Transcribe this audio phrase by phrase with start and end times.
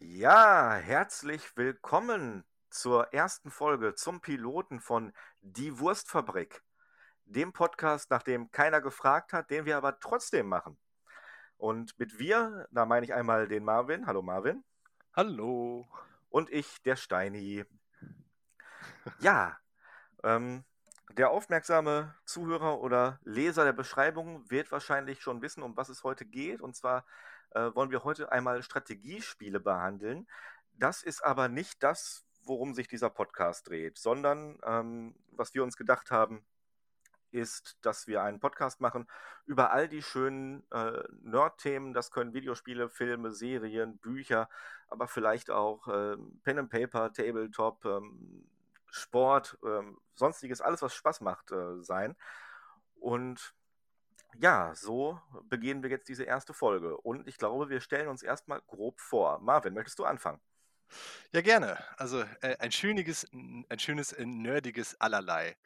[0.00, 6.62] Ja, herzlich willkommen zur ersten Folge zum Piloten von Die Wurstfabrik,
[7.24, 10.78] dem Podcast, nach dem keiner gefragt hat, den wir aber trotzdem machen.
[11.56, 14.06] Und mit wir, da meine ich einmal den Marvin.
[14.06, 14.62] Hallo Marvin.
[15.14, 15.88] Hallo.
[16.28, 17.64] Und ich, der Steini.
[19.18, 19.58] Ja,
[20.22, 20.64] ähm,
[21.10, 26.24] der aufmerksame Zuhörer oder Leser der Beschreibung wird wahrscheinlich schon wissen, um was es heute
[26.24, 26.60] geht.
[26.60, 27.04] Und zwar
[27.50, 30.28] äh, wollen wir heute einmal Strategiespiele behandeln.
[30.74, 35.76] Das ist aber nicht das, worum sich dieser Podcast dreht, sondern ähm, was wir uns
[35.76, 36.44] gedacht haben,
[37.30, 39.06] ist, dass wir einen Podcast machen
[39.44, 41.92] über all die schönen äh, Nerd-Themen.
[41.92, 44.48] Das können Videospiele, Filme, Serien, Bücher,
[44.88, 48.48] aber vielleicht auch äh, Pen and Paper, Tabletop, ähm,
[48.90, 52.16] Sport, ähm, sonstiges, alles, was Spaß macht, äh, sein.
[52.98, 53.54] Und
[54.36, 56.96] ja, so beginnen wir jetzt diese erste Folge.
[56.98, 59.40] Und ich glaube, wir stellen uns erstmal grob vor.
[59.40, 60.40] Marvin, möchtest du anfangen?
[61.32, 61.78] Ja, gerne.
[61.96, 65.56] Also äh, ein, schöniges, ein schönes, äh, nerdiges Allerlei.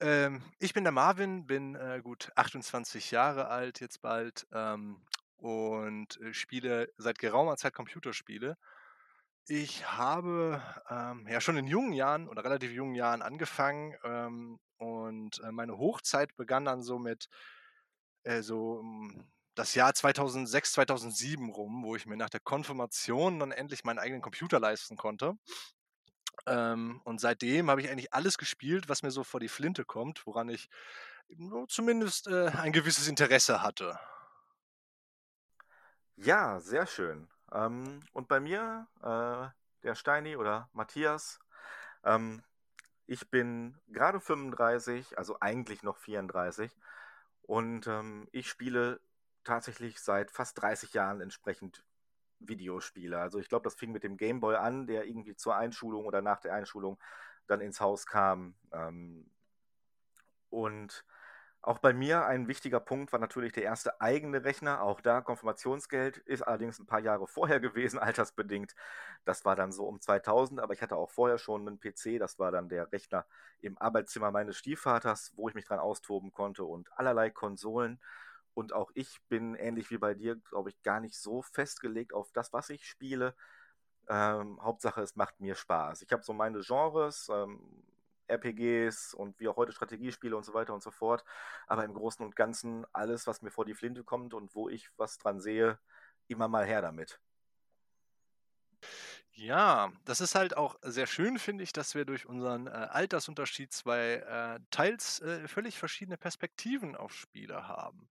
[0.00, 5.02] Ähm, ich bin der Marvin, bin äh, gut 28 Jahre alt jetzt bald ähm,
[5.36, 8.56] und äh, spiele seit geraumer Zeit Computerspiele.
[9.48, 15.42] Ich habe ähm, ja schon in jungen Jahren oder relativ jungen Jahren angefangen ähm, und
[15.42, 17.28] äh, meine Hochzeit begann dann so mit
[18.24, 19.24] äh, so hm,
[19.54, 24.22] das Jahr 2006, 2007 rum, wo ich mir nach der Konfirmation dann endlich meinen eigenen
[24.22, 25.36] Computer leisten konnte.
[26.46, 30.26] Ähm, und seitdem habe ich eigentlich alles gespielt, was mir so vor die Flinte kommt,
[30.26, 30.68] woran ich
[31.68, 33.98] zumindest äh, ein gewisses Interesse hatte.
[36.16, 37.28] Ja, sehr schön.
[37.52, 39.48] Ähm, und bei mir, äh,
[39.82, 41.38] der Steini oder Matthias,
[42.04, 42.42] ähm,
[43.06, 46.70] ich bin gerade 35, also eigentlich noch 34
[47.48, 49.00] und ähm, ich spiele
[49.42, 51.82] tatsächlich seit fast 30 Jahren entsprechend
[52.40, 53.18] Videospiele.
[53.18, 56.40] Also ich glaube, das fing mit dem Gameboy an, der irgendwie zur Einschulung oder nach
[56.40, 56.98] der Einschulung
[57.46, 58.54] dann ins Haus kam.
[58.70, 59.30] Ähm,
[60.50, 61.06] und
[61.60, 64.82] auch bei mir ein wichtiger Punkt war natürlich der erste eigene Rechner.
[64.82, 68.74] Auch da Konfirmationsgeld ist allerdings ein paar Jahre vorher gewesen, altersbedingt.
[69.24, 72.18] Das war dann so um 2000, aber ich hatte auch vorher schon einen PC.
[72.18, 73.26] Das war dann der Rechner
[73.60, 78.00] im Arbeitszimmer meines Stiefvaters, wo ich mich dran austoben konnte und allerlei Konsolen.
[78.54, 82.30] Und auch ich bin ähnlich wie bei dir, glaube ich, gar nicht so festgelegt auf
[82.32, 83.34] das, was ich spiele.
[84.08, 86.02] Ähm, Hauptsache, es macht mir Spaß.
[86.02, 87.60] Ich habe so meine Genres, ähm,
[88.28, 91.24] RPGs und wie auch heute Strategiespiele und so weiter und so fort.
[91.66, 94.90] Aber im Großen und Ganzen alles, was mir vor die Flinte kommt und wo ich
[94.96, 95.78] was dran sehe,
[96.28, 97.20] immer mal her damit.
[99.32, 103.72] Ja, das ist halt auch sehr schön, finde ich, dass wir durch unseren äh, Altersunterschied
[103.72, 108.08] zwei äh, teils äh, völlig verschiedene Perspektiven auf Spiele haben.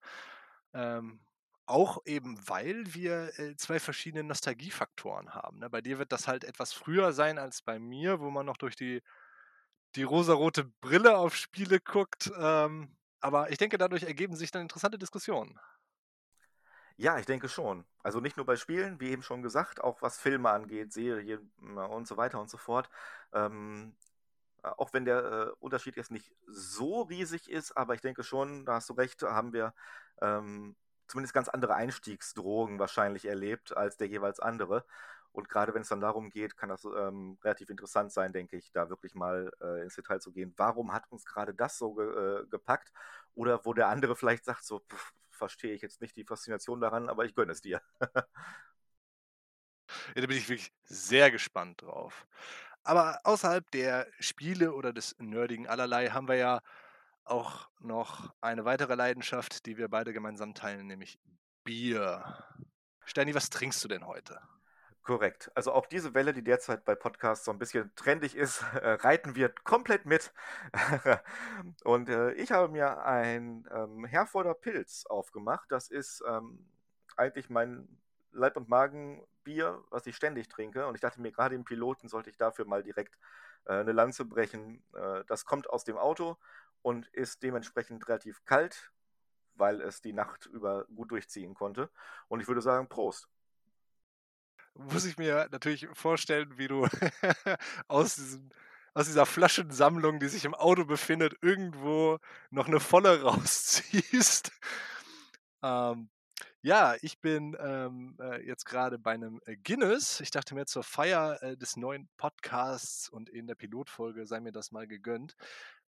[0.73, 1.19] Ähm,
[1.65, 5.59] auch eben, weil wir äh, zwei verschiedene Nostalgiefaktoren haben.
[5.59, 5.69] Ne?
[5.69, 8.77] Bei dir wird das halt etwas früher sein als bei mir, wo man noch durch
[8.77, 9.03] die
[9.97, 12.31] die rosarote Brille auf Spiele guckt.
[12.37, 15.59] Ähm, aber ich denke, dadurch ergeben sich dann interessante Diskussionen.
[16.97, 17.85] Ja, ich denke schon.
[18.03, 22.07] Also nicht nur bei Spielen, wie eben schon gesagt, auch was Filme angeht, Serien und
[22.07, 22.89] so weiter und so fort.
[23.33, 23.95] Ähm,
[24.63, 28.75] auch wenn der äh, Unterschied jetzt nicht so riesig ist, aber ich denke schon, da
[28.75, 29.73] hast du recht, haben wir
[30.21, 30.75] ähm,
[31.07, 34.85] zumindest ganz andere Einstiegsdrogen wahrscheinlich erlebt als der jeweils andere.
[35.37, 38.71] Und gerade wenn es dann darum geht, kann das ähm, relativ interessant sein, denke ich,
[38.71, 40.51] da wirklich mal äh, ins Detail zu gehen.
[40.57, 42.07] Warum hat uns gerade das so ge
[42.41, 42.91] äh, gepackt?
[43.35, 47.07] Oder wo der andere vielleicht sagt, so, pff, verstehe ich jetzt nicht die Faszination daran,
[47.07, 47.83] aber ich gönne es dir.
[48.01, 48.23] ja,
[50.15, 52.25] da bin ich wirklich sehr gespannt drauf.
[52.83, 56.61] Aber außerhalb der Spiele oder des nerdigen Allerlei haben wir ja
[57.25, 61.19] auch noch eine weitere Leidenschaft, die wir beide gemeinsam teilen, nämlich
[61.63, 62.43] Bier.
[63.05, 64.41] Sterni, was trinkst du denn heute?
[65.07, 65.49] Korrekt.
[65.55, 69.35] Also auch diese Welle, die derzeit bei Podcasts so ein bisschen trendig ist, äh, reiten
[69.35, 70.33] wir komplett mit.
[71.85, 75.71] und äh, ich habe mir ein ähm, Herforder Pilz aufgemacht.
[75.71, 76.59] Das ist ähm,
[77.15, 77.87] eigentlich mein
[78.33, 80.85] Leib- und Magenbier, was ich ständig trinke.
[80.87, 83.17] Und ich dachte mir, gerade im Piloten sollte ich dafür mal direkt
[83.63, 84.83] äh, eine Lanze brechen.
[84.93, 86.35] Äh, das kommt aus dem Auto
[86.81, 88.91] und ist dementsprechend relativ kalt,
[89.55, 91.89] weil es die Nacht über gut durchziehen konnte.
[92.27, 93.29] Und ich würde sagen, Prost
[94.77, 96.87] muss ich mir natürlich vorstellen, wie du
[97.87, 98.49] aus, diesem,
[98.93, 102.19] aus dieser Flaschensammlung, die sich im Auto befindet, irgendwo
[102.49, 104.51] noch eine volle rausziehst.
[105.63, 106.09] Ähm,
[106.61, 110.19] ja, ich bin ähm, äh, jetzt gerade bei einem äh, Guinness.
[110.21, 114.51] Ich dachte mir zur Feier äh, des neuen Podcasts und in der Pilotfolge sei mir
[114.51, 115.35] das mal gegönnt.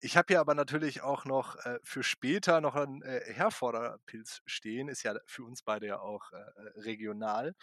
[0.00, 4.88] Ich habe hier aber natürlich auch noch äh, für später noch einen äh, Herforderpilz stehen.
[4.88, 6.36] Ist ja für uns beide ja auch äh,
[6.80, 7.54] regional.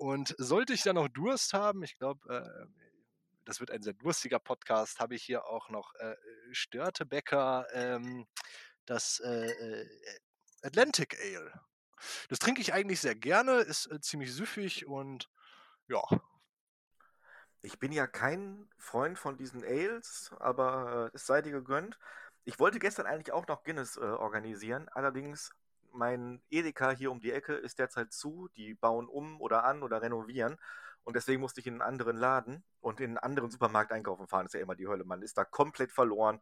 [0.00, 2.66] Und sollte ich dann noch Durst haben, ich glaube, äh,
[3.44, 6.16] das wird ein sehr durstiger Podcast, habe ich hier auch noch äh,
[6.52, 8.26] Störtebecker, ähm,
[8.86, 9.86] das äh, äh,
[10.62, 11.52] Atlantic Ale.
[12.30, 15.28] Das trinke ich eigentlich sehr gerne, ist äh, ziemlich süffig und
[15.86, 16.02] ja.
[17.60, 21.98] Ich bin ja kein Freund von diesen Ales, aber äh, es sei dir gegönnt.
[22.44, 25.50] Ich wollte gestern eigentlich auch noch Guinness äh, organisieren, allerdings
[25.92, 28.48] mein Edeka hier um die Ecke ist derzeit zu.
[28.56, 30.58] Die bauen um oder an oder renovieren.
[31.04, 34.44] Und deswegen musste ich in einen anderen Laden und in einen anderen Supermarkt einkaufen fahren.
[34.44, 35.04] Das ist ja immer die Hölle.
[35.04, 36.40] Man ist da komplett verloren,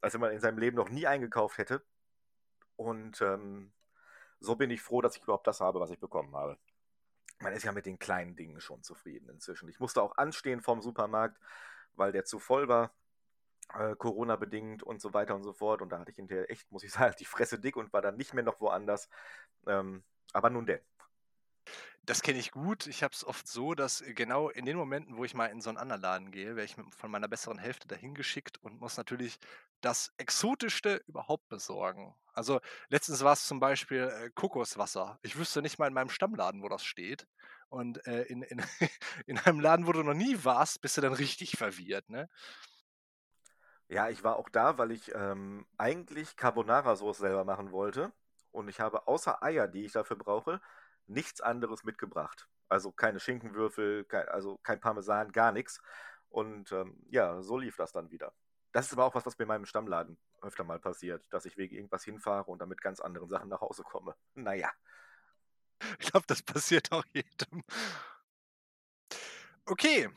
[0.00, 1.82] als wenn man in seinem Leben noch nie eingekauft hätte.
[2.76, 3.72] Und ähm,
[4.40, 6.58] so bin ich froh, dass ich überhaupt das habe, was ich bekommen habe.
[7.38, 9.68] Man ist ja mit den kleinen Dingen schon zufrieden inzwischen.
[9.68, 11.38] Ich musste auch anstehen vom Supermarkt,
[11.94, 12.92] weil der zu voll war
[13.78, 15.82] äh, Corona-bedingt und so weiter und so fort.
[15.82, 18.16] Und da hatte ich hinterher echt, muss ich sagen, die Fresse dick und war dann
[18.16, 19.08] nicht mehr noch woanders.
[19.66, 20.02] Ähm,
[20.32, 20.80] aber nun denn.
[22.04, 22.88] Das kenne ich gut.
[22.88, 25.60] Ich habe es oft so, dass äh, genau in den Momenten, wo ich mal in
[25.60, 28.96] so einen anderen Laden gehe, werde ich von meiner besseren Hälfte dahin geschickt und muss
[28.96, 29.38] natürlich
[29.80, 32.14] das Exotischste überhaupt besorgen.
[32.34, 35.18] Also letztens war es zum Beispiel äh, Kokoswasser.
[35.22, 37.28] Ich wüsste nicht mal in meinem Stammladen, wo das steht.
[37.68, 38.60] Und äh, in, in,
[39.26, 42.10] in einem Laden, wo du noch nie warst, bist du dann richtig verwirrt.
[42.10, 42.28] Ne?
[43.92, 48.10] Ja, ich war auch da, weil ich ähm, eigentlich Carbonara-Sauce selber machen wollte.
[48.50, 50.62] Und ich habe außer Eier, die ich dafür brauche,
[51.06, 52.48] nichts anderes mitgebracht.
[52.70, 55.82] Also keine Schinkenwürfel, kein, also kein Parmesan, gar nichts.
[56.30, 58.32] Und ähm, ja, so lief das dann wieder.
[58.72, 61.58] Das ist aber auch was, was mir in meinem Stammladen öfter mal passiert, dass ich
[61.58, 64.16] wegen irgendwas hinfahre und dann mit ganz anderen Sachen nach Hause komme.
[64.34, 64.70] Naja.
[65.98, 67.62] Ich glaube, das passiert auch jedem.
[69.66, 70.08] Okay,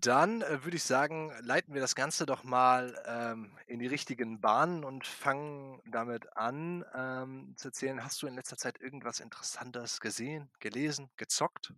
[0.00, 4.40] dann äh, würde ich sagen, leiten wir das Ganze doch mal ähm, in die richtigen
[4.40, 8.02] Bahnen und fangen damit an ähm, zu erzählen.
[8.02, 11.74] Hast du in letzter Zeit irgendwas Interessantes gesehen, gelesen, gezockt,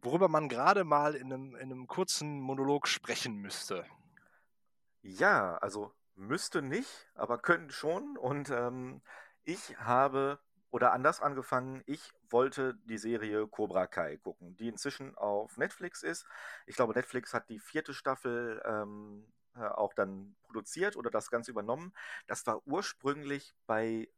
[0.00, 3.84] worüber man gerade mal in einem, in einem kurzen Monolog sprechen müsste?
[5.02, 8.16] Ja, also müsste nicht, aber könnten schon.
[8.16, 9.02] Und ähm,
[9.44, 10.38] ich habe
[10.76, 16.26] oder anders angefangen, ich wollte die Serie Cobra Kai gucken, die inzwischen auf Netflix ist.
[16.66, 19.24] Ich glaube, Netflix hat die vierte Staffel ähm,
[19.54, 21.94] äh, auch dann produziert oder das Ganze übernommen.
[22.26, 24.10] Das war ursprünglich bei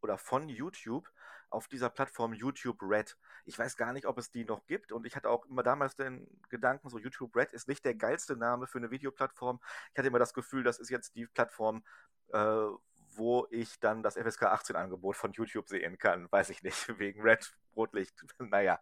[0.00, 1.06] oder von YouTube
[1.50, 3.18] auf dieser Plattform YouTube Red.
[3.44, 5.96] Ich weiß gar nicht, ob es die noch gibt und ich hatte auch immer damals
[5.96, 9.60] den Gedanken, so YouTube Red ist nicht der geilste Name für eine Videoplattform.
[9.92, 11.84] Ich hatte immer das Gefühl, das ist jetzt die Plattform,
[12.32, 12.68] äh,
[13.16, 16.28] wo ich dann das FSK 18 Angebot von YouTube sehen kann.
[16.32, 18.14] Weiß ich nicht, wegen Red Rotlicht.
[18.38, 18.80] naja.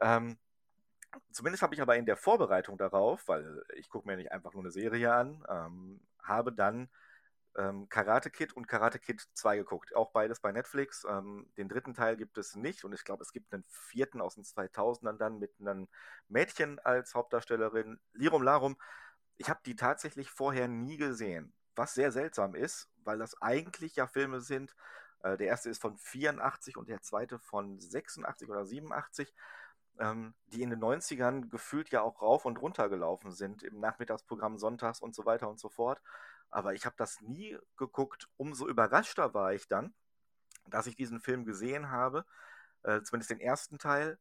[0.00, 0.38] Ähm,
[1.30, 4.62] zumindest habe ich aber in der Vorbereitung darauf, weil ich gucke mir nicht einfach nur
[4.62, 6.88] eine Serie an, ähm, habe dann
[7.56, 9.94] ähm, Karate Kid und Karate Kid 2 geguckt.
[9.94, 11.06] Auch beides bei Netflix.
[11.08, 14.34] Ähm, den dritten Teil gibt es nicht und ich glaube, es gibt einen vierten aus
[14.34, 15.88] den 2000ern dann mit einem
[16.28, 18.00] Mädchen als Hauptdarstellerin.
[18.12, 18.76] Lirum Larum.
[19.36, 24.06] Ich habe die tatsächlich vorher nie gesehen was sehr seltsam ist, weil das eigentlich ja
[24.06, 24.74] Filme sind.
[25.22, 29.34] Äh, der erste ist von 84 und der zweite von 86 oder 87,
[29.98, 34.58] ähm, die in den 90ern gefühlt ja auch rauf und runter gelaufen sind, im Nachmittagsprogramm
[34.58, 36.00] sonntags und so weiter und so fort.
[36.50, 38.28] Aber ich habe das nie geguckt.
[38.36, 39.94] Umso überraschter war ich dann,
[40.68, 42.24] dass ich diesen Film gesehen habe,
[42.84, 44.18] äh, zumindest den ersten Teil,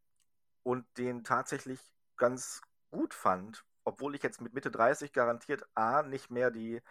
[0.63, 1.79] und den tatsächlich
[2.17, 6.81] ganz gut fand, obwohl ich jetzt mit Mitte 30 garantiert A nicht mehr die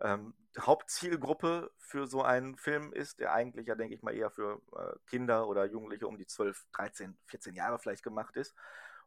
[0.00, 4.60] ähm, Hauptzielgruppe für so einen Film ist, der eigentlich ja, denke ich mal, eher für
[4.76, 8.54] äh, Kinder oder Jugendliche um die 12, 13, 14 Jahre vielleicht gemacht ist.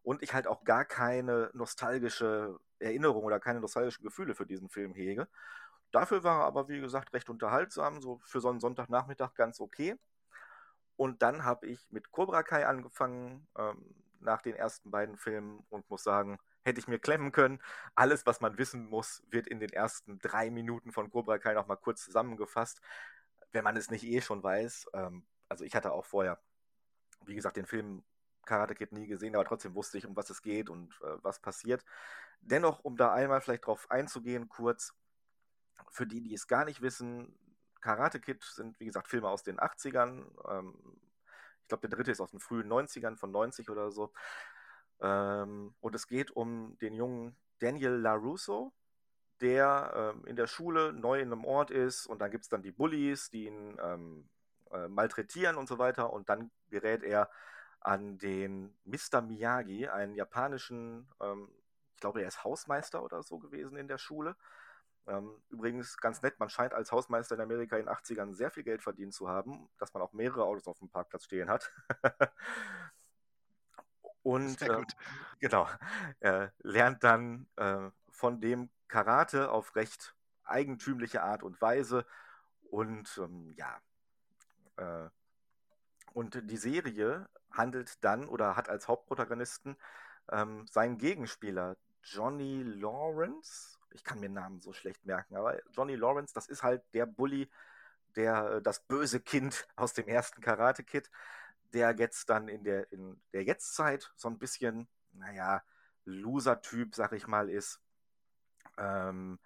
[0.03, 4.93] Und ich halt auch gar keine nostalgische Erinnerung oder keine nostalgischen Gefühle für diesen Film
[4.93, 5.27] hege.
[5.91, 9.95] Dafür war er aber, wie gesagt, recht unterhaltsam, so für so einen Sonntagnachmittag ganz okay.
[10.95, 15.89] Und dann habe ich mit Cobra Kai angefangen, ähm, nach den ersten beiden Filmen und
[15.89, 17.59] muss sagen, hätte ich mir klemmen können.
[17.95, 21.77] Alles, was man wissen muss, wird in den ersten drei Minuten von Cobra Kai nochmal
[21.77, 22.81] kurz zusammengefasst,
[23.51, 24.87] wenn man es nicht eh schon weiß.
[24.93, 26.39] Ähm, also ich hatte auch vorher,
[27.25, 28.03] wie gesagt, den Film
[28.45, 31.39] Karate Kid nie gesehen, aber trotzdem wusste ich, um was es geht und äh, was
[31.39, 31.83] passiert.
[32.41, 34.93] Dennoch, um da einmal vielleicht drauf einzugehen, kurz,
[35.91, 37.37] für die, die es gar nicht wissen,
[37.81, 40.25] Karate Kid sind, wie gesagt, Filme aus den 80ern.
[40.49, 40.75] Ähm,
[41.61, 44.11] ich glaube, der dritte ist aus den frühen 90ern, von 90 oder so.
[45.01, 48.73] Ähm, und es geht um den jungen Daniel LaRusso,
[49.41, 52.63] der ähm, in der Schule neu in einem Ort ist und dann gibt es dann
[52.63, 54.29] die Bullies, die ihn ähm,
[54.71, 57.29] äh, malträtieren und so weiter und dann gerät er
[57.79, 59.21] an den Mr.
[59.21, 61.49] Miyagi, einen japanischen, ähm,
[61.95, 64.35] ich glaube, er ist Hausmeister oder so gewesen in der Schule.
[65.07, 68.63] Ähm, übrigens ganz nett, man scheint als Hausmeister in Amerika in den 80ern sehr viel
[68.63, 71.71] Geld verdient zu haben, dass man auch mehrere Autos auf dem Parkplatz stehen hat.
[74.27, 74.81] Und äh,
[75.39, 75.69] genau,
[76.19, 82.05] er lernt dann äh, von dem Karate auf recht eigentümliche Art und Weise.
[82.69, 83.79] Und ähm, ja,
[84.75, 85.09] äh,
[86.13, 89.77] und die Serie handelt dann oder hat als Hauptprotagonisten
[90.29, 93.79] ähm, seinen Gegenspieler Johnny Lawrence.
[93.91, 97.49] Ich kann mir Namen so schlecht merken, aber Johnny Lawrence, das ist halt der Bully,
[98.17, 101.09] der äh, das böse Kind aus dem ersten Karate Kid,
[101.73, 105.63] der jetzt dann in der in der Jetztzeit so ein bisschen, naja,
[106.05, 107.81] Loser-Typ, sag ich mal, ist.
[108.77, 109.39] Ähm,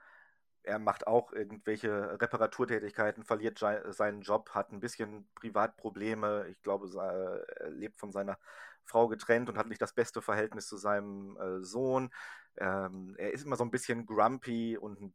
[0.63, 6.47] er macht auch irgendwelche Reparaturtätigkeiten, verliert seinen Job, hat ein bisschen Privatprobleme.
[6.49, 6.87] Ich glaube,
[7.59, 8.37] er lebt von seiner
[8.85, 12.11] Frau getrennt und hat nicht das beste Verhältnis zu seinem äh, Sohn.
[12.57, 15.13] Ähm, er ist immer so ein bisschen grumpy und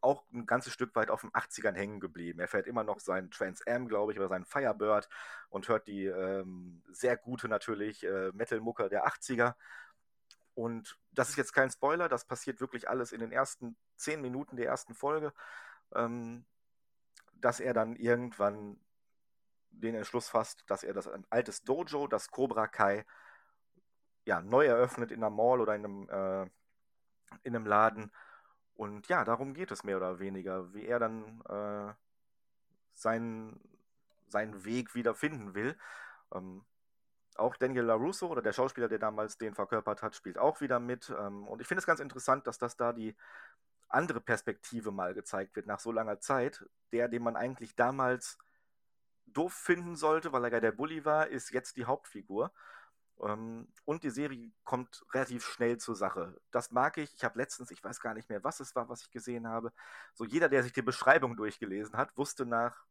[0.00, 2.40] auch ein ganzes Stück weit auf den 80ern hängen geblieben.
[2.40, 5.08] Er fährt immer noch seinen Trans Am, glaube ich, oder seinen Firebird
[5.48, 9.54] und hört die ähm, sehr gute natürlich äh, Metal-Mucke der 80er
[10.54, 14.56] und das ist jetzt kein Spoiler, das passiert wirklich alles in den ersten zehn Minuten
[14.56, 15.32] der ersten Folge,
[15.94, 16.44] ähm,
[17.32, 18.78] dass er dann irgendwann
[19.70, 23.06] den Entschluss fasst, dass er das ein altes Dojo, das Cobra Kai,
[24.26, 26.42] ja, neu eröffnet in einer Mall oder in einem, äh,
[27.42, 28.12] in einem Laden.
[28.80, 31.92] Und ja, darum geht es mehr oder weniger, wie er dann äh,
[32.94, 33.60] seinen,
[34.28, 35.76] seinen Weg wieder finden will.
[36.32, 36.64] Ähm,
[37.34, 41.10] auch Daniel LaRusso oder der Schauspieler, der damals den verkörpert hat, spielt auch wieder mit.
[41.10, 43.14] Ähm, und ich finde es ganz interessant, dass das da die
[43.90, 46.64] andere Perspektive mal gezeigt wird nach so langer Zeit.
[46.90, 48.38] Der, den man eigentlich damals
[49.26, 52.50] doof finden sollte, weil er ja der Bully war, ist jetzt die Hauptfigur.
[53.22, 56.40] Ähm, und die Serie kommt relativ schnell zur Sache.
[56.50, 57.14] Das mag ich.
[57.14, 59.72] Ich habe letztens, ich weiß gar nicht mehr, was es war, was ich gesehen habe.
[60.14, 62.84] So jeder, der sich die Beschreibung durchgelesen hat, wusste nach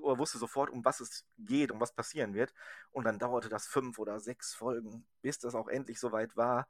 [0.00, 2.52] oder wusste sofort, um was es geht, um was passieren wird.
[2.90, 6.68] Und dann dauerte das fünf oder sechs Folgen, bis das auch endlich soweit war.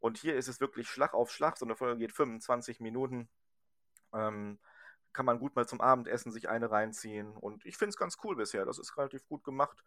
[0.00, 1.56] Und hier ist es wirklich Schlag auf Schlag.
[1.58, 3.28] So eine Folge geht 25 Minuten.
[4.12, 4.58] Ähm,
[5.12, 7.36] kann man gut mal zum Abendessen sich eine reinziehen.
[7.36, 8.66] Und ich finde es ganz cool bisher.
[8.66, 9.82] Das ist relativ gut gemacht.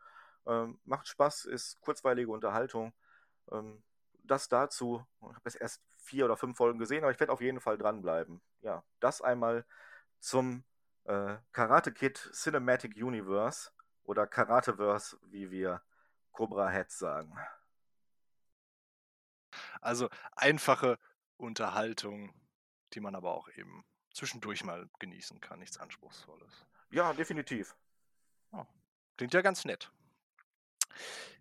[0.45, 2.93] Ähm, macht Spaß, ist kurzweilige Unterhaltung.
[3.51, 3.83] Ähm,
[4.23, 5.05] das dazu.
[5.21, 7.77] Ich habe jetzt erst vier oder fünf Folgen gesehen, aber ich werde auf jeden Fall
[7.77, 8.41] dranbleiben.
[8.61, 9.65] Ja, das einmal
[10.19, 10.63] zum
[11.05, 13.71] äh, Karate Kid Cinematic Universe
[14.03, 15.81] oder Karateverse, wie wir
[16.31, 17.37] Cobra Heads sagen.
[19.81, 20.99] Also einfache
[21.37, 22.33] Unterhaltung,
[22.93, 26.65] die man aber auch eben zwischendurch mal genießen kann, nichts Anspruchsvolles.
[26.91, 27.75] Ja, definitiv.
[28.51, 28.65] Oh,
[29.17, 29.91] klingt ja ganz nett.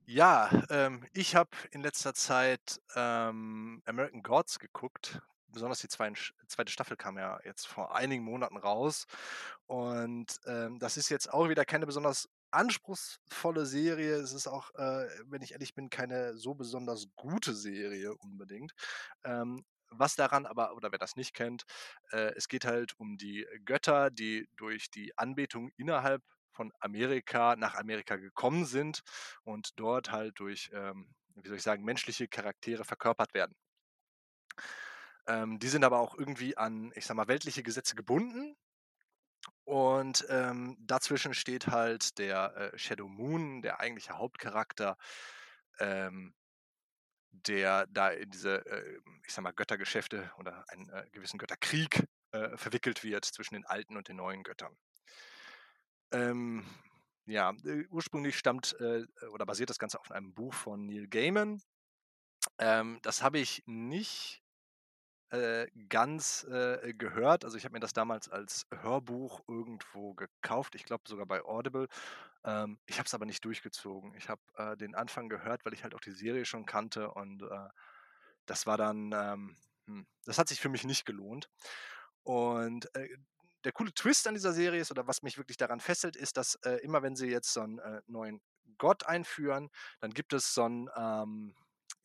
[0.06, 5.20] Ja, ähm, ich habe in letzter Zeit ähm, American Gods geguckt
[5.52, 9.06] besonders die zweite Staffel kam ja jetzt vor einigen Monaten raus.
[9.66, 14.14] Und ähm, das ist jetzt auch wieder keine besonders anspruchsvolle Serie.
[14.16, 18.72] Es ist auch, äh, wenn ich ehrlich bin, keine so besonders gute Serie unbedingt.
[19.24, 21.64] Ähm, was daran aber, oder wer das nicht kennt,
[22.12, 26.22] äh, es geht halt um die Götter, die durch die Anbetung innerhalb
[26.58, 29.02] von Amerika nach Amerika gekommen sind
[29.44, 33.54] und dort halt durch, ähm, wie soll ich sagen, menschliche Charaktere verkörpert werden.
[35.28, 38.56] Ähm, die sind aber auch irgendwie an, ich sag mal, weltliche Gesetze gebunden.
[39.62, 44.96] Und ähm, dazwischen steht halt der äh, Shadow Moon, der eigentliche Hauptcharakter,
[45.78, 46.34] ähm,
[47.30, 52.56] der da in diese, äh, ich sag mal, Göttergeschäfte oder einen äh, gewissen Götterkrieg äh,
[52.56, 54.76] verwickelt wird zwischen den alten und den neuen Göttern.
[56.12, 56.64] Ähm,
[57.26, 61.60] ja, äh, ursprünglich stammt äh, oder basiert das Ganze auf einem Buch von Neil Gaiman.
[62.58, 64.42] Ähm, das habe ich nicht
[65.30, 67.44] äh, ganz äh, gehört.
[67.44, 70.74] Also ich habe mir das damals als Hörbuch irgendwo gekauft.
[70.74, 71.88] Ich glaube sogar bei Audible.
[72.44, 74.14] Ähm, ich habe es aber nicht durchgezogen.
[74.14, 77.42] Ich habe äh, den Anfang gehört, weil ich halt auch die Serie schon kannte und
[78.46, 81.50] das war dann, ähm, hm, das hat sich für mich nicht gelohnt.
[82.22, 82.88] Und
[83.64, 86.56] der coole Twist an dieser Serie ist, oder was mich wirklich daran fesselt, ist, dass
[86.64, 88.40] äh, immer wenn sie jetzt so einen neuen
[88.78, 91.54] Gott einführen, dann gibt es so ein ähm,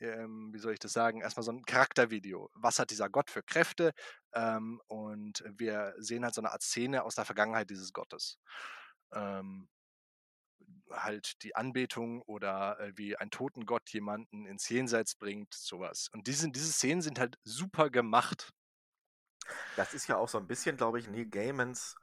[0.03, 2.49] ähm, wie soll ich das sagen, erstmal so ein Charaktervideo.
[2.53, 3.93] Was hat dieser Gott für Kräfte?
[4.33, 8.37] Ähm, und wir sehen halt so eine Art Szene aus der Vergangenheit dieses Gottes.
[9.13, 9.69] Ähm,
[10.89, 16.09] halt die Anbetung oder äh, wie ein toten Gott jemanden ins Jenseits bringt, sowas.
[16.11, 18.51] Und diese, diese Szenen sind halt super gemacht.
[19.75, 21.95] Das ist ja auch so ein bisschen, glaube ich, Neil Gaimans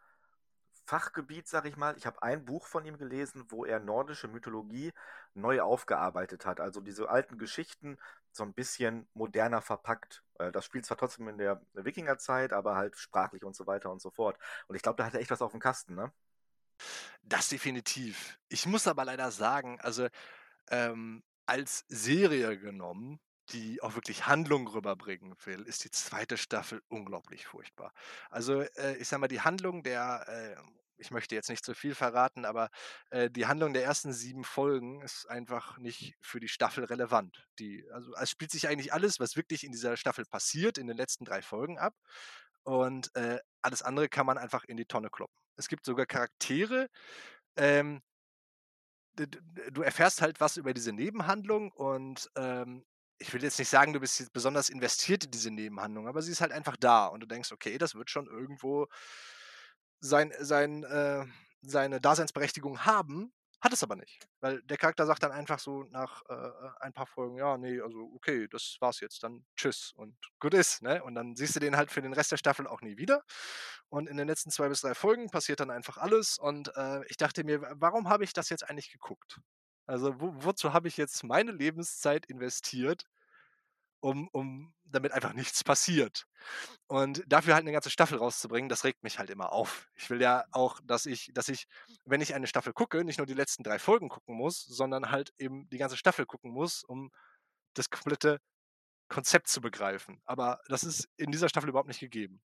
[0.90, 1.96] Fachgebiet, sag ich mal.
[1.96, 4.92] Ich habe ein Buch von ihm gelesen, wo er nordische Mythologie
[5.34, 6.58] neu aufgearbeitet hat.
[6.58, 7.96] Also diese alten Geschichten
[8.32, 10.24] so ein bisschen moderner verpackt.
[10.40, 14.02] Äh, das spielt zwar trotzdem in der Wikingerzeit, aber halt sprachlich und so weiter und
[14.02, 14.36] so fort.
[14.66, 16.12] Und ich glaube, da hat er echt was auf dem Kasten, ne?
[17.22, 18.38] Das definitiv.
[18.48, 20.08] Ich muss aber leider sagen, also
[20.70, 23.20] ähm, als Serie genommen,
[23.52, 27.92] die auch wirklich Handlung rüberbringen will, ist die zweite Staffel unglaublich furchtbar.
[28.30, 30.62] Also, äh, ich sage mal, die Handlung der, äh
[31.02, 32.68] ich möchte jetzt nicht zu viel verraten, aber,
[33.08, 37.46] äh, die Handlung der ersten 7 Folgen ist einfach nicht für die Staffel relevant.
[37.58, 40.96] Die also, es spielt sich eigentlich alles, was wirklich in dieser Staffel passiert, in den
[40.98, 41.94] letzten 3 Folgen ab
[42.64, 45.36] und, äh, alles andere kann man einfach in die Tonne kloppen.
[45.56, 46.88] Es gibt sogar Charaktere,
[47.56, 48.02] ähm
[49.72, 52.84] du erfährst halt was über diese Nebenhandlung und, ähm,
[53.20, 56.32] ich will jetzt nicht sagen, du bist jetzt besonders investiert in diese Nebenhandlung, aber sie
[56.32, 58.88] ist halt einfach da und du denkst: „Okay, das wird schon irgendwo
[60.00, 61.24] sein sein äh,
[61.62, 64.26] seine Daseinsberechtigung haben“, hat es aber nicht.
[64.40, 67.82] Weil der Charakter sagt dann einfach so nach, äh, äh, ein paar Folgen: „Ja, ne,
[67.82, 71.02] also okay, das war's jetzt, dann tschüss und gut ist“, ne?
[71.04, 73.22] Und dann siehst du den halt für den Rest der Staffel auch nie wieder.
[73.90, 77.16] Und in den letzten 2 bis 3 Folgen passiert dann einfach alles und, äh, ich
[77.18, 79.40] dachte mir: „Wa warum habe ich das jetzt eigentlich geguckt?“
[79.90, 83.06] Also, wo wozu habe ich jetzt meine Lebenszeit investiert,
[84.00, 86.26] um um damit einfach nichts passiert?
[86.88, 89.88] Und dafür halt 'ne ganze Staffel rauszubringen, das regt mich halt immer auf.
[89.96, 91.66] Ich will ja auch, dass ich dass ich,
[92.06, 95.32] wenn ich eine Staffel gucke, nicht nur die letzten 3 Folgen gucken muss, sondern halt
[95.38, 97.10] eben die ganze Staffel gucken muss, um
[97.74, 98.40] das komplette
[99.08, 100.20] Konzept zu begreifen.
[100.26, 102.40] Aber das ist in dieser Staffel überhaupt nicht gegeben.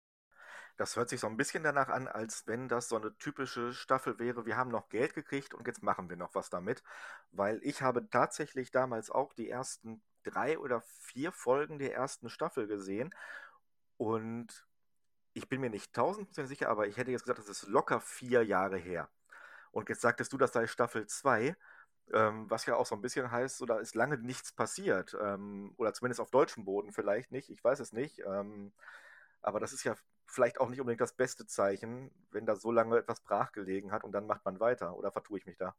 [0.78, 4.18] Das hört sich so 'n bisschen danach an, als wenn das so 'ne typische Staffel
[4.18, 6.82] wäre: „Wir haben noch Geld gekriegt und jetzt machen wir noch was damit.“
[7.30, 12.28] Weil ich habe tatsächlich damals auch die ersten 3 oder 4 Folgen der 1.
[12.28, 13.14] Staffel gesehen
[13.98, 14.66] und
[15.34, 18.44] ich bin mir nicht tausendprozentig sicher, aber ich hätte jetzt gesagt, das ist locker 4
[18.44, 19.10] Jahre her.
[19.72, 21.56] Und jetzt sagtest du, das sei Staffel 2,
[22.12, 25.74] ähm, was ja auch so 'n bisschen heißt, so da ist lange nichts passiert, ähm,
[25.78, 28.20] oder zumindest auf deutschem Boden vielleicht nicht, ich weiß es nicht.
[28.26, 28.74] Ähm,
[29.42, 32.98] aber das ist ja vielleicht auch nicht unbedingt das beste Zeichen, wenn da so lange
[32.98, 35.74] etwas brach gelegen hat und dann macht man weiter, oder vertue ich mich da?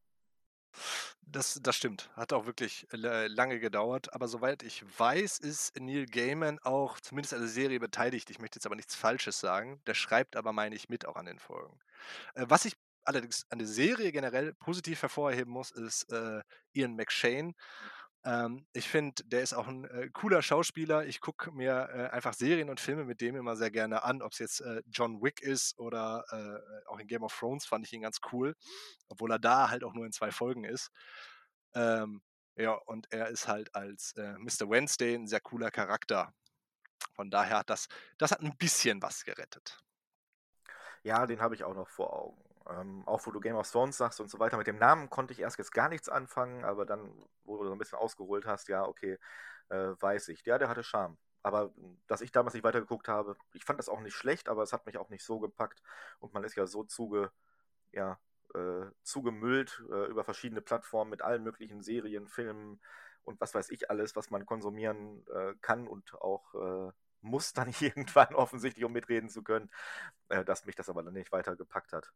[1.27, 2.09] Das das stimmt.
[2.15, 7.33] Hat auch wirklich la lange gedauert, aber soweit ich weiß, ist Neil Gaiman auch zumindest
[7.33, 8.29] an der Serie beteiligt.
[8.29, 9.81] Ich möchte jetzt aber nichts Falsches sagen.
[9.87, 11.79] Der schreibt aber, meine ich, mit auch an den Folgen.
[12.35, 16.41] Äh, was ich allerdings an der Serie generell positiv hervorheben muss, ist, äh,
[16.73, 17.53] Ian McShane.
[18.25, 21.05] Ähm, ich finde, der ist auch 'n, äh, cooler Schauspieler.
[21.05, 24.39] Ich gucke mir, äh, einfach Serien und Filme mit dem immer sehr gerne an, ob's
[24.39, 28.01] jetzt, äh, John Wick ist oder, äh, auch in Game of Thrones fand ich ihn
[28.01, 28.55] ganz cool,
[29.09, 30.89] obwohl er da halt auch nur in 2 Folgen ist.
[31.75, 32.21] Ähm,
[32.57, 36.33] ja, und er ist halt als, äh, Mister Wednesday 'n sehr cooler Charakter.
[37.15, 37.87] Von daher hat das
[38.19, 39.79] das hat 'n bisschen was gerettet.
[41.05, 42.44] Ja, den habe ich auch noch vor Augen.
[42.69, 44.57] Ähm, auch wo du Game of Thrones sagst und so weiter.
[44.57, 47.11] Mit dem Namen konnte ich erst jetzt gar nichts anfangen, aber dann,
[47.43, 49.19] wo du so 'n bisschen ausgeholt hast, ja, okay,
[49.69, 50.45] äh, weiß ich.
[50.45, 51.17] Ja, der hatte Charme.
[51.43, 54.63] Aber, hm, dass ich damals nicht weitergeguckt habe ich fand das auch nicht schlecht, aber
[54.63, 55.81] es hat mich auch nicht so gepackt
[56.19, 57.31] und man ist ja so zuge
[57.91, 58.19] ja,
[58.53, 62.81] äh, zugemüllt, äh, über verschiedene Plattformen mit allen möglichen Serien, Filmen
[63.23, 67.69] und was weiß ich alles, was man konsumieren, äh, kann und auch, äh, muss dann
[67.81, 69.69] irgendwann offensichtlich, um mitreden zu können,
[70.29, 72.11] äh, dass mich das aber dann nicht weiter gepackt hat.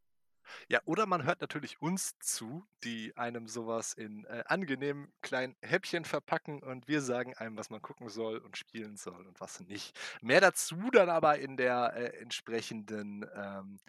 [0.68, 5.56] Ja, oder man hört natürlich uns zu, die einem so was in, äh, angenehmen kleinen
[5.62, 9.60] Häppchen verpacken und wir sagen einem, was man gucken soll und spielen soll und was
[9.60, 9.98] nicht.
[10.22, 13.80] Mehr dazu dann aber in der, äh, entsprechenden, ähm,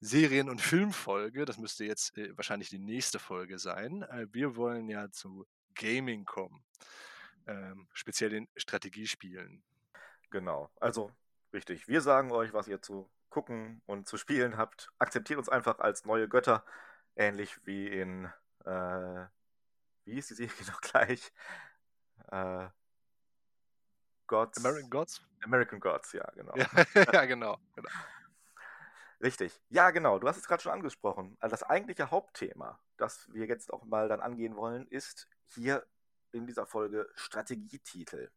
[0.00, 1.44] Serien und Filmfolge.
[1.44, 4.02] Das müsste jetzt, äh, wahrscheinlich die nächste Folge sein.
[4.02, 6.64] Äh, wir wollen ja zu Gaming kommen,
[7.46, 9.62] ähm, speziell den Strategiespielen.
[10.30, 10.70] Genau.
[10.80, 11.12] Also,
[11.52, 11.86] richtig.
[11.88, 14.90] Wir sagen euch, was ihr zu gucken und zu spielen habt.
[14.98, 16.64] Akzeptiert uns einfach als neue Götter,
[17.16, 18.32] ähnlich wie in,
[18.64, 19.26] äh
[20.06, 21.34] wie hieß die Serie noch gleich?
[22.30, 22.68] Äh
[24.26, 25.20] Gods American Gods?
[25.44, 26.54] American Gods, ja, genau.
[26.56, 26.66] Ja,
[27.26, 27.90] genau, genau.
[29.20, 29.60] Richtig.
[29.68, 31.36] Ja, genau, du hast es grad schon angesprochen.
[31.38, 35.86] Also, das eigentliche Hauptthema, das wir jetzt auch mal dann angehen wollen, ist hier
[36.32, 38.30] in dieser Folge Strategietitel.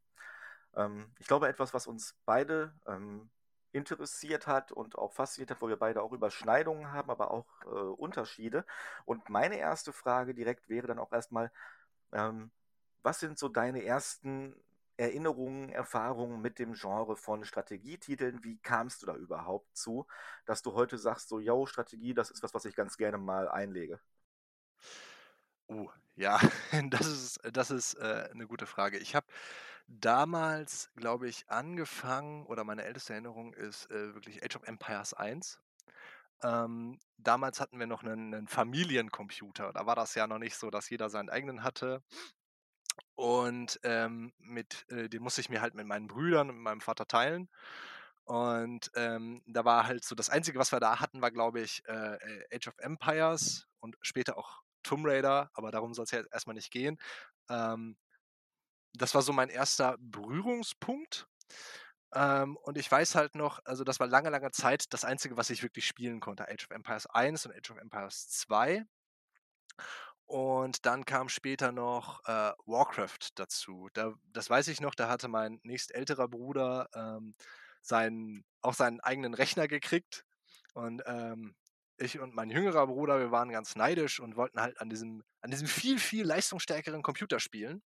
[0.75, 3.31] Ähm, ich glaube, etwas, was uns beide, ähm,
[3.71, 7.67] interessiert hat und auch fasziniert hat, wo wir beide auch Überschneidungen haben, aber auch, äh,
[7.69, 8.65] Unterschiede.
[9.05, 9.93] Und meine 1.
[9.93, 11.51] Frage direkt wäre dann auch erst mal,
[12.13, 12.51] ähm,
[13.03, 14.55] was sind so deine ersten
[14.97, 18.43] Erinnerungen, Erfahrungen mit dem Genre von Strategietiteln?
[18.43, 20.07] Wie kamst du da überhaupt zu,
[20.45, 23.49] dass du heute sagst, so: „Jo, Strategie, das ist was, was ich ganz gerne mal
[23.49, 23.99] einlege?“
[25.71, 26.39] Oh, ja,
[26.89, 28.97] das ist das ist, äh, 'ne gute Frage.
[28.97, 29.27] Ich habe
[29.89, 35.39] damals, glaube ich, angefangen oder meine älteste Erinnerung ist, äh, wirklich Age of Empires I.
[36.43, 39.73] Ähm, damals hatten wir noch 'nen 'nen Familiencomputer.
[39.73, 42.03] Da war das ja noch nicht so, dass jeder seinen eigenen hatte.
[43.15, 47.05] Und, ähm, mit äh, den musste ich mir halt mit meinen Brüdern und meinem Vater
[47.05, 47.49] teilen.
[48.23, 51.83] Und, ähm, da war halt so das Einzige, was wir da hatten, war, glaube ich,
[51.87, 56.31] äh, äh, Age of Empires und später auch Tomb Raider, aber darum soll's ja jetzt
[56.33, 56.97] erst mal nicht gehen.
[57.49, 57.97] Ähm
[58.93, 61.27] das war so mein erster Berührungspunkt.
[62.13, 65.49] Ähm, und ich weiß halt noch, also das war lange, lange Zeit das Einzige, was
[65.49, 66.47] ich wirklich spielen konnte.
[66.49, 68.85] Age of Empires 1 und Age of Empires 2.
[70.25, 73.89] Und dann kam später noch äh, Warcraft dazu.
[73.93, 77.35] Da, das weiß ich noch, da hatte mein nächstälterer Bruder ähm,
[77.81, 80.25] seinen, auch seinen eigenen Rechner gekriegt.
[80.73, 81.55] Und ähm,
[81.97, 85.51] ich und mein jüngerer Bruder, wir waren ganz neidisch und wollten halt an diesem, an
[85.51, 87.81] diesem viel, viel leistungsstärkeren Computer spielen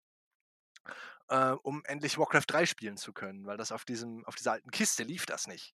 [1.29, 4.71] äh, um endlich Warcraft 3 spielen zu können, weil das auf, diesem, auf dieser alten
[4.71, 5.73] Kiste lief das nicht.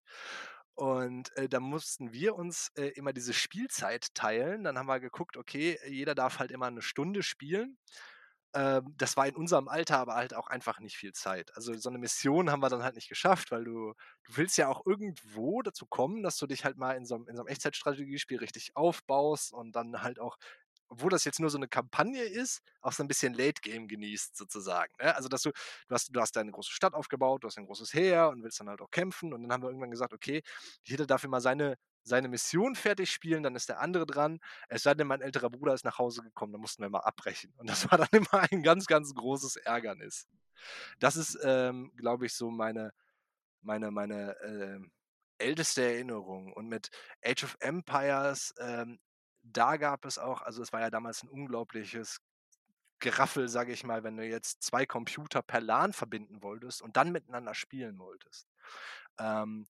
[0.74, 4.62] Und äh, da mussten wir uns äh, immer diese Spielzeit teilen.
[4.62, 7.76] Dann haben wir geguckt, okay, jeder darf halt immer eine Stunde spielen.
[8.54, 11.54] Ähm, das war in unserem Alter aber halt auch einfach nicht viel Zeit.
[11.56, 13.92] Also so eine Mission haben wir dann halt nicht geschafft, weil du,
[14.24, 17.36] du willst ja auch irgendwo dazu kommen, dass du dich halt mal in so, in
[17.36, 20.38] so einem Echtzeitstrategiespiel richtig aufbaust und dann halt auch
[20.88, 24.36] obwohl das jetzt nur so eine Kampagne ist, auch so ein bisschen Late Game genießt
[24.36, 24.92] sozusagen.
[25.00, 25.14] Ne?
[25.14, 27.92] Also dass du, du hast, du hast deine große Stadt aufgebaut, du hast ein großes
[27.94, 30.42] Heer und willst dann halt auch kämpfen und dann haben wir irgendwann gesagt, okay,
[30.84, 34.40] jeder darf immer seine, seine Mission fertig spielen, dann ist der andere dran.
[34.68, 37.52] Es sei denn, mein älterer Bruder ist nach Hause gekommen, dann mussten wir mal abbrechen.
[37.56, 40.26] Und das war dann immer ein ganz, ganz großes Ärgernis.
[40.98, 42.92] Das ist, ähm, glaube ich, so meine,
[43.60, 44.80] meine, meine äh,
[45.38, 46.52] älteste Erinnerung.
[46.52, 46.90] Und mit
[47.24, 48.98] Age of Empires ähm,
[49.52, 52.20] da gab es auch, also es war ja damals ein unglaubliches
[53.00, 57.12] Geraffel, sage ich mal, wenn du jetzt zwei Computer per LAN verbinden wolltest und dann
[57.12, 58.48] miteinander spielen wolltest.
[59.18, 59.68] Ähm,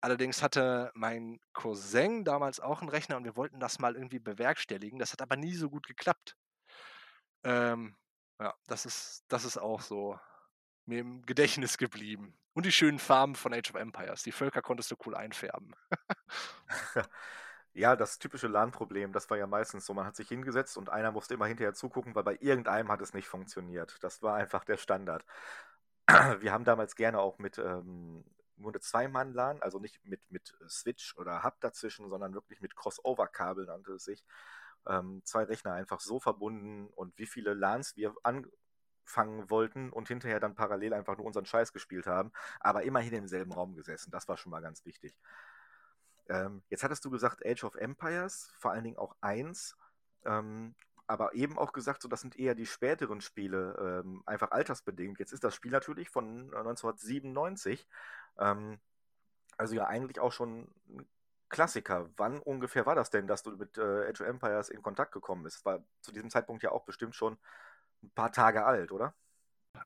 [0.00, 4.98] allerdings hatte mein Cousin damals auch einen Rechner und wir wollten das mal irgendwie bewerkstelligen.
[4.98, 6.36] Das hat aber nie so gut geklappt.
[7.44, 7.96] Ähm,
[8.40, 10.18] ja, das ist, das ist auch so
[10.86, 12.38] mir im Gedächtnis geblieben.
[12.54, 14.22] Und die schönen Farben von Age of Empires.
[14.22, 15.74] Die Völker konntest du cool einfärben.
[17.78, 21.12] Ja, das typische LAN-Problem, das war ja meistens so, man hat sich hingesetzt und einer
[21.12, 24.02] musste immer hinterher zugucken, weil bei irgendeinem hat es nicht funktioniert.
[24.02, 25.24] Das war einfach der Standard.
[26.40, 28.24] Wir haben damals gerne auch mit ähm,
[28.56, 33.66] nur eine Zwei-Mann-LAN, also nicht mit, mit Switch oder Hub dazwischen, sondern wirklich mit Crossover-Kabel
[33.66, 34.24] nannte es sich,
[34.88, 40.40] ähm, zwei Rechner einfach so verbunden und wie viele LANs wir anfangen wollten und hinterher
[40.40, 44.10] dann parallel einfach nur unseren Scheiß gespielt haben, aber immerhin im selben Raum gesessen.
[44.10, 45.14] Das war schon mal ganz wichtig.
[46.28, 49.76] Ähm, jetzt hattest du gesagt Age of Empires, vor allen Dingen auch eins,
[50.24, 50.74] ähm,
[51.06, 55.18] aber eben auch gesagt, so das sind eher die späteren Spiele, ähm, einfach altersbedingt.
[55.18, 57.88] Jetzt ist das Spiel natürlich von 1997,
[58.38, 58.78] ähm,
[59.56, 61.08] also ja eigentlich auch schon ein
[61.48, 62.10] Klassiker.
[62.16, 65.44] Wann ungefähr war das denn, dass du mit äh, Age of Empires in Kontakt gekommen
[65.44, 65.64] bist?
[65.64, 67.38] War zu diesem Zeitpunkt ja auch bestimmt schon
[68.02, 69.14] ein paar Tage alt, oder?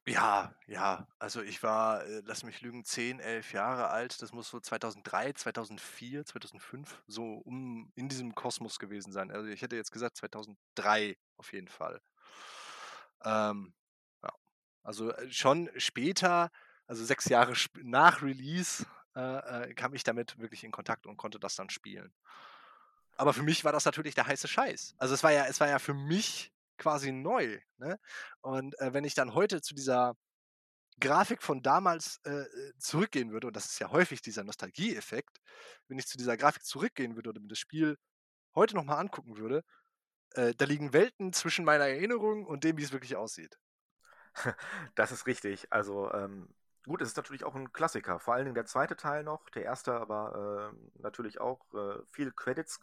[0.06, 1.06] Ja, ja.
[1.18, 4.20] Also ich war, äh, lass mich lügen, 10, 11 Jahre alt.
[4.22, 9.30] Das muss so 2003, 2004, 2005 so um in diesem Kosmos gewesen sein.
[9.30, 12.00] Also ich hätte jetzt gesagt 2003 auf jeden Fall.
[13.24, 13.74] Ähm,
[14.22, 14.30] ja.
[14.82, 16.50] Also äh, schon später,
[16.86, 21.38] also sechs Jahre nach Release, äh, äh, kam ich damit wirklich in Kontakt und konnte
[21.38, 22.12] das dann spielen.
[23.16, 24.94] Aber für mich war das natürlich der heiße Scheiß.
[24.98, 26.51] Also es war ja, es war ja für mich
[26.82, 27.58] quasi neu.
[27.78, 27.98] Ne?
[28.40, 30.16] Und äh, wenn ich dann heute zu dieser
[31.00, 35.40] Grafik von damals äh, äh, zurückgehen würde, und das ist ja häufig dieser Nostalgie-Effekt,
[35.88, 37.96] wenn ich zu dieser Grafik zurückgehen würde oder mir das Spiel
[38.54, 39.64] heute nochmal angucken würde,
[40.34, 43.58] äh, da liegen Welten zwischen meiner Erinnerung und dem, wie es wirklich aussieht.
[44.94, 45.72] Das ist richtig.
[45.72, 46.48] Also ähm,
[46.84, 48.18] gut, es ist natürlich auch ein Klassiker.
[48.18, 52.32] Vor allen Dingen der zweite Teil noch, der erste aber äh, natürlich auch äh, viel
[52.32, 52.80] Credits.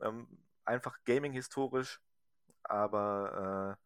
[0.00, 0.26] Ähm,
[0.64, 2.00] einfach gaming-historisch
[2.64, 3.84] aber äh,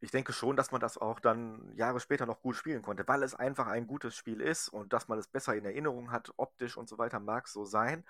[0.00, 3.22] ich denke schon, dass man das auch dann Jahre später noch gut spielen konnte, weil
[3.22, 6.76] es einfach ein gutes Spiel ist und dass man es besser in Erinnerung hat, optisch
[6.76, 8.04] und so weiter, mag so sein.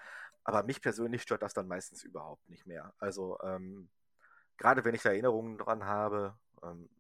[0.45, 2.93] Aber mich persönlich stört das dann meistens überhaupt nicht mehr.
[2.99, 3.89] Also ähm,
[4.59, 6.91] gerade wenn ich da Erinnerungen dran habe, ähm,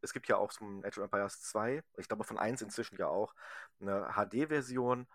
[0.00, 3.08] es gibt ja auch zum Age of Empires 2, ich glaube von 1 inzwischen ja
[3.08, 3.34] auch,
[3.80, 5.06] eine HD-Version,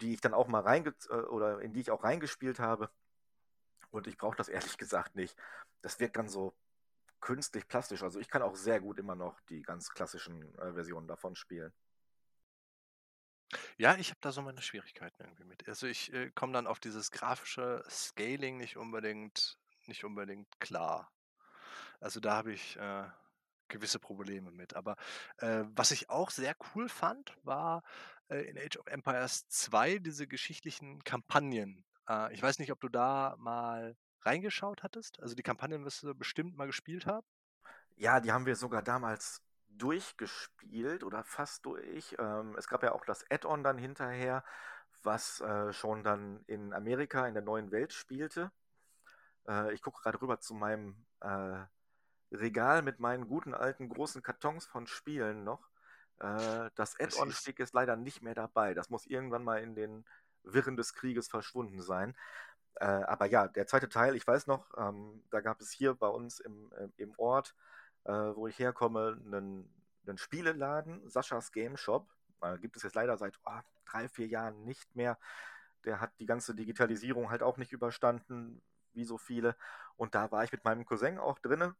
[0.00, 2.90] die ich dann auch mal reinge äh, oder in die ich auch reingespielt habe.
[3.96, 5.36] Und ich brauche das ehrlich gesagt nicht.
[5.82, 6.54] Das wirkt dann so
[7.20, 8.02] künstlich plastisch.
[8.02, 11.72] Also ich kann auch sehr gut immer noch die ganz klassischen äh, Versionen davon spielen.
[13.78, 15.66] Ja, ich habe da so meine Schwierigkeiten irgendwie mit.
[15.68, 21.10] Also ich äh, komme dann auf dieses grafische Scaling nicht unbedingt, nicht unbedingt klar.
[22.00, 23.08] Also da habe ich äh,
[23.68, 24.74] gewisse Probleme mit.
[24.74, 24.96] Aber
[25.38, 27.82] äh, was ich auch sehr cool fand, war
[28.28, 31.85] äh, in Age of Empires 2 diese geschichtlichen Kampagnen.
[32.08, 35.20] Äh, ich weiß nicht, ob du da mal reingeschaut hattest.
[35.22, 37.26] Also die Kampagnen wirst du bestimmt mal gespielt haben.
[37.96, 42.16] Ja, die haben wir sogar damals durchgespielt oder fast durch.
[42.18, 44.44] Ähm, es gab ja auch das Add-on dann hinterher,
[45.02, 48.50] was äh, schon dann in Amerika in der neuen Welt spielte.
[49.48, 51.64] Äh, ich gucke gerade rüber zu meinem äh,
[52.32, 55.68] Regal mit meinen guten alten großen Kartons von Spielen noch.
[56.18, 58.74] Äh, das Add-on-Stück ist leider nicht mehr dabei.
[58.74, 60.04] Das muss irgendwann mal in den
[60.46, 62.16] Wirren des Krieges verschwunden sein.
[62.76, 66.08] Äh, aber ja, der zweite Teil, ich weiß noch, ähm, da gab es hier bei
[66.08, 67.54] uns im, im Ort,
[68.04, 69.68] äh, wo ich herkomme, einen,
[70.06, 72.08] einen Spieleladen, Saschas Game Shop.
[72.42, 75.18] Äh, gibt es jetzt leider seit oh, drei, vier Jahren nicht mehr.
[75.84, 79.56] Der hat die ganze Digitalisierung halt auch nicht überstanden, wie so viele.
[79.96, 81.74] Und da war ich mit meinem Cousin auch drinne.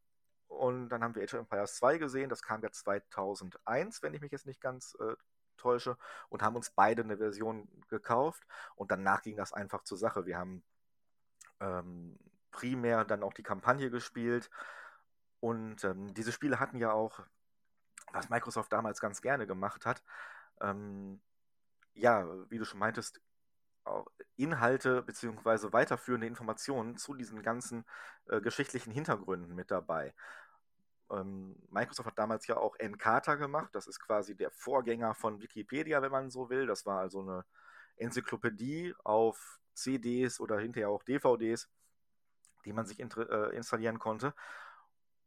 [0.48, 2.30] Und dann haben wir Age of Empires 2 gesehen.
[2.30, 5.14] Das kam ja 2001, wenn ich mich jetzt nicht ganz äh,
[5.56, 5.96] täusche.
[6.28, 8.46] Und haben uns beide eine Version gekauft.
[8.74, 10.26] Und danach ging das einfach zur Sache.
[10.26, 10.62] Wir haben
[11.60, 12.18] ähm,
[12.50, 14.50] primär dann auch die Kampagne gespielt.
[15.40, 17.20] Und ähm, diese Spiele hatten ja auch,
[18.12, 20.02] was Microsoft damals ganz gerne gemacht hat,
[20.60, 21.20] ähm,
[21.94, 23.20] ja, wie du schon meintest,
[24.36, 25.72] Inhalte bzw.
[25.72, 27.84] weiterführende Informationen zu diesen ganzen
[28.28, 30.14] äh, geschichtlichen Hintergründen mit dabei.
[31.10, 33.74] Ähm, Microsoft hat damals ja auch Encarta gemacht.
[33.74, 36.66] Das ist quasi der Vorgänger von Wikipedia, wenn man so will.
[36.66, 37.44] Das war also eine
[37.96, 41.68] Enzyklopädie auf CDs oder hinterher auch DVDs,
[42.64, 44.34] die man sich äh, installieren konnte.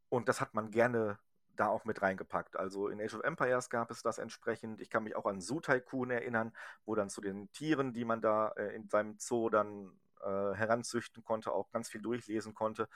[0.09, 1.19] Und das hat man gerne
[1.55, 2.57] da auch mit reingepackt.
[2.57, 4.81] Also in Age of Empires gab es das entsprechend.
[4.81, 6.53] Ich kann mich auch an Zoo Tycoon erinnern,
[6.85, 11.23] wo dann zu den Tieren, die man da äh, in seinem Zoo dann äh, heranzüchten
[11.23, 12.87] konnte, auch ganz viel durchlesen konnte.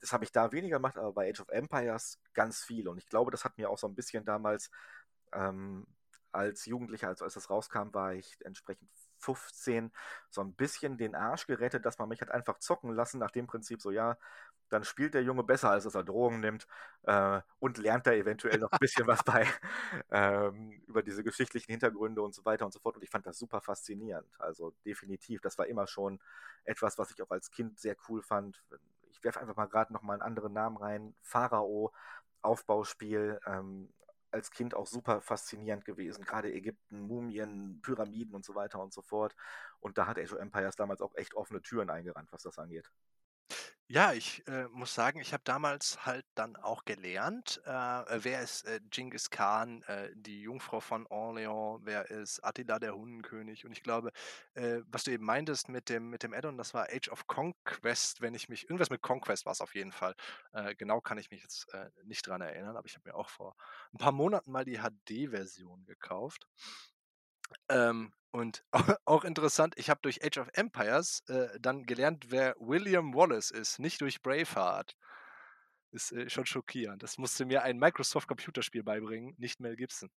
[0.00, 2.88] Das habe ich da weniger gemacht, aber bei Age of Empires ganz viel.
[2.88, 4.70] Und ich glaube, das hat mir auch so ein bisschen damals
[5.32, 5.86] ähm,
[6.32, 9.90] als Jugendlicher, also als das rauskam, war ich entsprechend 15
[10.30, 13.46] so ein bisschen den Arsch gerettet, dass man mich hat einfach zocken lassen, nach dem
[13.48, 14.16] Prinzip so, ja,
[14.68, 16.66] dann spielt der Junge besser, als dass er Drogen nimmt
[17.04, 19.46] äh, und lernt da eventuell noch ein bisschen was bei
[20.10, 22.96] ähm, über diese geschichtlichen Hintergründe und so weiter und so fort.
[22.96, 24.28] Und ich fand das super faszinierend.
[24.38, 26.20] Also definitiv, das war immer schon
[26.64, 28.62] etwas, was ich auch als Kind sehr cool fand.
[29.10, 31.14] Ich werfe einfach mal gerade noch mal einen anderen Namen rein.
[31.22, 31.92] Pharao,
[32.42, 33.40] Aufbauspiel.
[33.46, 33.92] Ähm,
[34.30, 36.24] als Kind auch super faszinierend gewesen.
[36.24, 39.34] Gerade Ägypten, Mumien, Pyramiden und so weiter und so fort.
[39.80, 42.90] Und da hat Age of Empires damals auch echt offene Türen eingerannt, was das angeht.
[43.90, 48.64] Ja, ich äh, muss sagen, ich habe damals halt dann auch gelernt, äh, wer ist
[48.66, 53.64] äh, Genghis Khan, äh, die Jungfrau von Orleans, wer ist Attila der Hundenkönig.
[53.64, 54.12] Und ich glaube,
[54.52, 58.20] äh, was du eben meintest mit dem, mit dem Addon, das war Age of Conquest,
[58.20, 60.14] wenn ich mich, irgendwas mit Conquest war es auf jeden Fall.
[60.52, 63.30] Äh, genau kann ich mich jetzt äh, nicht dran erinnern, aber ich habe mir auch
[63.30, 63.54] vor
[63.94, 66.46] ein paar Monaten mal die HD-Version gekauft.
[67.68, 68.64] Ähm, und
[69.04, 73.78] auch interessant, ich habe durch Age of Empires äh, dann gelernt, wer William Wallace ist,
[73.78, 74.96] nicht durch Braveheart.
[75.90, 77.02] Ist äh, schon schockierend.
[77.02, 80.10] Das musste mir ein Microsoft-Computerspiel beibringen, nicht Mel Gibson.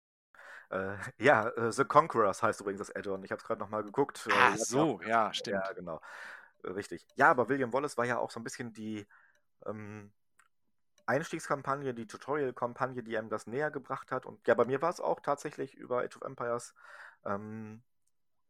[0.69, 3.23] Äh, ja, äh, The Conquerors heißt übrigens das Add-on.
[3.23, 4.27] Ich habe es gerade nochmal geguckt.
[4.27, 5.63] Äh, ah, so, ja, stimmt.
[5.65, 6.01] Ja, genau.
[6.63, 7.05] Äh, richtig.
[7.15, 9.05] Ja, aber William Wallace war ja auch so ein bisschen die
[9.65, 10.11] ähm,
[11.05, 14.25] Einstiegskampagne, die Tutorial-Kampagne, die einem das näher gebracht hat.
[14.25, 16.73] Und ja, bei mir war es auch tatsächlich über Age of Empires
[17.25, 17.83] ähm,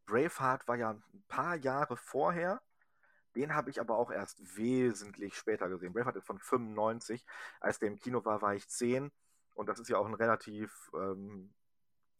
[0.06, 2.60] Braveheart war ja ein paar Jahre vorher.
[3.34, 5.92] Den habe ich aber auch erst wesentlich später gesehen.
[5.92, 7.24] Braveheart ist von 95.
[7.60, 9.10] Als der im Kino war, war ich 10.
[9.54, 11.52] Und das ist ja auch ein relativ ähm,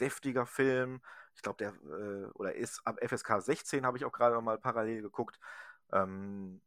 [0.00, 1.00] deftiger Film.
[1.34, 4.58] Ich glaube, der äh, oder ist ab FSK 16 habe ich auch gerade noch mal
[4.58, 5.38] parallel geguckt.
[5.92, 6.60] Ähm,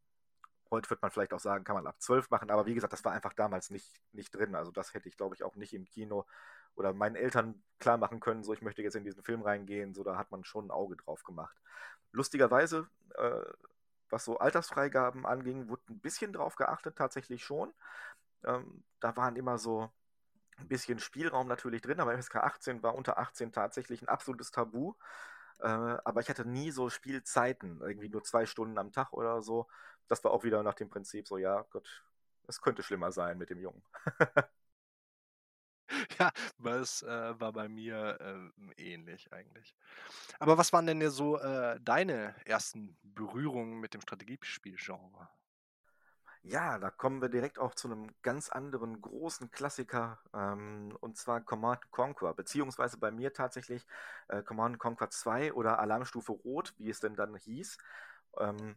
[0.72, 2.50] heute wird man vielleicht auch sagen, kann man ab 12 machen.
[2.52, 4.56] Aber wie gesagt, das war einfach damals nicht, nicht drin.
[4.56, 6.26] Also das hätte ich, glaube ich, auch nicht im Kino
[6.76, 10.04] oder meinen Eltern klar machen können, so ich möchte jetzt in diesen Film reingehen, so
[10.04, 11.56] da hat man schon ein Auge drauf gemacht.
[12.12, 13.42] Lustigerweise, äh,
[14.10, 17.74] was so Altersfreigaben anging, wurde ein bisschen drauf geachtet, tatsächlich schon.
[18.44, 19.90] Ähm, da waren immer so
[20.58, 24.94] ein bisschen Spielraum natürlich drin, aber FSK 18 war unter 18 tatsächlich ein absolutes Tabu.
[25.60, 29.68] Äh, aber ich hatte nie so Spielzeiten, irgendwie nur zwei Stunden am Tag oder so.
[30.08, 31.88] Das war auch wieder nach dem Prinzip so, ja, Gott,
[32.48, 33.84] es könnte schlimmer sein mit dem Jungen.
[36.20, 39.76] Ja, was, äh, war bei mir, ähm, ähnlich eigentlich.
[40.40, 45.30] Aber was waren denn so, äh, deine ersten Berührungen mit dem Strategiespielgenre?
[46.48, 51.42] Ja, da kommen wir direkt auch zu einem ganz anderen großen Klassiker, ähm, und zwar
[51.42, 53.88] Command Conquer, beziehungsweise bei mir tatsächlich,
[54.28, 57.78] äh, Command Conquer 2 oder Alarmstufe Rot, wie es denn dann hieß.
[58.40, 58.76] Ähm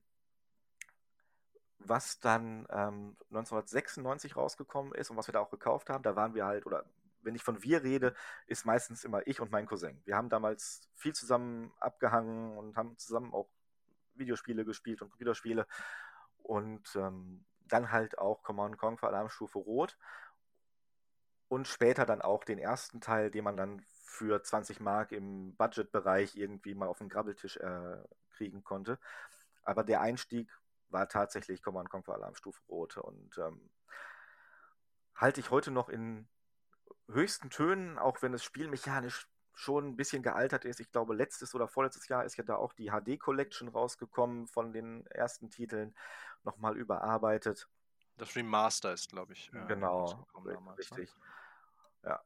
[1.79, 6.35] was dann ähm, 1996 rausgekommen ist und was wir da auch gekauft haben, da waren
[6.35, 6.85] wir halt, oder
[7.23, 8.15] wenn ich von wir rede,
[8.47, 10.01] ist meistens immer ich und mein Cousin.
[10.05, 13.49] Wir haben damals viel zusammen abgehangen und haben zusammen auch
[14.15, 15.67] Videospiele gespielt und Computerspiele
[16.43, 19.97] und ähm, dann halt auch Command Conquer Alarmstufe Rot
[21.49, 26.37] und später dann auch den ersten Teil, den man dann für 20 Mark im Budgetbereich
[26.37, 27.99] irgendwie mal auf den Grabbeltisch äh,
[28.31, 28.99] kriegen konnte.
[29.63, 30.51] Aber der Einstieg
[30.91, 33.71] war tatsächlich Command Conquer Alarmstufe Rot und ähm,
[35.15, 36.29] halte ich heute noch in
[37.09, 39.29] höchsten Tönen, auch wenn es spielmechanisch
[39.59, 40.79] schon ein bisschen gealtert ist.
[40.79, 44.73] Ich glaube, letztes oder vorletztes Jahr ist ja da auch die HD Collection rausgekommen von
[44.73, 45.95] den ersten Titeln,
[46.45, 47.69] nochmal überarbeitet.
[48.17, 49.53] Das Remaster ist, glaube ich.
[49.53, 50.79] Äh, genau, damals, ne?
[50.79, 51.15] richtig.
[52.03, 52.11] Ne?
[52.11, 52.23] Ja.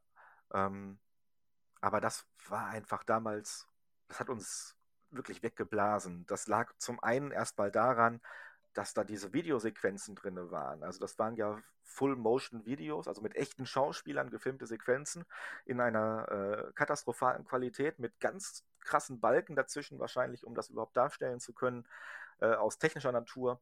[0.53, 0.99] Ähm,
[1.81, 3.67] aber das war einfach damals,
[4.07, 4.75] das hat uns
[5.11, 6.25] wirklich weggeblasen.
[6.27, 8.21] Das lag zum einen erstmal daran,
[8.73, 10.83] dass da diese Videosequenzen drin waren.
[10.83, 15.25] Also das waren ja Full-Motion-Videos, also mit echten Schauspielern gefilmte Sequenzen
[15.65, 21.39] in einer äh, katastrophalen Qualität mit ganz krassen Balken dazwischen wahrscheinlich, um das überhaupt darstellen
[21.39, 21.87] zu können,
[22.39, 23.61] äh, aus technischer Natur.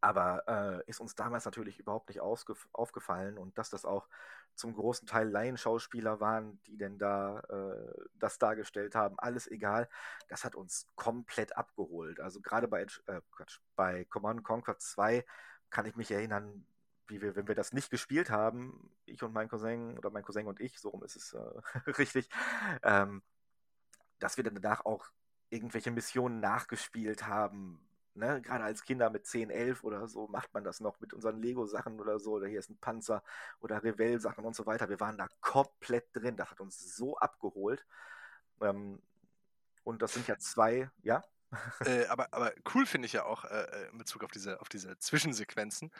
[0.00, 4.08] Aber äh, ist uns damals natürlich überhaupt nicht aufgefallen und dass das auch
[4.54, 9.88] zum großen Teil Laienschauspieler waren, die denn da äh, das dargestellt haben, alles egal.
[10.28, 12.20] Das hat uns komplett abgeholt.
[12.20, 13.20] Also gerade bei, äh,
[13.74, 15.24] bei Command Conquer 2
[15.70, 16.66] kann ich mich erinnern,
[17.08, 20.46] wie wir, wenn wir das nicht gespielt haben, ich und mein Cousin oder mein Cousin
[20.46, 22.28] und ich, so rum ist es äh, richtig,
[22.82, 23.22] ähm,
[24.18, 25.06] dass wir dann danach auch
[25.50, 27.85] irgendwelche Missionen nachgespielt haben,
[28.16, 31.42] Ne, gerade als Kinder mit 10, 11 oder so macht man das noch mit unseren
[31.42, 32.32] Lego-Sachen oder so.
[32.32, 33.22] Oder hier ist ein Panzer
[33.60, 34.88] oder Revell-Sachen und so weiter.
[34.88, 36.36] Wir waren da komplett drin.
[36.36, 37.84] Das hat uns so abgeholt.
[38.62, 39.02] Ähm,
[39.84, 41.22] und das sind ja zwei, ja?
[41.84, 44.68] äh, aber, aber cool finde ich ja auch äh, äh, in Bezug auf diese, auf
[44.68, 45.92] diese Zwischensequenzen,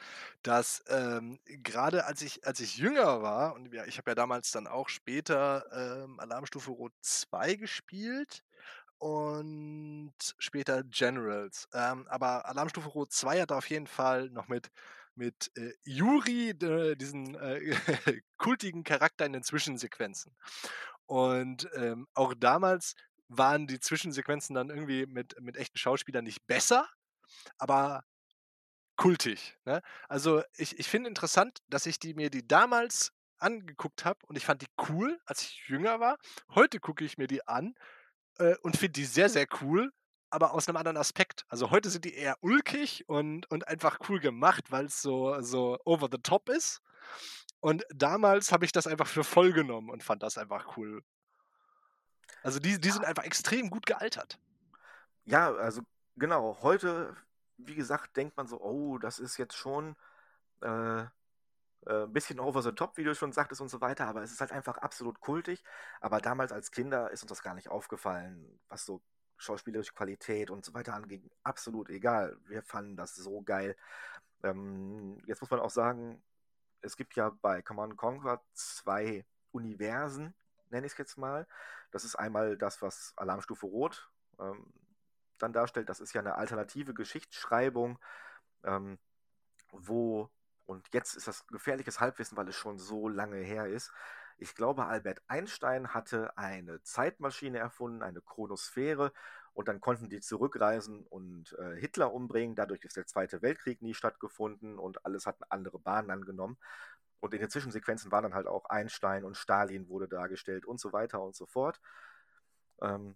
[0.43, 4.51] dass ähm, gerade als ich, als ich jünger war, und ja, ich habe ja damals
[4.51, 8.43] dann auch später ähm, Alarmstufe Rot 2 gespielt,
[8.99, 11.67] und später Generals.
[11.73, 14.71] Ähm, aber Alarmstufe Rot 2 hat auf jeden Fall noch mit,
[15.15, 17.75] mit äh, Yuri, äh, diesen äh,
[18.37, 20.35] kultigen Charakter in den Zwischensequenzen.
[21.05, 22.95] Und ähm, auch damals
[23.29, 26.87] waren die Zwischensequenzen dann irgendwie mit, mit echten Schauspielern nicht besser,
[27.57, 28.03] aber
[28.95, 29.57] kultig.
[29.65, 29.81] Ne?
[30.09, 34.45] Also ich, ich finde interessant, dass ich die mir die damals angeguckt habe und ich
[34.45, 36.17] fand die cool, als ich jünger war.
[36.55, 37.75] Heute gucke ich mir die an
[38.39, 39.91] äh, und finde die sehr, sehr cool,
[40.29, 41.45] aber aus einem anderen Aspekt.
[41.49, 45.77] Also heute sind die eher ulkig und, und einfach cool gemacht, weil es so, so
[45.85, 46.81] over the top ist.
[47.59, 51.03] Und damals habe ich das einfach für voll genommen und fand das einfach cool.
[52.43, 54.39] Also die, die sind einfach extrem gut gealtert.
[55.25, 55.81] Ja, also
[56.15, 56.57] genau.
[56.61, 57.15] Heute,
[57.57, 59.95] wie gesagt, denkt man so, oh, das ist jetzt schon
[60.61, 61.05] äh,
[61.87, 64.31] äh, ein bisschen over the top, wie du schon sagtest und so weiter, aber es
[64.31, 65.63] ist halt einfach absolut kultig.
[66.01, 69.01] Aber damals als Kinder ist uns das gar nicht aufgefallen, was so
[69.37, 71.29] schauspielerische Qualität und so weiter anging.
[71.43, 72.37] Absolut egal.
[72.45, 73.75] Wir fanden das so geil.
[74.43, 76.21] Ähm, jetzt muss man auch sagen,
[76.81, 80.33] es gibt ja bei Command Conquer zwei Universen,
[80.69, 81.47] nenne ich es jetzt mal.
[81.91, 84.73] Das ist einmal das, was Alarmstufe Rot ähm,
[85.37, 85.89] dann darstellt.
[85.89, 87.99] Das ist ja eine alternative Geschichtsschreibung,
[88.63, 88.97] ähm,
[89.71, 90.29] wo
[90.67, 93.91] und jetzt ist das gefährliches Halbwissen, weil es schon so lange her ist.
[94.37, 99.11] Ich glaube, Albert Einstein hatte eine Zeitmaschine erfunden, eine Chronosphäre,
[99.57, 102.55] und dann konnten die zurückreisen und äh, Hitler umbringen.
[102.55, 106.59] Dadurch ist der Zweite Weltkrieg nie stattgefunden und alles hat eine andere Bahn angenommen.
[107.21, 110.93] Und in den Zwischensequenzen waren dann halt auch Einstein und Stalin wurde dargestellt und so
[110.93, 111.81] weiter und so fort.
[112.83, 113.15] Ähm,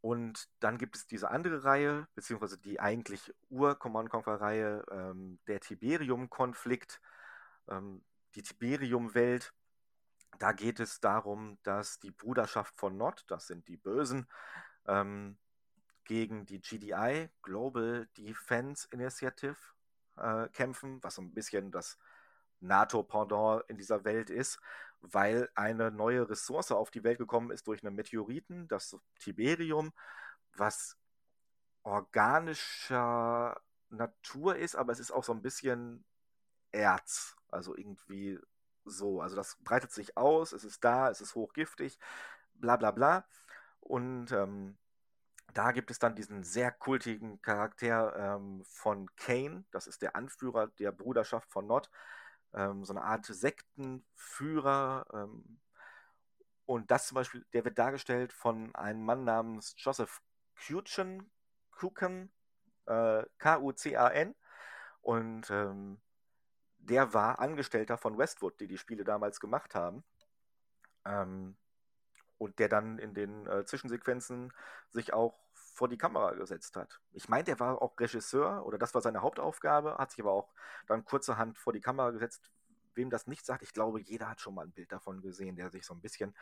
[0.00, 7.00] und dann gibt es diese andere Reihe, beziehungsweise die eigentlich Ur-Command Conquer-Reihe, ähm, der Tiberium-Konflikt,
[7.68, 8.04] ähm,
[8.34, 9.52] die Tiberium-Welt.
[10.38, 14.28] Da geht es darum, dass die Bruderschaft von Nord, das sind die Bösen,
[14.86, 15.38] ähm,
[16.04, 19.56] gegen die GDI, Global Defense Initiative,
[20.16, 21.98] äh, kämpfen, was so ein bisschen das
[22.60, 24.60] NATO-Pendant in dieser Welt ist
[25.00, 29.92] weil eine neue Ressource auf die Welt gekommen ist durch einen Meteoriten, das Tiberium,
[30.54, 30.96] was
[31.82, 36.04] organischer Natur ist, aber es ist auch so ein bisschen
[36.72, 38.38] Erz, also irgendwie
[38.84, 39.20] so.
[39.20, 41.98] Also das breitet sich aus, es ist da, es ist hochgiftig,
[42.54, 43.26] bla bla bla.
[43.80, 44.76] Und ähm,
[45.54, 50.68] da gibt es dann diesen sehr kultigen Charakter ähm, von Kane, das ist der Anführer
[50.78, 51.90] der Bruderschaft von Nord,
[52.56, 55.06] ähm, so eine Art Sektenführer.
[55.12, 55.60] Ähm,
[56.64, 60.20] und das zum Beispiel, der wird dargestellt von einem Mann namens Joseph
[60.56, 61.30] Kuchen,
[61.70, 62.32] Kuchen
[62.86, 64.34] äh, K-U-C-A-N.
[65.02, 66.00] Und ähm,
[66.78, 70.02] der war Angestellter von Westwood, die die Spiele damals gemacht haben.
[71.04, 71.56] Ähm,
[72.38, 74.52] und der dann in den äh, Zwischensequenzen
[74.90, 75.45] sich auch
[75.76, 77.00] vor die Kamera gesetzt hat.
[77.12, 80.54] Ich meine, der war auch Regisseur oder das war seine Hauptaufgabe, hat sich aber auch
[80.86, 82.50] dann kurzerhand vor die Kamera gesetzt.
[82.94, 85.70] Wem das nicht sagt, ich glaube, jeder hat schon mal ein Bild davon gesehen, der
[85.70, 86.34] sich so ein bisschen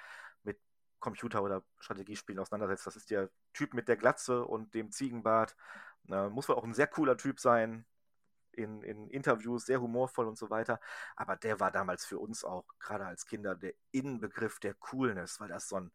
[0.44, 0.60] mit
[1.00, 2.86] Computer- oder Strategiespielen auseinandersetzt.
[2.86, 5.56] Das ist der Typ mit der Glatze und dem Ziegenbart.
[6.08, 7.86] Äh, muss wohl auch ein sehr cooler Typ sein.
[8.52, 10.80] in, in Interviews, sehr humorvoll und so weiter.
[11.16, 15.48] Aber der war damals für uns auch, gerade als Kinder, der Inbegriff der Coolness, weil
[15.48, 15.92] das so ein,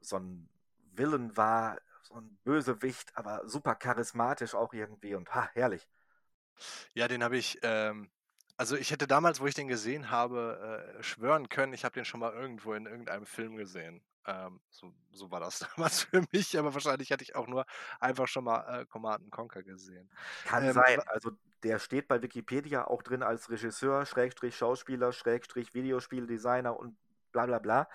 [0.00, 0.48] so ein
[0.92, 5.88] Villain war, so ein Bösewicht, aber super charismatisch auch irgendwie und ha, herrlich.
[6.94, 8.10] Ja, den habe ich, ähm,
[8.56, 12.04] also ich hätte damals, wo ich den gesehen habe, äh, schwören können, ich habe den
[12.04, 14.02] schon mal irgendwo in irgendeinem Film gesehen.
[14.26, 17.66] Ähm, so, so war das damals für mich, aber wahrscheinlich hätte ich auch nur
[18.00, 20.10] einfach schon mal äh, Command Conquer gesehen.
[20.44, 21.00] Kann Ähm, sein.
[21.06, 21.32] Also
[21.62, 26.96] der steht bei Wikipedia auch drin als Regisseur, Schrägstrich Schauspieler, Schrägstrich Videospieldesigner und
[27.32, 27.88] bla bla bla.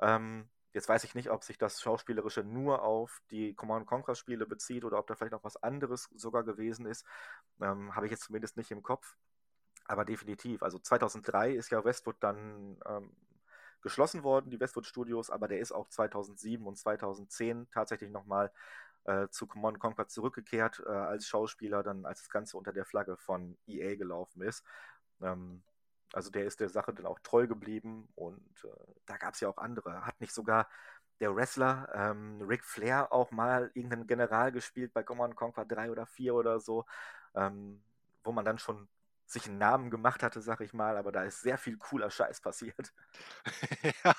[0.00, 4.46] Ähm, jetzt weiß ich nicht, ob sich das Schauspielerische nur auf die Command Conquer Spiele
[4.46, 7.04] bezieht oder ob da vielleicht noch was anderes sogar gewesen ist.
[7.60, 9.16] Ähm, habe ich jetzt zumindest nicht im Kopf.
[9.84, 10.62] Aber definitiv.
[10.62, 13.16] Also 2003 ist ja Westwood dann ähm,
[13.82, 18.52] geschlossen worden, die Westwood Studios, aber der ist auch 2007 und 2010 tatsächlich nochmal
[19.04, 23.16] äh, zu Command Conquer zurückgekehrt äh, als Schauspieler, dann als das Ganze unter der Flagge
[23.16, 24.64] von EA gelaufen ist.
[25.20, 25.62] Ähm,
[26.12, 29.48] also der ist der Sache dann auch treu geblieben und äh, da gab es ja
[29.48, 30.04] auch andere.
[30.06, 30.68] Hat nicht sogar
[31.20, 36.06] der Wrestler ähm, Ric Flair auch mal irgendeinen General gespielt bei Command Conquer 3 oder
[36.06, 36.84] 4 oder so,
[37.34, 37.82] ähm,
[38.24, 38.88] wo man dann schon
[39.32, 42.40] sich einen Namen gemacht hatte, sag ich mal, aber da ist sehr viel cooler Scheiß
[42.40, 42.92] passiert.
[44.04, 44.14] Ja,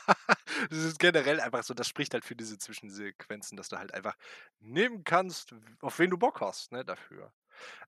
[0.70, 4.16] das ist generell einfach so, das spricht halt für diese Zwischensequenzen, dass du halt einfach
[4.60, 7.32] nehmen kannst, auf wen du Bock hast, ne, dafür.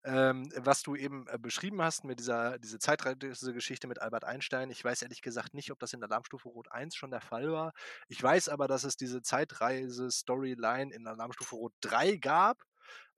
[0.03, 4.83] Ähm, was du eben äh, beschrieben hast mit dieser diese Zeitreise-Geschichte mit Albert Einstein, ich
[4.83, 7.73] weiß ehrlich gesagt nicht, ob das in Alarmstufe Rot 1 schon der Fall war.
[8.07, 12.61] Ich weiß aber, dass es diese Zeitreise-Storyline in Alarmstufe Rot 3 gab,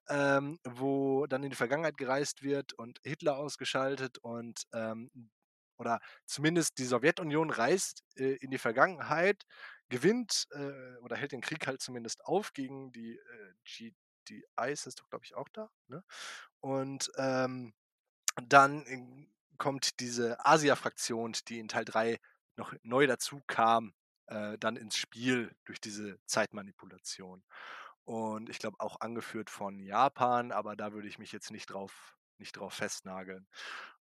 [0.09, 5.09] ähm, wo dann in die Vergangenheit gereist wird und Hitler ausgeschaltet und ähm,
[5.77, 9.43] oder zumindest die Sowjetunion reist äh, in die Vergangenheit,
[9.89, 13.53] gewinnt äh, oder hält den Krieg halt zumindest auf gegen die äh,
[14.27, 15.69] GDIs, ist doch glaube ich auch da.
[15.87, 16.03] Ne?
[16.59, 17.73] Und ähm,
[18.47, 22.19] dann äh, kommt diese Asia-Fraktion, die in Teil 3
[22.55, 23.93] noch neu dazu kam,
[24.27, 27.43] äh, dann ins Spiel durch diese Zeitmanipulation.
[28.03, 32.15] Und ich glaube auch angeführt von Japan, aber da würde ich mich jetzt nicht drauf,
[32.37, 33.47] nicht drauf festnageln.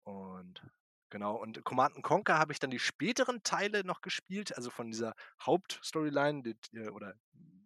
[0.04, 0.62] Und
[1.11, 5.14] genau, und Command Conquer habe ich dann die späteren Teile noch gespielt, also von dieser
[5.40, 7.14] Hauptstoryline die, äh, oder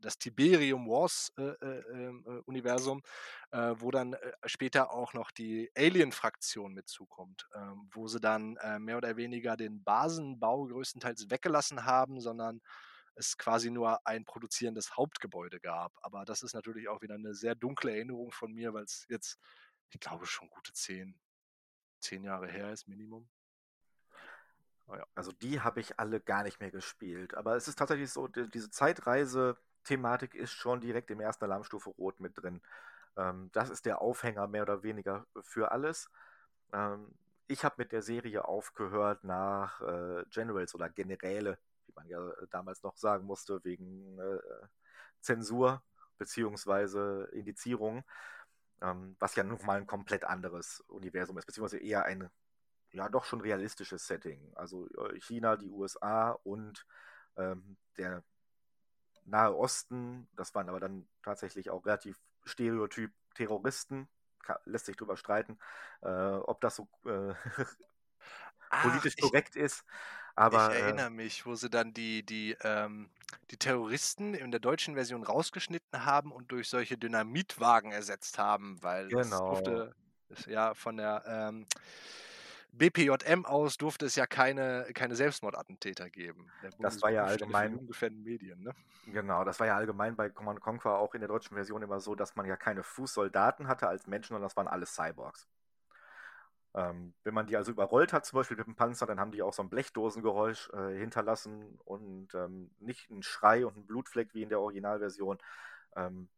[0.03, 3.03] das Tiberium Wars äh, äh, ähm, äh, Universum,
[3.53, 8.97] äh, wo dann äh, später auch noch die Alien-Fraktion mitzukommt, ähm, wo sie dann mehr
[8.97, 12.61] oder weniger den Basenbau größtenteils weggelassen haben, sondern
[13.15, 15.93] es quasi nur ein produzierendes Hauptgebäude gab.
[16.03, 19.39] Aber das ist natürlich auch wieder eine sehr dunkle Erinnerung von mir, weil es jetzt,
[19.91, 21.15] ich glaube, schon gute zehn,
[22.03, 23.29] zehn Jahre her ist, Minimum.
[24.89, 25.07] Oh ja.
[25.15, 27.35] Also die habe ich alle gar nicht mehr gespielt.
[27.35, 32.21] Aber es ist tatsächlich so, die, diese Zeitreise-Thematik ist schon direkt im ersten Alarmstufe Rot
[32.21, 32.61] mit drin.
[33.17, 36.11] Ähm, das ist der Aufhänger mehr oder weniger für alles.
[36.73, 37.15] Ähm,
[37.49, 42.83] ich habe mit der Serie aufgehört nach äh, Generals oder Generäle, wie man ja damals
[42.83, 44.39] noch sagen musste, wegen äh,
[45.21, 45.83] Zensur
[46.19, 48.05] beziehungsweise Indizierung,
[48.83, 52.31] ähm, was ja nochmal ein komplett anderes Universum ist, beziehungsweise eher ein
[52.91, 54.53] ja doch schon realistisches Setting.
[54.55, 56.87] Also äh, China, die USA und
[57.37, 58.23] ähm, der
[59.25, 64.09] Nahe Osten, das waren aber dann tatsächlich auch relativ stereotyp Terroristen,
[64.43, 65.59] Ka lässt sich drüber streiten,
[66.03, 67.35] äh, ob das so äh,
[68.69, 69.57] Ach, politisch ich, korrekt
[70.37, 70.53] ist.
[70.53, 73.09] ich Aber äh, erinnere mich, wo sie dann die, die, ähm,
[73.51, 79.07] die Terroristen in der deutschen Version rausgeschnitten haben und durch solche Dynamitwagen ersetzt haben, weil
[79.07, 79.95] es genau, durfte,
[80.31, 81.67] es ja von der ähm,
[82.73, 86.51] BPJM aus durfte es ja keine, keine Selbstmordattentäter geben.
[86.79, 88.73] Das war ja allgemein, jugendgefährdende Medien, ne?
[89.07, 92.15] genau, das war ja allgemein bei Command Conquer auch in der deutschen Version immer so,
[92.15, 95.47] dass man ja keine Fußsoldaten hatte als Menschen, sondern das waren alles Cyborgs.
[96.75, 99.43] Ähm, wenn man die also überrollt hat, zum Beispiel mit dem Panzer, dann haben die
[99.43, 104.43] auch so ein Blechdosengeräusch äh, hinterlassen und ähm, nicht einen Schrei und einen Blutfleck wie
[104.43, 105.39] in der Originalversion,
[105.97, 106.29] ähm,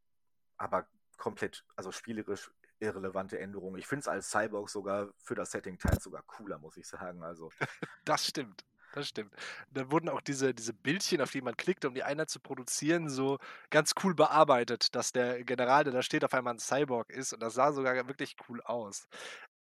[0.56, 0.86] aber
[1.18, 3.78] komplett, also spielerisch irrelevante Änderungen.
[3.78, 7.22] Ich finde es als Cyborg sogar für das Setting teils sogar cooler, muss ich sagen.
[7.22, 7.50] Also,
[8.04, 8.64] Das stimmt.
[8.94, 9.34] Das stimmt.
[9.72, 13.08] Da wurden auch diese, diese Bildchen, auf die man klickt, um die Einheit zu produzieren,
[13.08, 13.38] so
[13.70, 17.32] ganz cool bearbeitet, dass der General, der da steht, auf einmal ein Cyborg ist.
[17.32, 19.08] Und das sah sogar wirklich cool aus.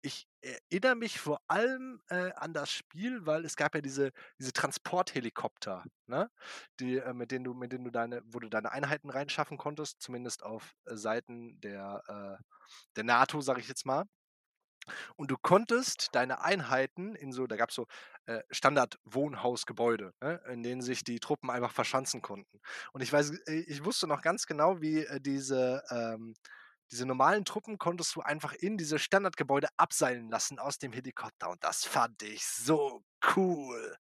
[0.06, 4.52] Ich erinnere mich vor allem äh, an das Spiel, weil es gab ja diese, diese
[4.52, 6.30] Transporthelikopter, ne?
[6.82, 10.02] Die, äh, mit denen du, mit denen du deine, wo du deine Einheiten reinschaffen konntest,
[10.02, 12.04] zumindest auf äh, Seiten der,
[12.40, 12.44] äh,
[12.98, 14.06] der NATO, sage ich jetzt mal.
[15.16, 17.86] Und du konntest deine Einheiten in so, da gab es so
[18.26, 22.60] äh, Standard-Wohnhausgebäude, ne, in denen sich die Truppen einfach verschanzen konnten.
[22.94, 26.34] Und ich weiß, äh, ich wusste noch ganz genau, wie äh, diese, ähm,
[26.94, 31.50] diese normalen Truppen konntest du einfach in diese Standardgebäude abseilen lassen aus dem Helikopter.
[31.50, 33.04] Und das fand ich so
[33.36, 33.98] cool.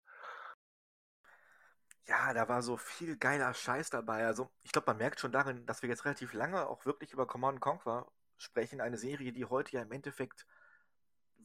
[2.05, 4.27] Ja, da war so viel geiler Scheiß dabei.
[4.27, 7.25] Also, ich glaube, man merkt schon darin, dass wir jetzt relativ lange auch wirklich über
[7.25, 8.05] Command Conquer
[8.37, 8.79] sprechen.
[8.79, 10.45] Eine Serie, die heute ja im Endeffekt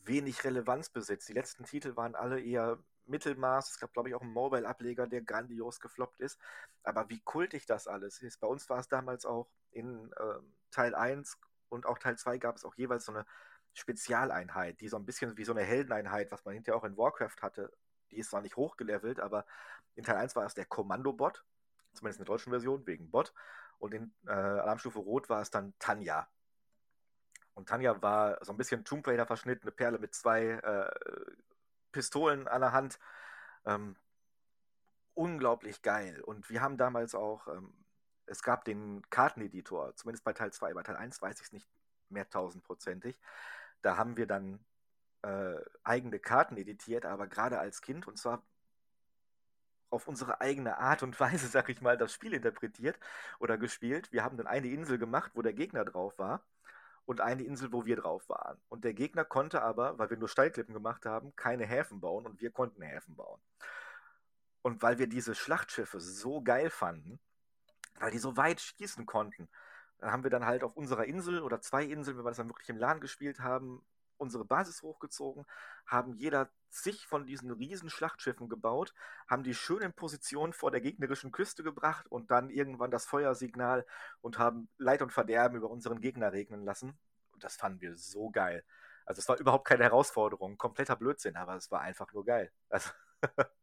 [0.05, 1.29] wenig Relevanz besitzt.
[1.29, 2.79] Die letzten Titel waren alle eher
[3.09, 3.71] Mittelmaß.
[3.71, 6.39] Es gab, glaube ich, auch einen Mobile-Ableger, der grandios gefloppt ist.
[6.83, 8.41] Aber wie kultig das alles ist.
[8.41, 10.41] Bei uns war es damals auch in äh,
[10.71, 11.39] Teil 1
[11.69, 13.27] und auch Teil 2 gab es auch jeweils so eine
[13.75, 17.37] Spezialeinheit, die so ein bisschen wie so eine Heldeneinheit, was man hinterher auch in Warcraft
[17.43, 17.73] hatte.
[18.11, 19.45] Die ist zwar nicht hochgelevelt, aber
[19.95, 21.45] in Teil 1 war es der Kommando-Bot,
[21.93, 23.33] zumindest in der deutschen Version, wegen Bot.
[23.79, 26.29] Und in äh, Alarmstufe Rot war es dann Tanja.
[27.55, 31.33] Und Tanja war so ein bisschen Tomb Raider verschnitten, eine Perle mit zwei äh,
[31.99, 33.01] Pistolen an der Hand.
[33.67, 33.97] Ähm,
[35.15, 36.21] unglaublich geil.
[36.21, 37.75] Und wir haben damals auch, ähm,
[38.27, 41.69] es gab den Karteneditor, zumindest bei Teil 2, bei Teil 1 weiß ich es nicht
[42.09, 43.19] mehr tausendprozentig.
[43.83, 44.65] Da haben wir dann
[45.23, 48.45] äh, eigene Karten editiert, aber gerade als Kind, und zwar
[49.91, 52.97] auf unsere eigene Art und Weise, sag ich mal, das Spiel interpretiert
[53.41, 54.13] oder gespielt.
[54.13, 56.45] Wir haben dann eine Insel gemacht, wo der Gegner drauf war
[57.09, 58.59] und eine Insel, wo wir drauf waren.
[58.69, 62.43] Und der Gegner konnte aber, weil wir nur Steilklippen gemacht haben, keine Häfen bauen und
[62.43, 63.41] wir konnten Häfen bauen.
[64.61, 67.19] Und weil wir diese Schlachtschiffe so geil fanden,
[67.99, 69.49] weil die so weit schießen konnten,
[70.03, 72.69] haben wir dann halt auf unserer Insel oder zwei Inseln, wenn wir das dann wirklich
[72.69, 73.83] im LAN gespielt haben,
[74.19, 75.47] unsere Basis hochgezogen,
[75.87, 78.95] haben jeder zig von diesen riesen Schlachtschiffen gebaut,
[79.27, 83.87] haben die schön in Position vor der gegnerischen Küste gebracht und dann irgendwann das Feuersignal
[84.21, 86.99] und haben Leid und Verderben über unseren Gegner regnen lassen.
[87.33, 88.65] Und das fanden wir so geil.
[89.07, 92.53] Also es war überhaupt keine Herausforderung, kompletter Blödsinn, aber es war einfach nur geil.
[92.69, 92.91] Also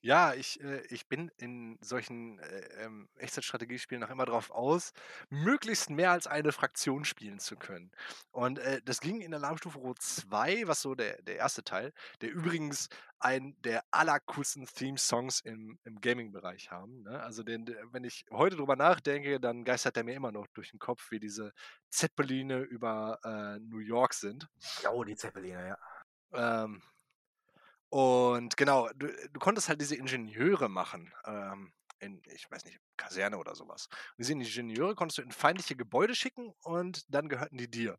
[0.00, 4.92] Ja, ich, äh, ich bin in solchen äh, ähm, Echtzeitstrategiespielen noch immer drauf aus,
[5.28, 7.92] möglichst mehr als eine Fraktion spielen zu können.
[8.32, 12.30] Und äh, das ging in Alarmstufe Rot 2, was so der, der erste Teil, der
[12.30, 12.88] übrigens
[13.18, 17.02] einen der allercoolsten Theme-Songs im, im Gaming-Bereich haben.
[17.02, 17.20] Ne?
[17.22, 20.78] Also den, wenn ich heute drüber nachdenke, dann geistert der mir immer noch durch den
[20.78, 21.52] Kopf, wie diese
[21.90, 24.48] Zeppeline über äh, New York sind.
[24.82, 26.64] Ja, oh, die Zeppeline, ja.
[26.64, 26.82] Ähm,
[27.88, 31.12] und genau, du, du konntest halt diese Ingenieure machen.
[31.24, 33.88] Ähm, in, ich weiß nicht, Kaserne oder sowas.
[33.90, 37.98] Und diese Ingenieure konntest du in feindliche Gebäude schicken und dann gehörten die dir.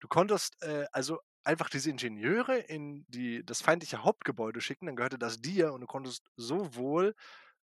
[0.00, 5.18] Du konntest äh, also einfach diese Ingenieure in die, das feindliche Hauptgebäude schicken, dann gehörte
[5.18, 7.14] das dir und du konntest sowohl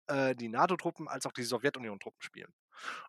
[0.06, 2.52] äh, die NATO-Truppen als auch die Sowjetunion-Truppen spielen.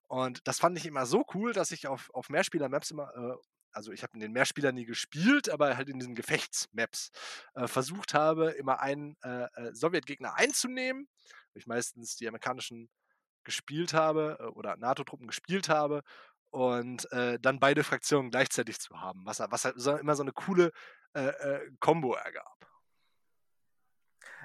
[0.07, 3.35] Und das fand ich immer so cool, dass ich auf, auf Mehrspieler-Maps immer äh,
[3.77, 7.11] also ich habe in den Mehrspielern nie gespielt, aber halt in diesen Gefechtsmaps
[7.53, 11.07] äh, versucht habe, immer einen äh, äh, Sowjetgegner einzunehmen,
[11.53, 12.89] weil ich meistens die amerikanischen
[13.43, 16.01] gespielt habe äh, oder NATO-Truppen gespielt habe
[16.49, 20.33] und äh, dann beide Fraktionen gleichzeitig zu haben, was, was halt so, immer so eine
[20.33, 20.71] coole
[21.13, 22.67] äh, Combo ergab.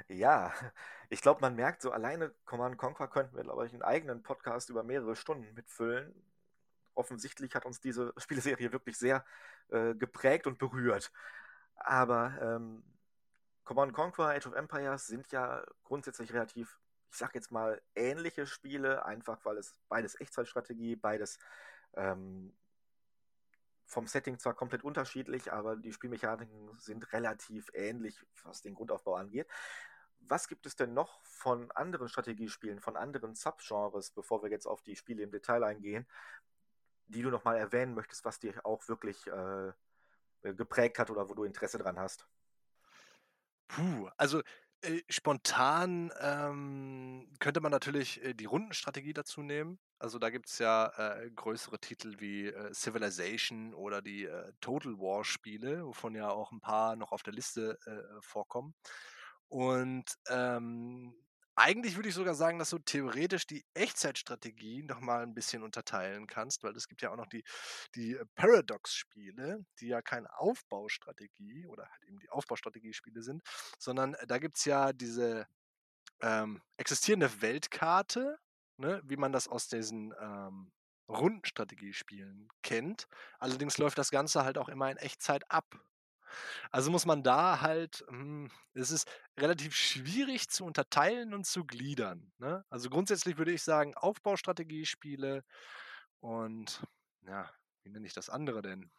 [0.09, 0.53] Ja,
[1.09, 4.69] ich glaube, man merkt so alleine Command Conquer könnten wir, glaube ich, einen eigenen Podcast
[4.69, 6.32] über mehrere Stunden mitfüllen
[6.95, 9.25] offensichtlich hat uns diese Spieleserie wirklich sehr
[9.69, 11.13] äh, geprägt und berührt.
[11.77, 12.85] Aber ähm,
[13.65, 16.79] Command Conquer, Age of Empires sind ja grundsätzlich relativ,
[17.11, 21.39] ich sag jetzt mal, ähnliche Spiele, einfach weil es beides Echtzeitstrategie, beides
[21.95, 22.53] ähm,
[23.93, 29.47] vom Setting zwar komplett unterschiedlich, aber die Spielmechaniken sind relativ ähnlich, was den Grundaufbau angeht.
[30.21, 34.83] Was gibt es denn noch von anderen Strategiespielen, von anderen Subgenres, bevor wir jetzt auf
[34.83, 36.07] die Spiele im Detail eingehen,
[37.07, 39.73] die du nochmal erwähnen möchtest, was dir auch wirklich äh,
[40.55, 42.27] geprägt hat oder wo du Interesse dran hast?
[43.69, 44.43] Puh, also
[44.83, 49.79] äh, spontan ähm, könnte man natürlich äh, die Rundenstrategie dazu nehmen.
[49.99, 54.99] Also da gibt es ja äh, größere Titel wie äh, Civilization oder die äh, Total
[54.99, 57.79] War Spiele, wovon ja auch ein paar noch auf der Liste
[58.21, 58.75] vorkommen.
[59.49, 61.15] Und ähm,
[61.55, 66.27] eigentlich würde ich sogar sagen, dass du theoretisch die Echtzeitstrategie noch mal ein bisschen unterteilen
[66.27, 67.45] kannst, weil es gibt ja auch noch die,
[67.95, 73.43] die äh, Paradox-Spiele, die ja keine Aufbaustrategie oder halt eben die Aufbaustrategie-Spiele sind,
[73.79, 75.47] sondern äh, da gibt es ja diese
[76.21, 78.39] ähm, existierende Weltkarte,
[78.79, 80.73] ne, wie man das aus diesen ähm,
[81.09, 83.07] Rundenstrategiespielen kennt.
[83.39, 85.67] Allerdings läuft das Ganze halt auch immer in Echtzeit ab.
[86.71, 89.09] Also muss man da halt, hm, es ist
[89.39, 92.33] relativ schwierig zu unterteilen und zu gliedern.
[92.39, 92.65] Ne?
[92.71, 95.45] Also grundsätzlich würde ich sagen, Aufbaustrategiespiele
[96.21, 96.83] und
[97.27, 97.51] ja,
[97.85, 98.91] wie nenne ich das andere denn?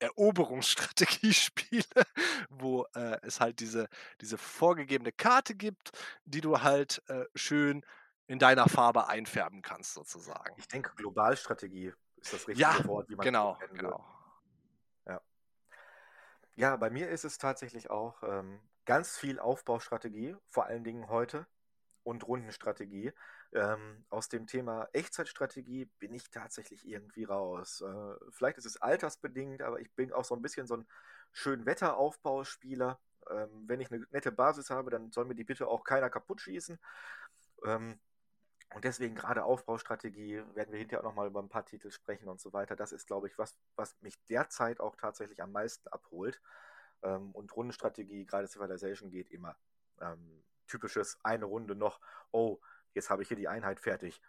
[0.00, 1.84] Eroberungsstrategiespiele,
[2.50, 3.88] wo äh, es halt diese,
[4.20, 5.90] diese vorgegebene Karte gibt,
[6.24, 7.84] die du halt äh, schön
[8.28, 10.54] in deiner Farbe einfärben kannst, sozusagen.
[10.56, 14.04] Ich denke, Globalstrategie ist das richtige Ja, Wort, wie man genau, genau.
[16.58, 16.76] Ja.
[16.76, 21.46] Bei mir ist es tatsächlich auch ähm, ganz viel Aufbaustrategie, vor allen Dingen heute,
[22.02, 23.12] und Rundenstrategie.
[23.52, 27.80] Ähm, aus dem Thema Echtzeitstrategie bin ich tatsächlich irgendwie raus.
[27.82, 30.86] Äh, vielleicht ist es altersbedingt, aber ich bin auch so ein bisschen so ein
[31.32, 32.98] Schönwetteraufbauspieler.
[33.30, 36.40] Ähm, wenn ich eine nette Basis habe, dann soll mir die bitte auch keiner kaputt
[36.40, 36.78] schießen.
[37.66, 38.00] Ähm,
[38.74, 42.40] und deswegen gerade Aufbaustrategie, werden wir hinterher auch nochmal über ein paar Titel sprechen und
[42.40, 42.76] so weiter.
[42.76, 46.40] Das ist, glaube ich, was, was mich derzeit auch tatsächlich am meisten abholt.
[47.02, 49.56] Ähm, und Rundenstrategie, gerade Civilization, geht immer.
[50.00, 52.00] Ähm, typisches eine Runde noch,
[52.30, 52.58] oh,
[52.92, 54.20] jetzt habe ich hier die Einheit fertig.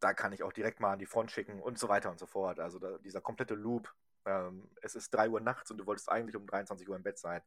[0.00, 2.26] Da kann ich auch direkt mal an die Front schicken und so weiter und so
[2.26, 2.58] fort.
[2.58, 3.94] Also da, dieser komplette Loop.
[4.24, 7.18] Ähm, es ist 3 Uhr nachts und du wolltest eigentlich um 23 Uhr im Bett
[7.18, 7.42] sein.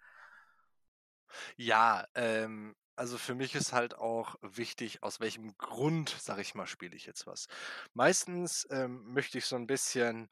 [1.58, 6.68] Ja, ähm, also für mich ist halt auch wichtig, aus welchem Grund, sag ich mal,
[6.68, 7.48] spiele ich jetzt was.
[7.96, 10.30] Meistens ähm, möchte ich so ein bisschen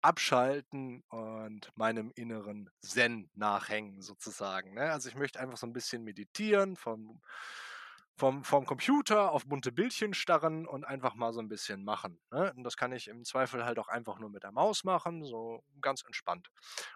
[0.00, 4.74] abschalten und meinem inneren Zen nachhängen, sozusagen.
[4.74, 4.90] Ne?
[4.90, 7.22] Also ich möchte einfach so ein bisschen meditieren, vom,
[8.16, 12.20] vom, vom Computer auf bunte Bildchen starren und einfach mal so ein bisschen machen.
[12.32, 12.52] Ne?
[12.56, 15.62] Und das kann ich im Zweifel halt auch einfach nur mit der Maus machen, so
[15.80, 16.50] ganz entspannt.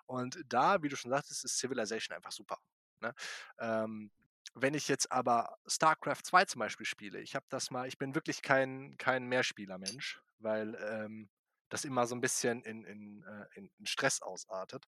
[0.07, 2.59] Und da, wie du schon sagtest, ist Civilization einfach super.
[3.01, 3.15] Ne?
[3.61, 4.11] Ähm,
[4.55, 8.15] wenn ich jetzt aber StarCraft 2 zum Beispiel spiele, ich habe das mal, ich bin
[8.15, 11.31] wirklich kein, kein Mehrspieler-Mensch, weil ähm,
[11.69, 14.87] das immer so ein bisschen in, in, äh, in Stress ausartet.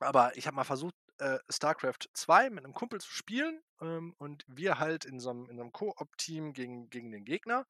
[0.00, 4.44] Aber ich habe mal versucht, äh, StarCraft 2 mit einem Kumpel zu spielen ähm, und
[4.48, 7.66] wir halt in so einem, in so einem Koop-Team gegen, gegen den Gegner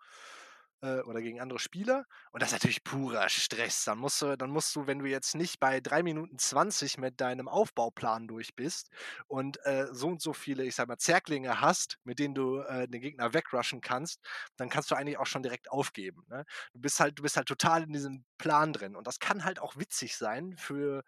[0.83, 2.05] äh, oder gegen andere Spieler.
[2.33, 3.85] Und das ist natürlich purer Stress.
[3.85, 7.20] Dann musst du, dann musst du, wenn du jetzt nicht bei 3 Minuten 20 mit
[7.20, 8.91] deinem Aufbauplan durch bist
[9.27, 12.89] und äh, so und so viele, ich sag mal, Zerklinge hast, mit denen du äh,
[12.89, 14.20] den Gegner wegrushen kannst,
[14.57, 16.24] dann kannst du eigentlich auch schon direkt aufgeben.
[16.29, 16.45] Ne?
[16.72, 18.97] Du bist halt, du bist halt total in diesem Plan drin.
[18.97, 21.03] Und das kann halt auch witzig sein für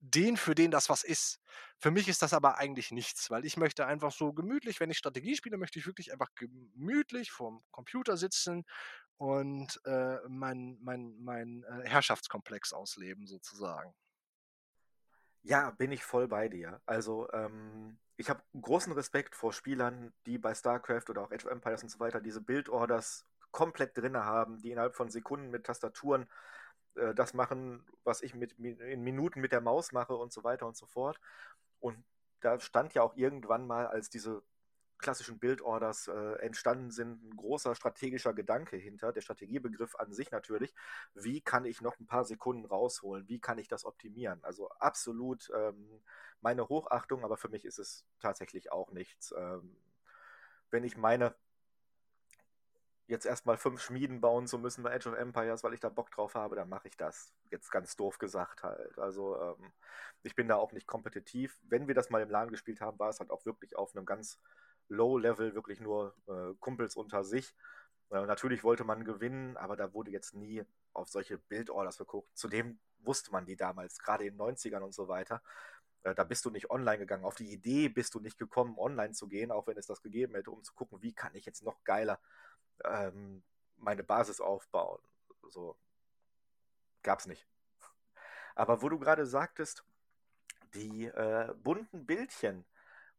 [0.00, 1.40] den, für den das was ist.
[1.78, 4.98] Für mich ist das aber eigentlich nichts, weil ich möchte einfach so gemütlich, wenn ich
[4.98, 8.64] Strategie spiele, möchte ich wirklich einfach gemütlich vorm Computer sitzen
[9.16, 13.94] und äh, mein, mein, mein äh, Herrschaftskomplex ausleben, sozusagen.
[15.42, 16.80] Ja, bin ich voll bei dir.
[16.86, 21.52] Also, ähm, ich habe großen Respekt vor Spielern, die bei StarCraft oder auch Age of
[21.52, 26.28] Empires und so weiter diese Build-Orders komplett drin haben, die innerhalb von Sekunden mit Tastaturen
[26.96, 30.66] äh, das machen, was ich mit, in Minuten mit der Maus mache und so weiter
[30.66, 31.20] und so fort.
[31.80, 32.04] Und
[32.40, 34.42] da stand ja auch irgendwann mal, als diese
[34.98, 40.74] klassischen Bildorders äh, entstanden sind, ein großer strategischer Gedanke hinter, der Strategiebegriff an sich natürlich.
[41.14, 43.28] Wie kann ich noch ein paar Sekunden rausholen?
[43.28, 44.40] Wie kann ich das optimieren?
[44.42, 46.02] Also absolut ähm,
[46.40, 49.32] meine Hochachtung, aber für mich ist es tatsächlich auch nichts.
[49.36, 49.76] Ähm,
[50.70, 51.34] wenn ich meine,
[53.08, 56.10] jetzt erstmal fünf Schmieden bauen zu müssen bei Age of Empires, weil ich da Bock
[56.10, 57.34] drauf habe, dann mache ich das.
[57.50, 58.98] Jetzt ganz doof gesagt halt.
[58.98, 59.72] Also ähm,
[60.22, 61.58] ich bin da auch nicht kompetitiv.
[61.62, 64.04] Wenn wir das mal im Laden gespielt haben, war es halt auch wirklich auf einem
[64.04, 64.38] ganz
[64.88, 67.54] Low-Level, wirklich nur äh, Kumpels unter sich.
[68.10, 72.28] Äh, natürlich wollte man gewinnen, aber da wurde jetzt nie auf solche Bildorders geguckt.
[72.34, 75.42] Zudem wusste man die damals, gerade in den 90ern und so weiter.
[76.02, 77.24] Äh, da bist du nicht online gegangen.
[77.24, 80.34] Auf die Idee bist du nicht gekommen, online zu gehen, auch wenn es das gegeben
[80.34, 82.20] hätte, um zu gucken, wie kann ich jetzt noch geiler
[82.84, 83.42] ähm,
[83.76, 85.00] meine Basis aufbauen.
[85.50, 85.76] So
[87.02, 87.46] gab es nicht.
[88.54, 89.84] Aber wo du gerade sagtest,
[90.74, 92.64] die äh, bunten Bildchen,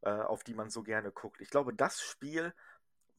[0.01, 1.41] äh, auf die man so gerne guckt.
[1.41, 2.53] Ich glaube, das Spiel,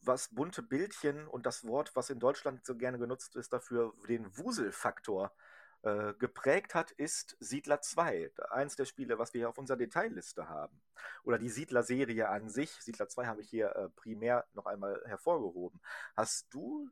[0.02, 4.36] was bunte Bildchen und das Wort, was in Deutschland so gerne genutzt ist, dafür den
[4.36, 5.49] Wuselfaktor äh,
[5.82, 8.30] geprägt hat, ist Siedler 2.
[8.50, 10.80] Eins der Spiele, was wir hier auf unserer Detailliste haben.
[11.24, 12.70] Oder die Siedler-Serie an sich.
[12.70, 15.80] Siedler 2 habe ich hier äh, primär noch einmal hervorgehoben.
[16.16, 16.90] Hast du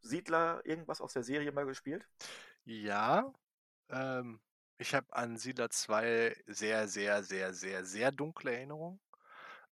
[0.00, 2.06] Siedler irgendwas aus der Serie mal gespielt?
[2.64, 3.32] Ja,
[3.90, 4.40] ähm,
[4.78, 9.00] ich habe an Siedler 2 sehr, sehr, sehr, sehr, sehr dunkle Erinnerungen.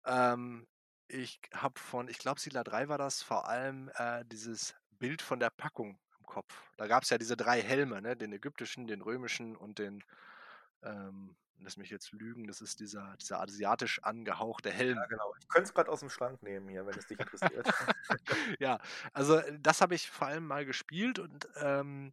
[0.04, 0.66] Ähm,
[1.08, 5.38] ich habe von, ich glaube, Siedler 3 war das vor allem äh, dieses Bild von
[5.38, 5.98] der Packung
[6.36, 6.70] Kopf.
[6.76, 8.14] Da gab es ja diese drei Helme, ne?
[8.14, 10.04] den ägyptischen, den römischen und den,
[10.82, 14.98] ähm, lass mich jetzt lügen, das ist dieser, dieser asiatisch angehauchte Helm.
[14.98, 15.34] Ja, genau.
[15.40, 17.66] Ich könnte es gerade aus dem Schrank nehmen hier, wenn es dich interessiert.
[18.58, 18.78] ja,
[19.14, 22.12] also äh, das habe ich vor allem mal gespielt und ähm,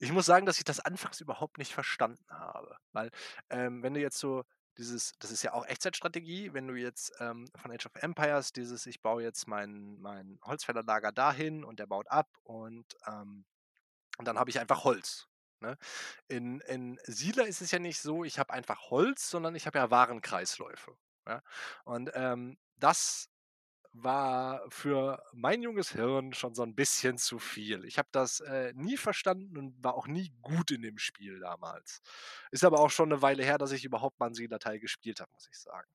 [0.00, 2.76] ich muss sagen, dass ich das anfangs überhaupt nicht verstanden habe.
[2.90, 3.12] Weil,
[3.50, 4.42] ähm, wenn du jetzt so
[4.78, 8.86] dieses, das ist ja auch Echtzeitstrategie, wenn du jetzt ähm, von Age of Empires dieses,
[8.86, 13.44] ich baue jetzt mein, mein Holzfällerlager dahin und der baut ab und, ähm,
[14.18, 15.28] und dann habe ich einfach Holz.
[15.60, 15.78] Ne?
[16.28, 19.78] In, in Siedler ist es ja nicht so, ich habe einfach Holz, sondern ich habe
[19.78, 20.96] ja Warenkreisläufe.
[21.26, 21.42] Ja?
[21.84, 23.31] Und ähm, das
[23.92, 27.84] war für mein junges Hirn schon so ein bisschen zu viel.
[27.84, 32.00] Ich habe das, äh, nie verstanden und war auch nie gut in dem Spiel damals.
[32.50, 35.30] Ist aber auch schon eine Weile her, dass ich überhaupt mal 'n Siedler-Teil gespielt habe,
[35.32, 35.88] muss ich sagen.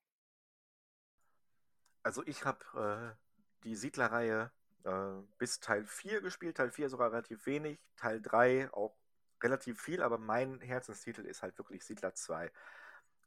[2.04, 4.52] Also ich habe äh, die Siedlerreihe
[4.84, 8.98] äh, bis Teil 4 gespielt, Teil 4 sogar relativ wenig, Teil 3 auch
[9.44, 12.52] relativ viel, aber mein Herzenstitel ist halt wirklich Siedler 2.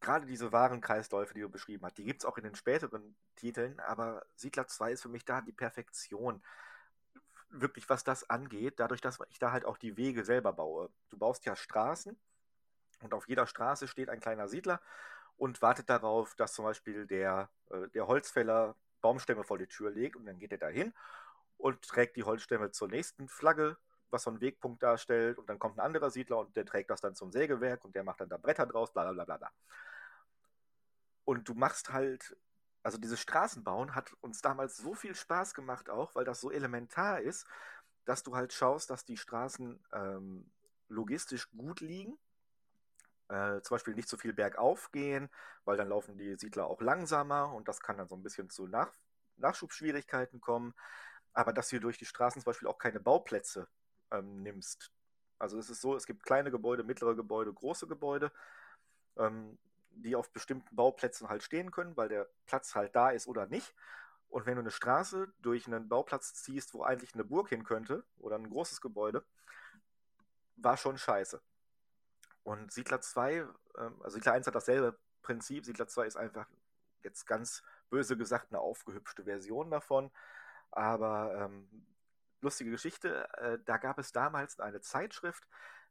[0.00, 3.78] Gerade diese Warenkreisläufe, die du beschrieben hast, die gibt es auch in den späteren Titeln,
[3.80, 6.42] aber Siedler 2 ist für mich da die Perfektion.
[7.50, 10.90] Wirklich, was das angeht, dadurch, dass ich da halt auch die Wege selber baue.
[11.10, 12.18] Du baust ja Straßen
[13.02, 14.80] und auf jeder Straße steht ein kleiner Siedler
[15.36, 20.16] und wartet darauf, dass zum Beispiel der, äh, der Holzfäller Baumstämme vor die Tür legt
[20.16, 20.94] und dann geht er dahin
[21.58, 23.76] und trägt die Holzstämme zur nächsten Flagge,
[24.10, 27.00] was so einen Wegpunkt darstellt und dann kommt ein anderer Siedler und der trägt das
[27.00, 29.50] dann zum Sägewerk und der macht dann da Bretter draus, bla bla bla bla.
[31.30, 32.36] Und du machst halt,
[32.82, 37.20] also dieses Straßenbauen hat uns damals so viel Spaß gemacht auch, weil das so elementar
[37.20, 37.46] ist,
[38.04, 40.50] dass du halt schaust, dass die Straßen ähm,
[40.88, 42.18] logistisch gut liegen.
[43.28, 45.30] Äh, zum Beispiel nicht so viel bergauf gehen,
[45.64, 48.66] weil dann laufen die Siedler auch langsamer und das kann dann so ein bisschen zu
[48.66, 48.92] Nach
[49.36, 50.74] Nachschubschwierigkeiten kommen
[51.32, 53.68] aber dass du durch die Straßen zum Beispiel auch keine Bauplätze
[54.10, 54.90] ähm, nimmst.
[55.38, 58.32] Also es ist so, es gibt kleine Gebäude, mittlere Gebäude, große Gebäude,
[59.16, 59.58] ähm,
[59.90, 63.74] die auf bestimmten Bauplätzen halt stehen können, weil der Platz halt da ist oder nicht.
[64.28, 68.04] Und wenn du eine Straße durch einen Bauplatz ziehst, wo eigentlich eine Burg hin könnte
[68.18, 69.24] oder ein großes Gebäude,
[70.56, 71.40] war schon scheiße.
[72.44, 73.34] Und Siedler 2,
[73.78, 76.46] ähm, also Siedler 1 hat dasselbe Prinzip, Siedler 2 ist einfach
[77.02, 80.10] jetzt ganz böse gesagt eine aufgehübschte Version davon.
[80.70, 81.68] Aber ähm,
[82.40, 85.46] lustige Geschichte, äh, da gab es damals eine Zeitschrift,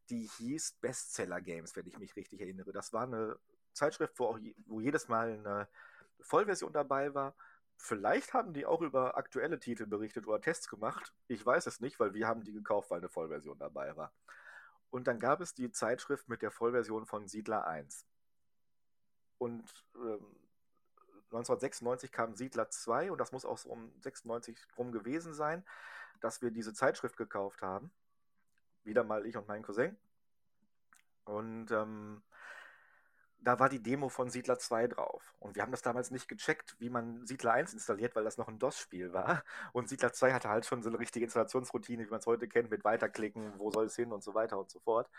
[0.09, 2.71] die hieß Bestseller Games, wenn ich mich richtig erinnere.
[2.71, 3.37] Das war eine
[3.73, 5.67] Zeitschrift, wo, auch, wo jedes Mal eine
[6.21, 7.35] Vollversion dabei war.
[7.77, 11.13] Vielleicht haben die auch über aktuelle Titel berichtet oder Tests gemacht.
[11.27, 14.11] Ich weiß es nicht, weil wir haben die gekauft, weil eine Vollversion dabei war.
[14.89, 18.05] Und dann gab es die Zeitschrift mit der Vollversion von Siedler 1.
[19.37, 20.25] Und ähm,
[21.31, 25.63] 1996 kam Siedler 2 und das muss auch so um 96 rum gewesen sein,
[26.21, 27.91] dass wir diese Zeitschrift gekauft haben.
[28.83, 29.95] Wieder mal ich und mein Cousin.
[31.25, 32.23] Und ähm,
[33.41, 35.33] da war die Demo von Siedler 2 drauf.
[35.39, 38.47] Und wir haben das damals nicht gecheckt, wie man Siedler 1 installiert, weil das noch
[38.47, 39.43] ein DOS-Spiel war.
[39.73, 42.69] Und Siedler 2 hatte halt schon so eine richtige Installationsroutine, wie man es heute kennt,
[42.69, 45.09] mit Weiterklicken, wo soll es hin und so weiter und so fort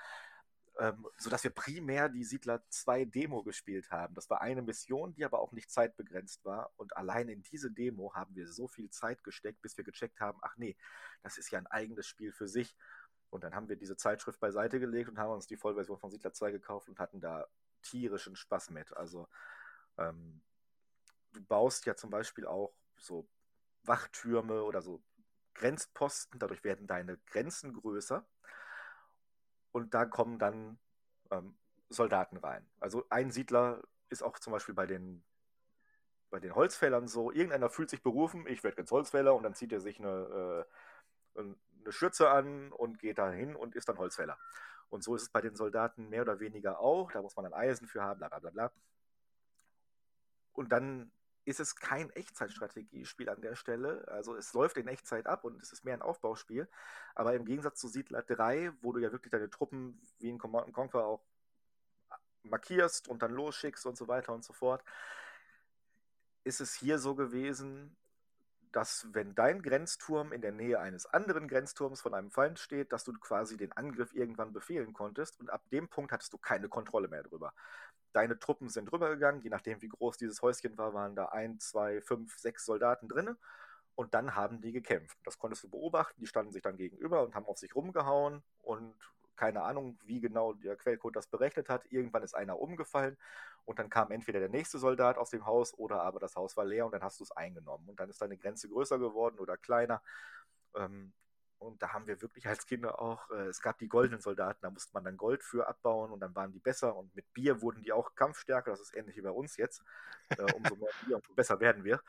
[0.80, 4.14] ähm, sodass wir primär die Siedler 2 Demo gespielt haben.
[4.14, 6.72] Das war eine Mission, die aber auch nicht zeitbegrenzt war.
[6.76, 10.38] Und allein in diese Demo haben wir so viel Zeit gesteckt, bis wir gecheckt haben,
[10.42, 10.76] ach nee,
[11.22, 12.74] das ist ja ein eigenes Spiel für sich.
[13.28, 16.32] Und dann haben wir diese Zeitschrift beiseite gelegt und haben uns die Vollversion von Siedler
[16.32, 17.46] 2 gekauft und hatten da
[17.82, 18.96] tierischen Spaß mit.
[18.96, 19.28] Also
[19.98, 20.42] ähm,
[21.32, 23.28] du baust ja zum Beispiel auch so
[23.84, 25.02] Wachtürme oder so
[25.54, 28.26] Grenzposten, dadurch werden deine Grenzen größer
[29.72, 30.78] und da kommen dann
[31.30, 31.56] ähm,
[31.88, 32.68] Soldaten rein.
[32.78, 35.24] Also ein Siedler ist auch zum Beispiel bei den,
[36.30, 39.72] bei den Holzfällern so, irgendeiner fühlt sich berufen, ich werde jetzt Holzfäller und dann zieht
[39.72, 40.66] er sich eine,
[41.36, 44.38] äh, eine Schürze an und geht da hin und ist dann Holzfäller.
[44.90, 47.12] Und so ist es bei den Soldaten mehr oder weniger auch.
[47.12, 48.72] Da muss man dann Eisen für haben, bla bla bla bla.
[50.52, 51.10] Und dann
[51.44, 54.06] ist es kein Echtzeitstrategiespiel an der Stelle.
[54.08, 56.68] Also es läuft in Echtzeit ab und es ist mehr ein Aufbauspiel.
[57.14, 60.72] Aber im Gegensatz zu Siedler 3, wo du ja wirklich deine Truppen wie in Command
[60.72, 61.24] Conquer auch
[62.42, 64.84] markierst und dann losschickst und so weiter und so fort,
[66.44, 67.96] ist es hier so gewesen,
[68.72, 73.04] dass wenn dein Grenzturm in der Nähe eines anderen Grenzturms von einem Feind steht, dass
[73.04, 77.08] du quasi den Angriff irgendwann befehlen konntest und ab dem Punkt hattest du keine Kontrolle
[77.08, 77.52] mehr drüber
[78.12, 82.00] deine Truppen sind rübergegangen, je nachdem wie groß dieses Häuschen war, waren da ein, zwei,
[82.00, 83.36] fünf, sechs Soldaten drin
[83.94, 85.18] und dann haben die gekämpft.
[85.24, 88.94] Das konntest du beobachten, die standen sich dann gegenüber und haben auf sich rumgehauen und
[89.40, 91.90] keine Ahnung, wie genau der Quellcode das berechnet hat.
[91.90, 93.16] Irgendwann ist einer umgefallen
[93.64, 96.66] und dann kam entweder der nächste Soldat aus dem Haus oder aber das Haus war
[96.66, 99.56] leer und dann hast du es eingenommen und dann ist deine Grenze größer geworden oder
[99.56, 100.02] kleiner.
[100.74, 101.14] Ähm,
[101.58, 104.70] und da haben wir wirklich als Kinder auch, äh, es gab die goldenen Soldaten, da
[104.70, 107.82] musste man dann Gold für abbauen und dann waren die besser und mit Bier wurden
[107.82, 109.82] die auch kampfstärker, das ist ähnlich wie bei uns jetzt.
[110.28, 112.02] Äh, umso mehr Bier, umso besser werden wir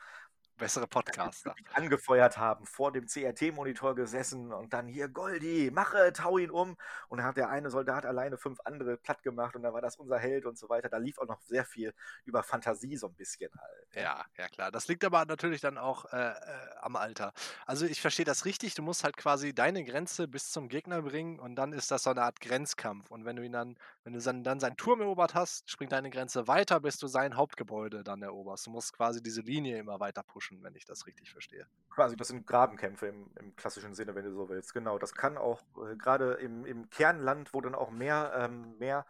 [0.62, 1.56] bessere Podcaster.
[1.74, 6.76] Angefeuert haben, vor dem CRT-Monitor gesessen und dann hier, Goldi, mache, tau ihn um.
[7.08, 9.96] Und dann hat der eine Soldat alleine fünf andere platt gemacht und dann war das
[9.96, 10.88] unser Held und so weiter.
[10.88, 11.92] Da lief auch noch sehr viel
[12.24, 13.88] über Fantasie so ein bisschen halt.
[13.94, 14.70] Ja, ja klar.
[14.70, 16.34] Das liegt aber natürlich dann auch äh, äh,
[16.80, 17.32] am Alter.
[17.66, 21.40] Also ich verstehe das richtig, du musst halt quasi deine Grenze bis zum Gegner bringen
[21.40, 23.10] und dann ist das so eine Art Grenzkampf.
[23.10, 26.10] Und wenn du ihn dann, wenn du dann, dann seinen Turm erobert hast, springt deine
[26.10, 28.66] Grenze weiter, bis du sein Hauptgebäude dann eroberst.
[28.66, 30.51] Du musst quasi diese Linie immer weiter pushen.
[30.52, 31.66] Laufen, wenn ich das richtig verstehe.
[31.90, 34.74] Quasi, das sind Grabenkämpfe im, im klassischen Sinne, wenn du so willst.
[34.74, 39.06] Genau, das kann auch äh, gerade im, im Kernland, wo dann auch mehr, ähm, mehr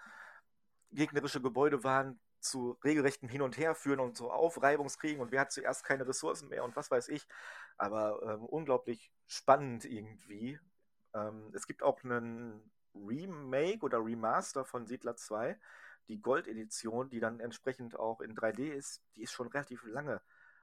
[0.93, 5.53] gegnerische Gebäude waren, zu regelrechtem Hin und Her führen und so Aufreibungskriegen und wer hat
[5.53, 7.29] zuerst keine Ressourcen mehr und was weiß ich.
[7.77, 10.59] Aber ähm, unglaublich spannend irgendwie.
[11.15, 15.57] Ähm, es gibt auch einen Remake oder Remaster von Siedler 2,
[16.09, 20.21] die Gold-Edition, die dann entsprechend auch in 3D ist, die ist schon relativ lange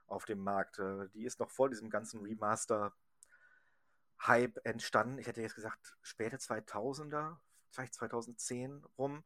[0.09, 0.79] auf dem Markt.
[0.79, 5.17] Äh, die ist noch vor diesem ganzen Remaster-Hype entstanden.
[5.17, 7.37] Ich hätte jetzt gesagt, späte 2000er,
[7.71, 9.23] vielleicht 2010 rum.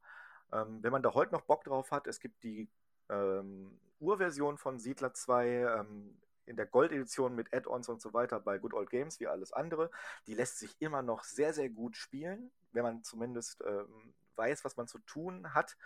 [0.51, 2.69] Ähm, wenn man da heute noch Bock drauf hat, es gibt die
[3.09, 8.57] ähm, Urversion von Siedler 2 ähm, in der Gold-Edition mit Add-ons und so weiter bei
[8.57, 9.89] Good Old Games wie alles andere.
[10.27, 14.77] Die lässt sich immer noch sehr, sehr gut spielen, wenn man zumindest ähm, weiß, was
[14.77, 15.77] man zu tun hat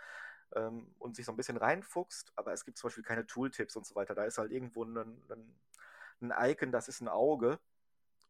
[0.54, 2.32] ähm, und sich so ein bisschen reinfuchst.
[2.36, 4.14] Aber es gibt zum Beispiel keine Tooltips und so weiter.
[4.14, 5.58] Da ist halt irgendwo ein, ein,
[6.20, 7.58] ein Icon, das ist ein Auge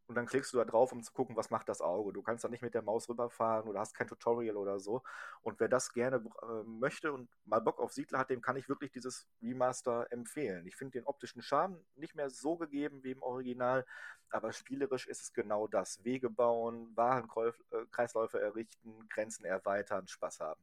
[0.09, 2.15] und dann klickst du da drauf, um zu gucken, was macht das Auge.
[2.15, 5.03] Du kannst da nicht mit der Maus rüberfahren oder hast kein Tutorial oder so.
[5.43, 8.71] Und wer das gerne äh, möchte und mal Bock auf Siedler hat, dem kann ich
[8.71, 10.67] wirklich dieses Remaster empfehlen.
[10.67, 13.85] Ich finde den optischen Charme nicht mehr so gegeben wie im Original,
[14.31, 16.03] aber spielerisch ist es genau das.
[16.05, 20.63] Wege bauen, Warenkreisläufe äh, errichten, Grenzen erweitern, Spaß haben.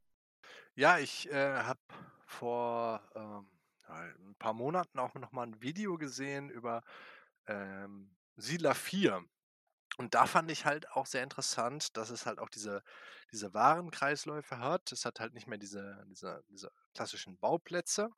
[0.76, 1.80] Ja, ich äh, habe
[2.28, 3.48] vor ähm,
[3.88, 6.84] ein paar Monaten auch noch mal ein Video gesehen über
[7.48, 9.24] ähm, Siedler 4.
[9.98, 12.84] Und da fand ich halt auch sehr interessant, dass es halt auch diese,
[13.32, 14.92] diese Warenkreisläufe hat.
[14.92, 18.10] Es hat halt nicht mehr diese, diese, diese klassischen Bauplätze.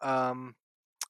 [0.00, 0.54] Ähm,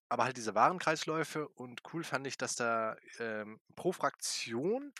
[0.08, 4.92] aber halt diese Warenkreisläufe und cool fand ich, dass da ähm, pro Fraktion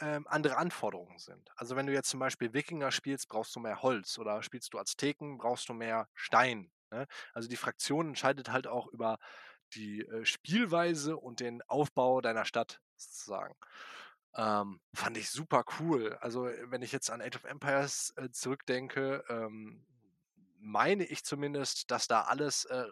[0.00, 1.50] ähm, andere Anforderungen sind.
[1.56, 4.78] Also wenn du jetzt zum Beispiel Wikinger spielst, brauchst du mehr Holz oder spielst du
[4.78, 6.70] Azteken, brauchst du mehr Stein.
[6.90, 7.06] Ne?
[7.34, 9.18] Also die Fraktion entscheidet halt auch über
[9.74, 13.54] die äh, Spielweise und den Aufbau deiner Stadt sozusagen.
[14.34, 16.16] Ähm, fand ich super cool.
[16.20, 19.84] Also, äh, wenn ich jetzt an Age of Empires äh, zurückdenke, ähm,
[20.60, 22.86] meine ich zumindest, dass da alles äh,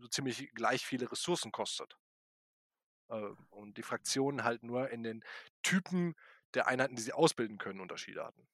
[0.00, 1.96] so ziemlich gleich viele Ressourcen kostet.
[3.08, 5.24] Äh, und die Fraktionen halt nur in den
[5.62, 6.14] Typen
[6.54, 8.46] der Einheiten, die sie ausbilden können, Unterschiede hatten.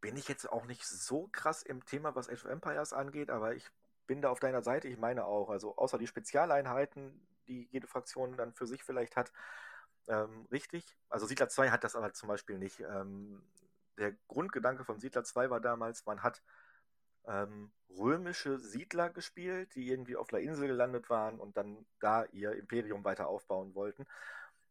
[0.00, 3.54] Bin ich jetzt auch nicht so krass im Thema, was Age of Empires angeht, aber
[3.54, 3.68] ich
[4.06, 5.50] bin da auf deiner Seite, ich meine auch.
[5.50, 9.32] Also außer die Spezialeinheiten, die jede Fraktion dann für sich vielleicht hat,
[10.08, 10.96] ähm, richtig.
[11.08, 12.80] Also Siedler 2 hat das aber zum Beispiel nicht.
[12.80, 13.42] Ähm,
[13.98, 16.42] der Grundgedanke von Siedler 2 war damals, man hat
[17.26, 22.52] ähm, römische Siedler gespielt, die irgendwie auf der Insel gelandet waren und dann da ihr
[22.52, 24.06] Imperium weiter aufbauen wollten.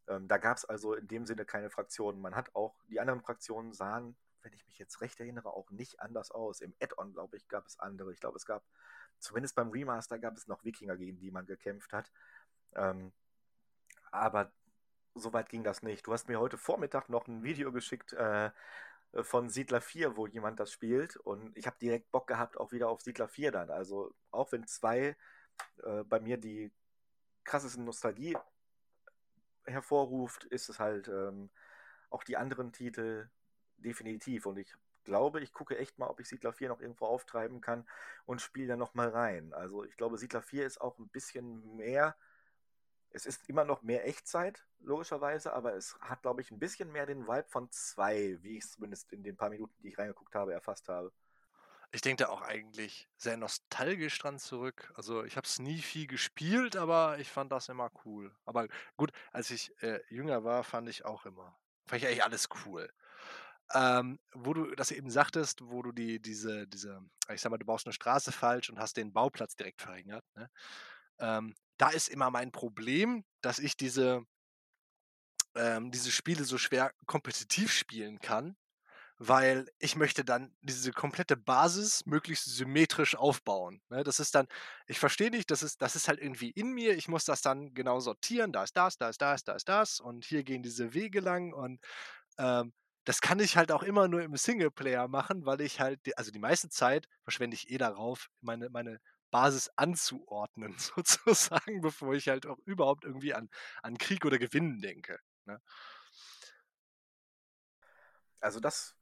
[0.08, 2.20] Ähm, da gab es also in dem Sinne keine Fraktionen.
[2.20, 6.00] Man hat auch, die anderen Fraktionen sahen, wenn ich mich jetzt recht erinnere, auch nicht
[6.00, 6.60] anders aus.
[6.60, 8.12] Im Add-on, glaube ich, gab es andere.
[8.12, 8.62] Ich glaube, es gab
[9.20, 12.10] Zumindest beim Remaster gab es noch Wikinger, gegen die man gekämpft hat.
[12.74, 13.12] Ähm,
[14.10, 14.52] aber
[15.14, 16.06] so weit ging das nicht.
[16.06, 18.50] Du hast mir heute Vormittag noch ein Video geschickt äh,
[19.22, 21.16] von Siedler 4, wo jemand das spielt.
[21.16, 23.70] Und ich habe direkt Bock gehabt, auch wieder auf Siedler 4 dann.
[23.70, 25.16] Also auch wenn 2
[25.82, 26.70] äh, bei mir die
[27.44, 28.36] krasseste Nostalgie
[29.68, 31.50] hervorruft, ist es halt ähm,
[32.10, 33.28] auch die anderen Titel
[33.78, 34.46] definitiv.
[34.46, 37.88] Und ich glaube, ich gucke echt mal, ob ich Siedler 4 noch irgendwo auftreiben kann
[38.26, 39.52] und spiele da nochmal rein.
[39.54, 42.16] Also ich glaube, Siedler 4 ist auch ein bisschen mehr,
[43.10, 47.06] es ist immer noch mehr Echtzeit, logischerweise, aber es hat, glaube ich, ein bisschen mehr
[47.06, 50.34] den Vibe von 2, wie ich es zumindest in den paar Minuten, die ich reingeguckt
[50.34, 51.12] habe, erfasst habe.
[51.90, 54.92] Ich denke da auch eigentlich sehr nostalgisch dran zurück.
[54.94, 58.34] Also ich habe es nie viel gespielt, aber ich fand das immer cool.
[58.44, 62.48] Aber gut, als ich äh, jünger war, fand ich auch immer, fand ich eigentlich alles
[62.66, 62.92] cool.
[63.74, 67.00] Ähm, wo du das eben sagtest, wo du die, diese, diese,
[67.32, 70.24] ich sag mal, du baust eine Straße falsch und hast den Bauplatz direkt verringert.
[70.34, 70.50] Ne?
[71.18, 74.24] Ähm, da ist immer mein Problem, dass ich diese,
[75.54, 78.56] ähm, diese Spiele so schwer kompetitiv spielen kann,
[79.18, 83.82] weil ich möchte dann diese komplette Basis möglichst symmetrisch aufbauen.
[83.88, 84.04] Ne?
[84.04, 84.46] Das ist dann,
[84.86, 87.74] ich verstehe nicht, das ist, das ist halt irgendwie in mir, ich muss das dann
[87.74, 90.94] genau sortieren, da ist das, da ist das, da ist das und hier gehen diese
[90.94, 91.80] Wege lang und
[92.38, 92.72] ähm,
[93.04, 96.38] das kann ich halt auch immer nur im Singleplayer machen, weil ich halt, also die
[96.38, 99.00] meiste Zeit verschwende ich eh darauf, meine, meine
[99.30, 103.48] Basis anzuordnen, sozusagen, bevor ich halt auch überhaupt irgendwie an,
[103.82, 105.18] an Krieg oder Gewinnen denke.
[105.46, 105.60] Ne?
[108.40, 108.97] Also das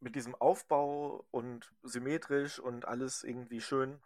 [0.00, 4.00] mit diesem Aufbau und symmetrisch und alles irgendwie schön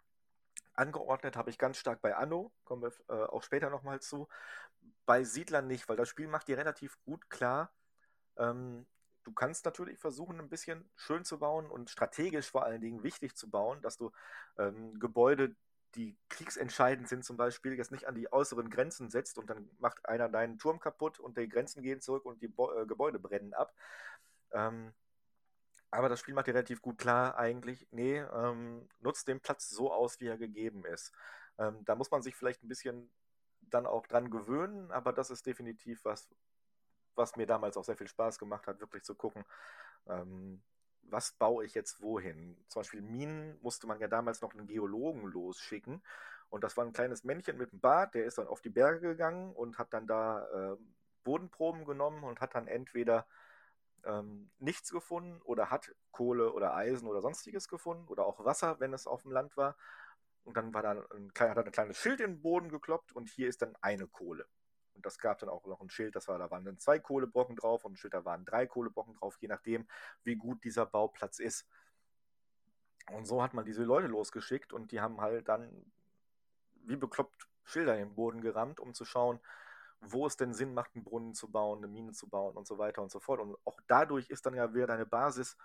[0.73, 4.27] angeordnet habe ich ganz stark bei Anno, kommen wir äh, auch später nochmal zu.
[5.05, 7.71] Bei Siedlern nicht, weil das Spiel macht dir relativ gut klar,
[8.37, 8.85] ähm,
[9.23, 13.35] du kannst natürlich versuchen, ein bisschen schön zu bauen und strategisch vor allen Dingen wichtig
[13.35, 14.11] zu bauen, dass du
[14.57, 15.55] ähm, Gebäude
[15.95, 20.05] die kriegsentscheidend sind, zum Beispiel, jetzt nicht an die äußeren Grenzen setzt und dann macht
[20.07, 23.53] einer deinen Turm kaputt und die Grenzen gehen zurück und die Bo äh, Gebäude brennen
[23.53, 23.73] ab.
[24.51, 24.93] Ähm,
[25.91, 29.91] aber das Spiel macht dir relativ gut klar, eigentlich, nee, ähm, nutzt den Platz so
[29.91, 31.11] aus, wie er gegeben ist.
[31.57, 33.11] Ähm, da muss man sich vielleicht ein bisschen
[33.61, 36.29] dann auch dran gewöhnen, aber das ist definitiv was,
[37.15, 39.43] was mir damals auch sehr viel Spaß gemacht hat, wirklich zu gucken,
[40.07, 40.61] ähm,
[41.03, 42.57] was baue ich jetzt wohin?
[42.67, 46.03] Zum Beispiel Minen musste man ja damals noch einen Geologen losschicken.
[46.49, 49.01] Und das war ein kleines Männchen mit einem Bart, der ist dann auf die Berge
[49.01, 50.77] gegangen und hat dann da äh,
[51.23, 53.27] Bodenproben genommen und hat dann entweder
[54.05, 58.93] ähm, nichts gefunden oder hat Kohle oder Eisen oder sonstiges gefunden oder auch Wasser, wenn
[58.93, 59.75] es auf dem Land war.
[60.43, 63.29] Und dann war da ein, hat er ein kleines Schild in den Boden gekloppt und
[63.29, 64.47] hier ist dann eine Kohle.
[64.93, 67.55] Und das gab dann auch noch ein Schild, das war, da waren dann zwei Kohlebrocken
[67.55, 69.87] drauf und ein Schild, da waren drei Kohlebrocken drauf, je nachdem,
[70.23, 71.65] wie gut dieser Bauplatz ist.
[73.11, 75.91] Und so hat man diese Leute losgeschickt und die haben halt dann
[76.83, 79.39] wie bekloppt Schilder im Boden gerammt, um zu schauen,
[80.01, 82.77] wo es denn Sinn macht, einen Brunnen zu bauen, eine Mine zu bauen und so
[82.77, 83.39] weiter und so fort.
[83.39, 85.57] Und auch dadurch ist dann ja wieder deine Basis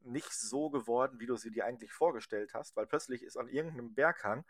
[0.00, 3.94] nicht so geworden, wie du sie dir eigentlich vorgestellt hast, weil plötzlich ist an irgendeinem
[3.94, 4.44] Berghang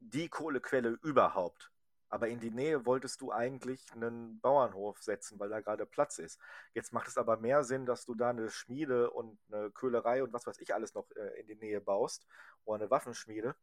[0.00, 1.70] die Kohlequelle überhaupt.
[2.08, 6.40] Aber in die Nähe wolltest du eigentlich einen Bauernhof setzen, weil da gerade Platz ist.
[6.74, 10.32] Jetzt macht es aber mehr Sinn, dass du da eine Schmiede und eine Köhlerei und
[10.32, 12.26] was weiß ich alles noch äh, in die Nähe baust
[12.64, 13.54] oder eine Waffenschmiede,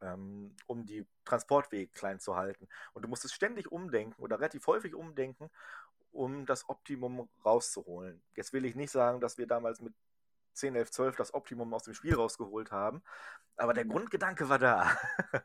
[0.00, 2.68] ähm, um die Transportwege klein zu halten.
[2.92, 5.50] Und du musst es ständig umdenken oder relativ häufig umdenken,
[6.12, 8.22] um das Optimum rauszuholen.
[8.36, 9.94] Jetzt will ich nicht sagen, dass wir damals mit
[10.54, 13.02] 10, 11, 12 das Optimum aus dem Spiel rausgeholt haben,
[13.56, 14.96] aber der Grundgedanke war da.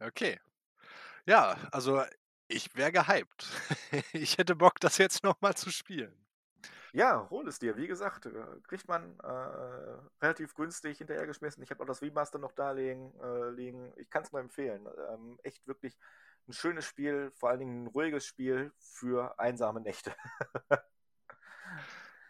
[0.00, 0.38] Okay.
[1.26, 2.04] Ja, also
[2.48, 3.46] ich wäre gehypt.
[4.12, 6.23] Ich hätte Bock, das jetzt noch mal zu spielen.
[6.94, 7.76] Ja, hol es dir.
[7.76, 8.30] Wie gesagt, äh,
[8.68, 9.26] kriegt man äh,
[10.22, 11.60] relativ günstig hinterhergeschmissen.
[11.64, 13.12] Ich habe auch das Remaster noch da liegen.
[13.20, 13.92] Äh, liegen.
[13.96, 14.86] Ich kann es nur empfehlen.
[15.10, 15.98] Ähm, echt wirklich
[16.46, 20.14] ein schönes Spiel, vor allen Dingen ein ruhiges Spiel für einsame Nächte.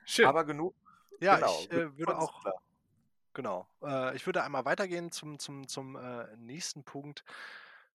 [0.07, 0.25] Schön.
[0.25, 0.75] Aber genug.
[1.21, 2.41] Ja, genau, ich äh, würde auch.
[2.41, 2.63] Klar.
[3.35, 3.69] Genau.
[3.83, 7.23] Äh, ich würde einmal weitergehen zum, zum, zum äh, nächsten Punkt.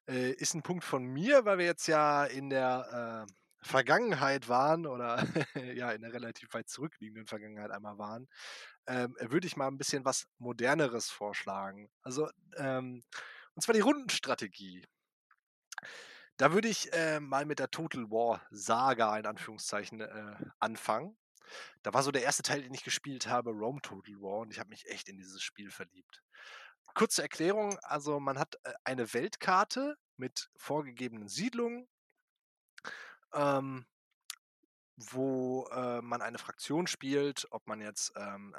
[0.05, 3.27] Ist ein Punkt von mir, weil wir jetzt ja in der
[3.61, 5.17] Vergangenheit waren oder
[5.75, 8.27] ja in der relativ weit zurückliegenden Vergangenheit einmal waren,
[8.87, 11.89] ähm, würde ich mal ein bisschen was Moderneres vorschlagen.
[12.01, 13.03] Also, ähm,
[13.55, 14.85] und zwar die Rundenstrategie.
[16.37, 21.17] Da würde ich äh, mal mit der Total War Saga in Anführungszeichen äh, anfangen.
[21.83, 24.59] Da war so der erste Teil, den ich gespielt habe, Rome Total War, und ich
[24.59, 26.21] habe mich echt in dieses Spiel verliebt.
[26.93, 31.87] Kurze Erklärung, also man hat äh, eine Weltkarte mit vorgegebenen Siedlungen,
[33.33, 33.85] ähm,
[34.95, 38.53] wo äh, man eine Fraktion spielt, ob man jetzt, ähm,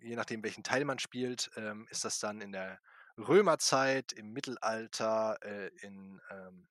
[0.00, 2.80] je nachdem welchen Teil man spielt, ähm, ist das dann in der
[3.16, 6.66] Römerzeit, im Mittelalter, äh, in ähm,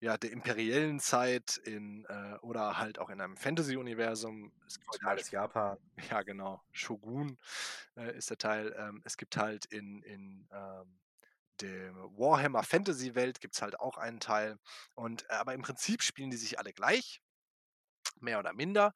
[0.00, 4.50] ja, der imperiellen Zeit in, äh, oder halt auch in einem Fantasy-Universum.
[4.66, 5.78] Es gibt halt, Japan.
[6.10, 6.62] Ja, genau.
[6.72, 7.38] Shogun
[7.96, 8.74] äh, ist der Teil.
[8.78, 10.99] Ähm, es gibt halt in, in ähm,
[11.62, 14.58] der Warhammer Fantasy-Welt gibt es halt auch einen Teil.
[14.94, 17.20] Und, äh, aber im Prinzip spielen die sich alle gleich,
[18.20, 18.92] mehr oder minder.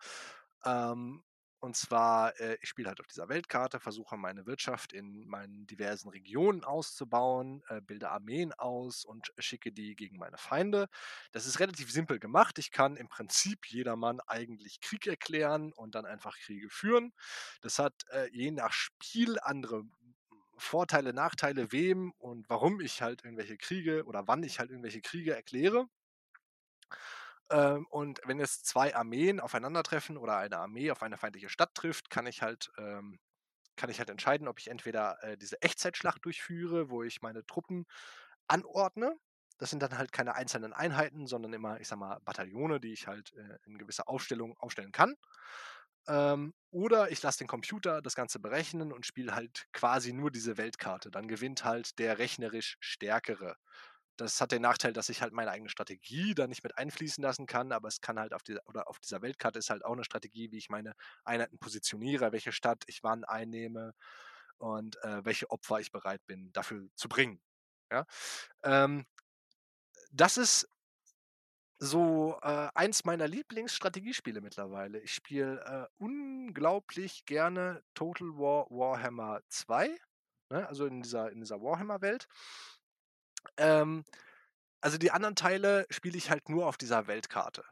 [0.64, 1.24] Ähm,
[1.64, 6.10] und zwar, äh, ich spiele halt auf dieser Weltkarte, versuche meine Wirtschaft in meinen diversen
[6.10, 10.88] Regionen auszubauen, äh, bilde Armeen aus und schicke die gegen meine Feinde.
[11.32, 12.58] Das ist relativ simpel gemacht.
[12.58, 17.14] Ich kann im Prinzip jedermann eigentlich Krieg erklären und dann einfach Kriege führen.
[17.62, 19.84] Das hat äh, je nach Spiel andere
[20.58, 25.34] Vorteile, Nachteile, wem und warum ich halt irgendwelche Kriege oder wann ich halt irgendwelche Kriege
[25.34, 25.86] erkläre.
[27.50, 32.10] Ähm, und wenn jetzt zwei Armeen aufeinandertreffen oder eine Armee auf eine feindliche Stadt trifft,
[32.10, 33.18] kann ich halt, ähm,
[33.76, 37.86] kann ich halt entscheiden, ob ich entweder äh, diese Echtzeitschlacht durchführe, wo ich meine Truppen
[38.48, 39.16] anordne.
[39.58, 43.06] Das sind dann halt keine einzelnen Einheiten, sondern immer, ich sag mal, Bataillone, die ich
[43.06, 45.16] halt äh, in gewisser Aufstellung aufstellen kann.
[46.06, 50.56] Ähm, oder ich lasse den Computer das Ganze berechnen und spiele halt quasi nur diese
[50.56, 51.10] Weltkarte.
[51.10, 53.56] Dann gewinnt halt der rechnerisch Stärkere.
[54.16, 57.46] Das hat den Nachteil, dass ich halt meine eigene Strategie da nicht mit einfließen lassen
[57.46, 60.04] kann, aber es kann halt auf dieser, oder auf dieser Weltkarte ist halt auch eine
[60.04, 60.94] Strategie, wie ich meine
[61.24, 63.92] Einheiten positioniere, welche Stadt ich wann einnehme
[64.58, 67.40] und äh, welche Opfer ich bereit bin, dafür zu bringen.
[67.90, 68.06] Ja?
[68.62, 69.06] Ähm,
[70.12, 70.68] das ist
[71.84, 74.98] so äh, eins meiner Lieblingsstrategiespiele mittlerweile.
[75.00, 79.88] Ich spiele äh, unglaublich gerne Total War Warhammer 2,
[80.50, 80.66] ne?
[80.66, 82.26] also in dieser, in dieser Warhammer-Welt.
[83.58, 84.04] Ähm,
[84.80, 87.64] also die anderen Teile spiele ich halt nur auf dieser Weltkarte.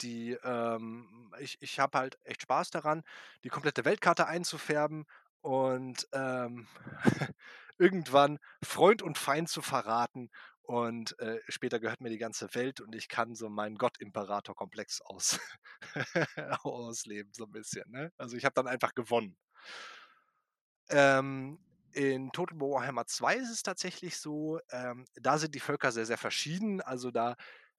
[0.00, 3.02] Die, ähm, ich ich habe halt echt Spaß daran,
[3.44, 5.04] die komplette Weltkarte einzufärben
[5.40, 6.66] und ähm,
[7.78, 10.30] irgendwann Freund und Feind zu verraten
[10.68, 15.40] und äh, später gehört mir die ganze Welt und ich kann so meinen Gott-Imperator-Komplex aus
[16.62, 17.90] ausleben, so ein bisschen.
[17.90, 18.12] Ne?
[18.18, 19.38] Also ich habe dann einfach gewonnen.
[20.90, 21.58] Ähm,
[21.92, 26.04] in Total War Warhammer 2 ist es tatsächlich so, ähm, da sind die Völker sehr,
[26.04, 26.82] sehr verschieden.
[26.82, 27.36] Also da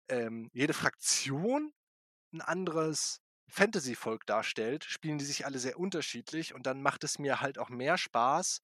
[0.08, 1.72] ähm, jede Fraktion
[2.34, 7.40] ein anderes Fantasy-Volk darstellt, spielen die sich alle sehr unterschiedlich und dann macht es mir
[7.40, 8.64] halt auch mehr Spaß,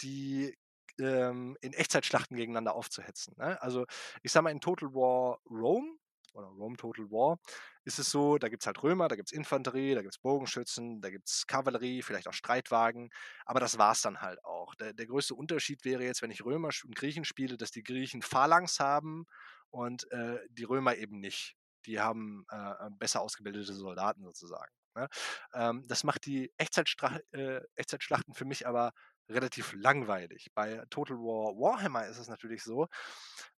[0.00, 0.58] die
[1.00, 3.34] ähm, in Echtzeitschlachten gegeneinander aufzuhetzen.
[3.38, 3.60] Ne?
[3.62, 3.86] Also
[4.22, 5.96] ich sag mal, in Total War Rome
[6.34, 7.38] oder Rome Total War
[7.84, 10.20] ist es so, da gibt es halt Römer, da gibt es Infanterie, da gibt es
[10.20, 13.10] Bogenschützen, da gibt es Kavallerie, vielleicht auch Streitwagen,
[13.44, 14.74] aber das war es dann halt auch.
[14.76, 18.22] Der, der, größte Unterschied wäre jetzt, wenn ich Römer und Griechen spiele, dass die Griechen
[18.22, 19.26] Phalanx haben
[19.70, 21.56] und äh, die Römer eben nicht.
[21.86, 24.72] Die haben äh, besser ausgebildete Soldaten sozusagen.
[24.94, 25.08] Ne?
[25.54, 28.92] Ähm, das macht die äh, Echtzeitschlachten für mich aber
[29.32, 30.48] relativ langweilig.
[30.54, 32.88] Bei Total War Warhammer ist es natürlich so,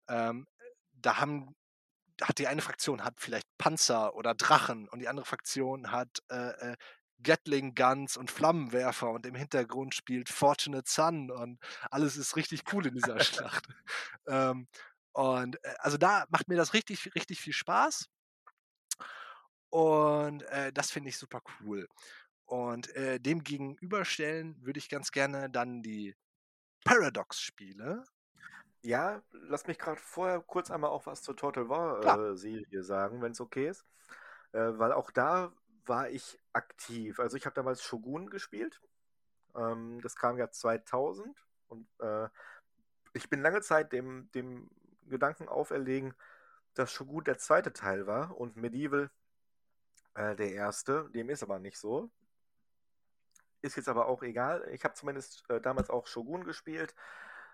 [0.09, 0.47] ähm,
[0.93, 1.55] da haben
[2.22, 6.72] hat die eine Fraktion hat vielleicht Panzer oder Drachen und die andere Fraktion hat äh,
[6.72, 6.77] äh,
[7.22, 11.59] Gatling Guns und Flammenwerfer und im Hintergrund spielt Fortunate Sun und
[11.91, 13.66] alles ist richtig cool in dieser Schlacht.
[14.27, 14.68] Ähm,
[15.12, 18.07] und äh, also da macht mir das richtig, richtig viel Spaß.
[19.70, 21.89] Und äh, das finde ich super cool.
[22.47, 26.15] Und äh, dem gegenüberstellen würde ich ganz gerne dann die
[26.85, 28.05] Paradox-Spiele.
[28.83, 33.33] Ja, lass mich gerade vorher kurz einmal auch was zur Total War-Serie äh, sagen, wenn
[33.33, 33.87] es okay ist.
[34.53, 35.53] Äh, weil auch da
[35.87, 37.19] war ich aktiv.
[37.19, 38.83] Also ich habe damals Shogun gespielt.
[39.57, 41.47] Ähm, das kam ja 2000.
[41.69, 42.29] Und äh,
[43.15, 44.69] ich bin lange Zeit dem, dem
[45.07, 46.15] Gedanken auferlegen,
[46.75, 49.11] dass Shogun der zweite Teil war und Medieval
[50.15, 51.09] äh, der erste.
[51.15, 52.11] Dem ist aber nicht so.
[53.65, 54.69] Ist jetzt aber auch egal.
[54.73, 56.95] Ich habe zumindest äh, damals auch Shogun gespielt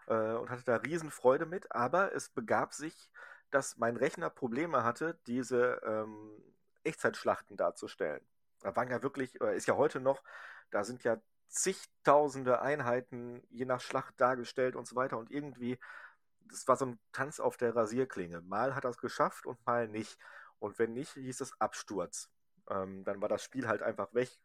[0.08, 3.12] äh, und hatte da Riesenfreude mit, aber es begab sich,
[3.52, 6.42] dass mein Rechner Probleme hatte, diese ähm,
[6.82, 8.26] Echtzeitschlachten darzustellen.
[8.60, 10.24] Da waren ja wirklich, ist ja heute noch,
[10.72, 15.78] da sind ja zigtausende Einheiten je nach Schlacht dargestellt und so weiter und irgendwie,
[16.40, 18.40] das war so ein Tanz auf der Rasierklinge.
[18.40, 20.18] Mal hat er es geschafft und mal nicht.
[20.58, 22.28] Und wenn nicht, hieß es Absturz.
[22.68, 24.40] Ähm, dann war das Spiel halt einfach weg,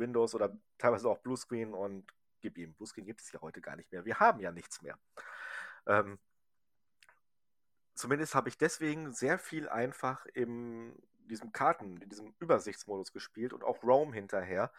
[0.00, 2.74] Windows oder teilweise auch Bluescreen und gib ihm.
[2.74, 4.04] Bluescreen gibt es ja heute gar nicht mehr.
[4.04, 4.98] Wir haben ja nichts mehr.
[5.86, 6.18] Ähm,
[7.94, 13.62] zumindest habe ich deswegen sehr viel einfach in diesem Karten, in diesem Übersichtsmodus gespielt und
[13.62, 14.72] auch Rome hinterher.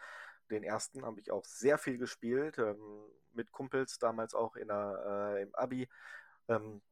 [0.50, 5.34] Den ersten habe ich auch sehr viel gespielt, ähm, mit Kumpels damals auch in der,
[5.38, 5.88] äh, im Abi.
[6.48, 6.82] Ähm,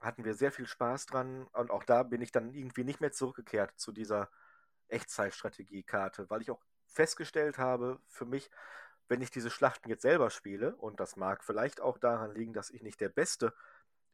[0.00, 3.12] hatten wir sehr viel Spaß dran und auch da bin ich dann irgendwie nicht mehr
[3.12, 4.30] zurückgekehrt zu dieser
[4.88, 8.50] Echtzeitstrategiekarte, weil ich auch festgestellt habe, für mich,
[9.08, 12.70] wenn ich diese Schlachten jetzt selber spiele, und das mag vielleicht auch daran liegen, dass
[12.70, 13.54] ich nicht der Beste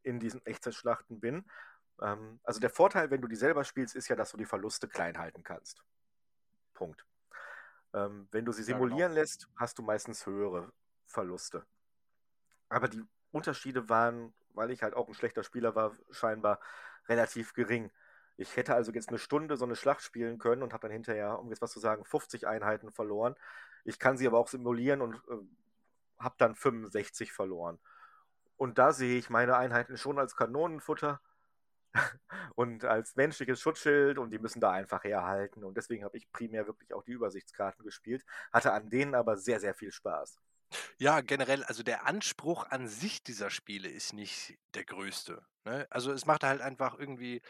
[0.02, 1.44] in diesen Echtzeitschlachten bin.
[2.00, 4.88] Ähm, also der Vorteil, wenn du die selber spielst, ist ja, dass du die Verluste
[4.88, 5.82] klein halten kannst.
[6.74, 7.04] Punkt.
[7.92, 9.20] Ähm, wenn du sie simulieren ja, genau.
[9.20, 10.72] lässt, hast du meistens höhere
[11.06, 11.66] Verluste.
[12.68, 13.02] Aber die
[13.32, 16.60] Unterschiede waren, weil ich halt auch ein schlechter Spieler war, scheinbar
[17.08, 17.90] relativ gering.
[18.36, 21.38] Ich hätte also jetzt eine Stunde so eine Schlacht spielen können und habe dann hinterher,
[21.38, 23.34] um jetzt was zu sagen, 50 Einheiten verloren.
[23.84, 25.38] Ich kann sie aber auch simulieren und äh,
[26.18, 27.78] habe dann 65 verloren.
[28.56, 31.20] Und da sehe ich meine Einheiten schon als Kanonenfutter
[32.54, 35.64] und als menschliches Schutzschild und die müssen da einfach herhalten.
[35.64, 39.60] Und deswegen habe ich primär wirklich auch die Übersichtskarten gespielt, hatte an denen aber sehr,
[39.60, 40.40] sehr viel Spaß.
[40.98, 45.44] Ja, generell, also der Anspruch an sich dieser Spiele ist nicht der größte.
[45.64, 45.86] Ne?
[45.90, 47.42] Also es macht halt einfach irgendwie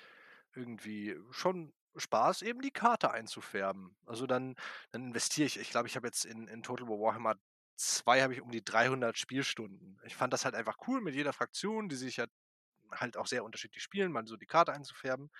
[0.57, 3.97] irgendwie schon Spaß, eben die Karte einzufärben.
[4.07, 4.57] Also dann,
[4.91, 5.59] dann investiere ich.
[5.59, 7.37] Ich glaube, ich habe jetzt in, in Total War Warhammer
[7.77, 9.99] 2 habe ich um die 300 Spielstunden.
[10.05, 12.27] Ich fand das halt einfach cool mit jeder Fraktion, die sich ja
[12.91, 15.31] halt auch sehr unterschiedlich spielen, mal so die Karte einzufärben.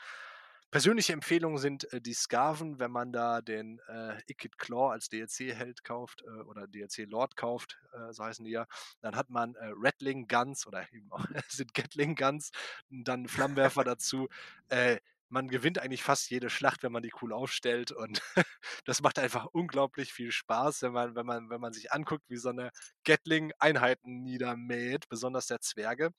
[0.70, 5.84] Persönliche Empfehlungen sind äh, die Skaven, wenn man da den äh, Ikit Claw als DLC-Held
[5.84, 8.66] kauft äh, oder DLC-Lord kauft, äh, so heißen die ja,
[9.01, 12.51] dann hat man äh, Rattling Guns oder eben auch sind Gatling Guns,
[12.90, 14.28] dann Flammenwerfer dazu.
[14.68, 14.98] Äh,
[15.28, 18.22] man gewinnt eigentlich fast jede Schlacht, wenn man die cool aufstellt und
[18.84, 22.36] das macht einfach unglaublich viel Spaß, wenn man, wenn man, wenn man sich anguckt, wie
[22.36, 22.70] so eine
[23.05, 26.12] Gatling Einheiten niedermäht, besonders der Zwerge.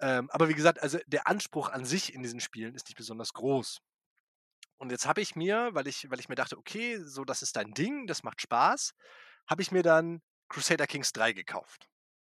[0.00, 3.32] Ähm, aber wie gesagt, also der Anspruch an sich in diesen Spielen ist nicht besonders
[3.32, 3.80] groß.
[4.78, 7.56] Und jetzt habe ich mir, weil ich, weil ich mir dachte, okay, so das ist
[7.56, 8.92] dein Ding, das macht Spaß,
[9.48, 11.88] habe ich mir dann Crusader Kings 3 gekauft,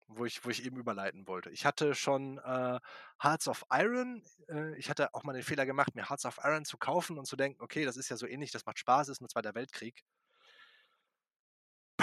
[0.08, 1.50] wo ich, wo ich eben überleiten wollte.
[1.52, 2.80] Ich hatte schon äh,
[3.22, 6.66] Hearts of Iron, äh, ich hatte auch mal den Fehler gemacht, mir Hearts of Iron
[6.66, 9.22] zu kaufen und zu denken, okay, das ist ja so ähnlich, das macht Spaß, ist
[9.22, 10.04] nur Zweiter Weltkrieg.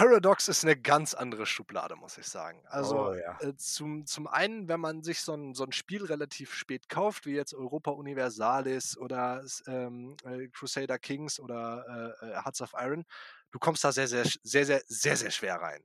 [0.00, 2.62] Paradox ist 'ne ganz andere Schublade, muss ich sagen.
[2.68, 3.40] Also, Oh ja.
[3.40, 7.26] äh, zum zum einen, wenn man sich so 'n so 'n Spiel relativ spät kauft,
[7.26, 13.04] wie jetzt Europa Universalis oder ähm, äh, Crusader Kings oder, äh, äh, Hearts of Iron,
[13.50, 15.84] du kommst da sehr, sehr sehr, sehr, sehr, sehr schwer rein.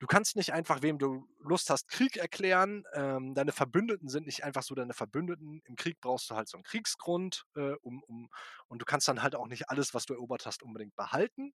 [0.00, 2.84] Du kannst nicht einfach, wem du Lust hast, Krieg erklären.
[2.94, 5.62] Ähm, deine Verbündeten sind nicht einfach so deine Verbündeten.
[5.66, 8.30] Im Krieg brauchst du halt so 'n Kriegsgrund, äh, um um
[8.68, 11.54] und du kannst dann halt auch nicht alles, was du erobert hast, unbedingt behalten.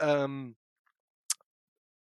[0.00, 0.56] Ähm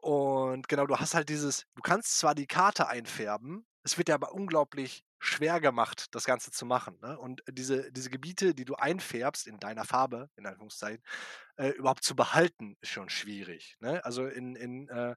[0.01, 4.15] und genau, du hast halt dieses du kannst zwar die Karte einfärben, es wird dir
[4.15, 7.17] aber unglaublich schwer gemacht, das Ganze zu machen, ne?
[7.19, 11.03] Und diese diese Gebiete, die du einfärbst in deiner Farbe, in Anführungszeichen,
[11.57, 14.03] äh, überhaupt zu behalten, ist schon schwierig, ne?
[14.05, 15.15] Also, in in, äh,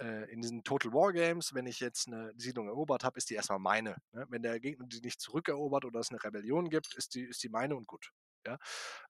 [0.00, 3.34] äh, in diesen Total War Games, wenn ich jetzt 'ne Siedlung erobert habe, ist die
[3.34, 4.26] erst mal meine, ne?
[4.30, 7.50] Wenn der Gegner die nicht zurückerobert oder es 'ne Rebellion gibt, ist die ist die
[7.50, 8.12] meine und gut,
[8.46, 8.58] ja?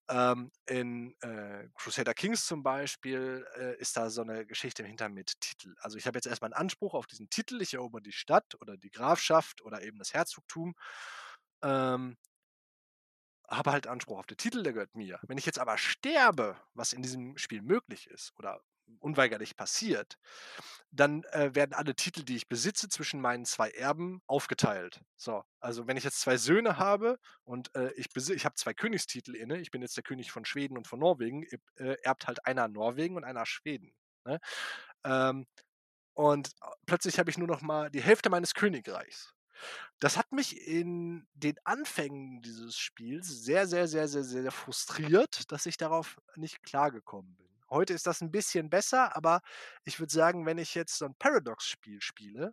[0.08, 5.40] Ähm, in, äh, Crusader Kings zum Beispiel, äh, ist da so 'ne Geschichte dahinter mit
[5.40, 5.74] Titel.
[5.80, 7.60] Also, ich habe jetzt erst mal 'n Anspruch auf diesen Titel.
[7.62, 10.74] Ich erober die Stadt oder die Grafschaft oder eben das Herzogtum.
[11.62, 12.16] Ähm
[13.48, 15.18] habe halt Anspruch auf den Titel, der gehört mir.
[15.22, 18.60] Wenn ich jetzt aber sterbe, was in diesem Spiel möglich ist oder
[19.00, 20.16] unweigerlich passiert,
[20.90, 25.02] dann, äh, werden alle Titel, die ich besitze, zwischen meinen 2 Erben aufgeteilt.
[25.16, 29.34] So, also, wenn ich jetzt 2 Söhne habe und, äh, ich ich habe 2 Königstitel
[29.36, 31.44] inne, ich bin jetzt der König von Schweden und von Norwegen,
[31.76, 33.92] äh, erbt halt einer Norwegen und einer Schweden,
[34.24, 34.40] ne?
[35.04, 35.46] Ähm,
[36.14, 36.52] und
[36.86, 39.34] plötzlich habe ich nur noch mal die Hälfte meines Königreichs.
[40.00, 45.66] Das hat mich in den Anfängen dieses Spiels sehr, sehr, sehr, sehr, sehr frustriert, dass
[45.66, 47.45] ich darauf nicht klargekommen bin.
[47.70, 49.40] Heute ist das 'n bisschen besser, aber
[49.84, 52.52] ich würde sagen, wenn ich jetzt so 'n Paradox-Spiel spiele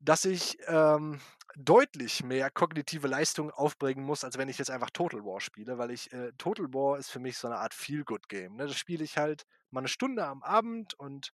[0.00, 1.20] dass ich, ähm,
[1.56, 5.90] deutlich mehr kognitive Leistung aufbringen muss, als wenn ich jetzt einfach Total War spiele, weil
[5.92, 8.66] ich äh, Total War ist für mich so 'ne Art Feel-Good-Game, ne?
[8.66, 11.30] Das spiele ich halt mal 'ne Stunde am Abend und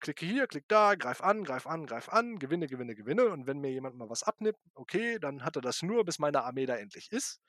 [0.00, 3.58] klicke hier, klicke da, greife an, greife an, greife an, gewinne, gewinne, gewinne und wenn
[3.60, 6.76] mir jemand mal was abnimmt, okay, dann hat er das nur, bis meine Armee da
[6.76, 7.40] endlich ist.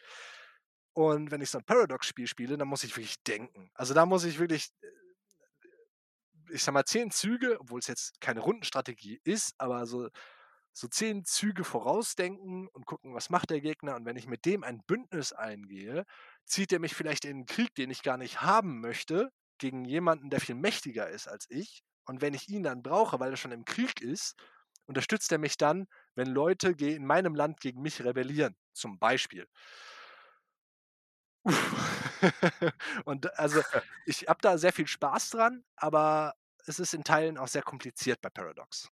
[0.98, 3.70] Und wenn ich so 'n Paradox-Spiel spiele, dann muss ich wirklich denken.
[3.76, 4.88] Also, da muss ich wirklich äh,
[6.52, 10.10] ich sage mal, 10 Züge, obwohl's jetzt keine Rundenstrategie ist, aber so
[10.74, 13.96] so 10 Züge vorausdenken und gucken, was macht der Gegner?
[13.96, 16.06] Und wenn ich mit dem ein Bündnis eingehe,
[16.46, 20.30] zieht der mich vielleicht in 'n Krieg, den ich gar nicht haben möchte, gegen jemanden,
[20.30, 21.82] der viel mächtiger ist als ich.
[22.06, 24.36] Und wenn ich ihn dann brauche, weil er schon im Krieg ist,
[24.86, 29.48] unterstützt er mich dann, wenn Leute in meinem Land gegen mich rebellieren, zum Beispiel.
[33.06, 33.64] Und also,
[34.06, 36.36] ich habe da sehr viel Spaß dran, aber
[36.66, 38.90] es ist in Teilen auch sehr kompliziert bei Paradox.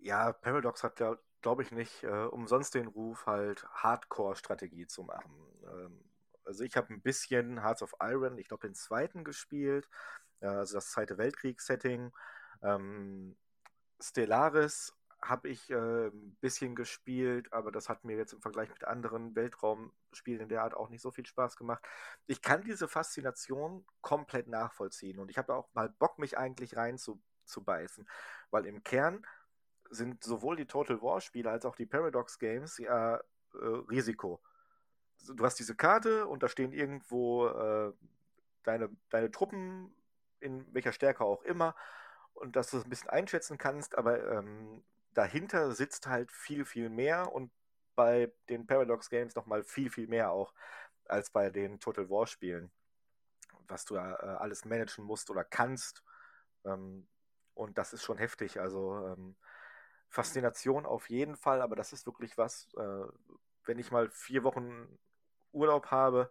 [0.00, 5.32] Ja, Paradox hat ja, glaube ich, nicht, äh, umsonst den Ruf, halt Hardcore-Strategie zu machen.
[5.64, 6.04] Ähm,
[6.44, 9.24] also, ich habe 'n bisschen Hearts of Iron, ich glaube, den 2.
[9.24, 9.88] gespielt,
[10.40, 12.12] äh, also, das Zweite Weltkriegs-Setting.
[12.62, 13.36] Ähm,
[14.00, 14.95] Stellaris
[15.28, 15.74] habe ich, äh,
[16.08, 20.62] 'n bisschen gespielt, aber das hat mir jetzt im Vergleich mit anderen Weltraumspielen in der
[20.62, 21.84] Art auch nicht so viel Spaß gemacht.
[22.26, 26.98] Ich kann diese Faszination komplett nachvollziehen und ich habe auch mal Bock, mich eigentlich rein
[26.98, 28.08] zu zu beißen,
[28.50, 29.24] weil im Kern
[29.90, 33.22] sind sowohl die Total War Spiele als auch die Paradox Games ja, äh,
[33.90, 34.42] Risiko.
[35.28, 37.92] Du hast diese Karte und da stehen irgendwo, äh,
[38.64, 39.94] deine deine Truppen,
[40.40, 41.76] in welcher Stärke auch immer
[42.34, 44.84] und dass du's 'n bisschen einschätzen kannst, aber, ähm,
[45.16, 47.52] dahinter sitzt halt viel, viel mehr und
[47.94, 50.54] bei den Paradox Games noch mal viel, viel mehr auch
[51.06, 52.70] als bei den Total War Spielen,
[53.68, 56.02] was du da, äh, alles managen musst oder kannst.
[56.64, 57.08] Ähm,
[57.54, 58.60] und das ist schon heftig.
[58.60, 59.36] Also, ähm,
[60.08, 63.04] Faszination auf jeden Fall, aber das ist wirklich was, äh,
[63.64, 64.98] wenn ich mal 4 Wochen
[65.52, 66.30] Urlaub habe,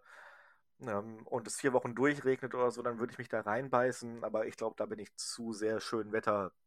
[0.80, 4.46] ähm, und es 4 Wochen durchregnet oder so, dann würde ich mich da reinbeißen, aber
[4.46, 6.65] ich glaube, da bin ich zu sehr Schönwetter-Aufbaustratege, äh,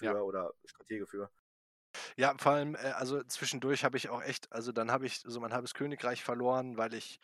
[0.00, 0.14] Ja.
[0.14, 1.30] für oder Stratege für.
[2.18, 5.38] Ja, vor allem, äh, also, zwischendurch habe ich auch echt also, dann habe ich so
[5.40, 7.20] mein halbes Königreich verloren, weil ich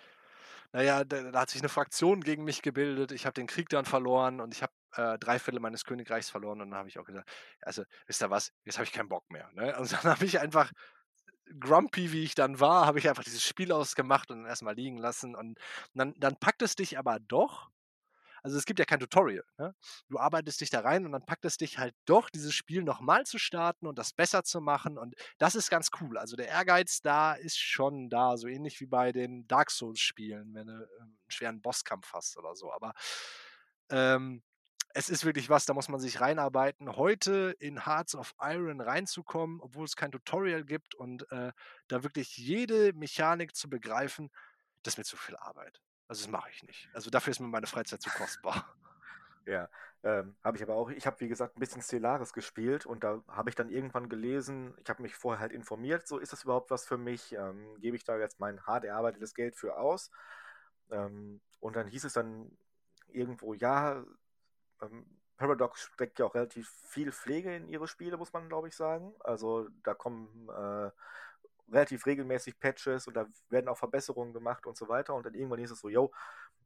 [0.72, 3.12] na ja, da da hat sich 'ne Fraktion gegen mich gebildet.
[3.12, 6.70] Ich habe den Krieg dann verloren und ich habe, äh, 3/4 meines Königreichs verloren und
[6.70, 7.30] dann habe ich auch gesagt:
[7.62, 8.52] „Also, wisst ihr was?
[8.64, 9.78] Jetzt habe ich keinen Bock mehr“, ne?
[9.78, 10.72] Und dann habe ich einfach
[11.60, 14.74] grumpy, wie ich dann war, habe ich einfach dieses Spiel ausgemacht und dann erst mal
[14.76, 15.58] liegen lassen und
[15.94, 17.71] dann dann packt es dich aber doch
[18.42, 19.74] also, es gibt ja kein Tutorial, ne?
[20.08, 23.00] Du arbeitest dich da rein und dann packt es dich halt doch, dieses Spiel noch
[23.00, 26.18] mal zu starten und das besser zu machen und das ist ganz cool.
[26.18, 30.72] Also, der Ehrgeiz da ist schon da, so ähnlich wie bei den Dark-Souls-Spielen, wenn du,
[31.00, 32.72] ähm, 'n schweren Bosskampf hast oder so.
[32.72, 32.92] Aber,
[33.90, 34.42] ähm,
[34.94, 36.96] es ist wirklich was, da muss man sich reinarbeiten.
[36.96, 41.52] Heute in Hearts of Iron reinzukommen, obwohl's kein Tutorial gibt und, äh,
[41.88, 44.30] da wirklich jede Mechanik zu begreifen,
[44.82, 45.80] das ist mir zu viel Arbeit.
[46.12, 46.90] Also das mache ich nicht.
[46.92, 48.66] Also dafür ist mir meine Freizeit zu kostbar.
[49.44, 49.68] Ja,
[50.04, 50.88] ähm, habe ich aber auch.
[50.90, 54.72] Ich habe, wie gesagt, ein bisschen Stellaris gespielt und da habe ich dann irgendwann gelesen,
[54.78, 57.32] ich habe mich vorher halt informiert, so ist das überhaupt was für mich?
[57.32, 60.12] Ähm, gebe ich da jetzt mein hart erarbeitetes Geld für aus?
[60.92, 62.56] Ähm, und dann hieß es dann
[63.08, 64.04] irgendwo, ja,
[64.80, 65.04] ähm,
[65.38, 69.12] Paradox steckt ja auch relativ viel Pflege in ihre Spiele, muss man glaube ich sagen.
[69.24, 70.92] Also da kommen äh,
[71.72, 75.14] relativ regelmäßig Patches und da werden auch Verbesserungen gemacht und so weiter.
[75.14, 76.12] Und dann irgendwann hieß es so, yo,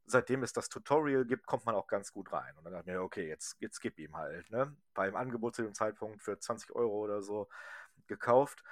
[0.07, 2.57] seitdem es das Tutorial gibt, kommt man auch ganz gut rein.
[2.57, 4.51] Und dann dachte ich mir, okay, jetzt, jetzt gib ihm halt.
[4.51, 4.75] Ne?
[4.95, 7.49] Beim Angebot zu dem Zeitpunkt für 20 Euro oder so
[8.07, 8.63] gekauft.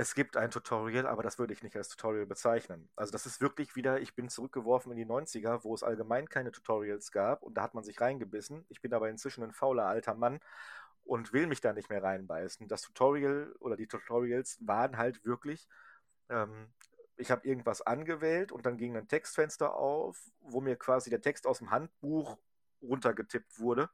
[0.00, 2.88] Es gibt ein Tutorial, aber das würde ich nicht als Tutorial bezeichnen.
[2.94, 6.52] Also das ist wirklich wieder, ich bin zurückgeworfen in die 90er, wo es allgemein keine
[6.52, 8.64] Tutorials gab und da hat man sich reingebissen.
[8.68, 10.38] Ich bin aber inzwischen ein fauler alter Mann
[11.08, 12.68] und will mich da nicht mehr reinbeißen.
[12.68, 15.66] Das Tutorial oder die Tutorials waren halt wirklich,
[16.28, 16.70] ähm,
[17.16, 21.46] ich habe irgendwas angewählt und dann ging ein Textfenster auf, wo mir quasi der Text
[21.46, 22.38] aus dem Handbuch
[22.82, 23.88] runtergetippt wurde.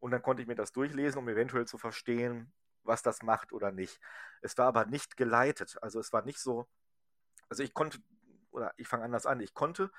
[0.00, 2.50] Und dann konnte ich mir das durchlesen, um eventuell zu verstehen,
[2.82, 4.00] was das macht oder nicht.
[4.40, 5.76] Es war aber nicht geleitet.
[5.82, 6.66] Also es war nicht so,
[7.50, 7.98] also ich konnte,
[8.52, 9.90] oder ich fange anders an, ich konnte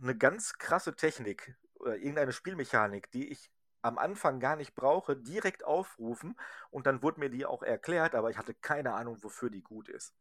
[0.00, 3.50] eine ganz krasse Technik oder irgendeine Spielmechanik, die ich
[3.86, 6.36] am Anfang gar nicht brauche, direkt aufrufen
[6.70, 9.88] und dann wurde mir die auch erklärt, aber ich hatte keine Ahnung, wofür die gut
[9.88, 10.14] ist.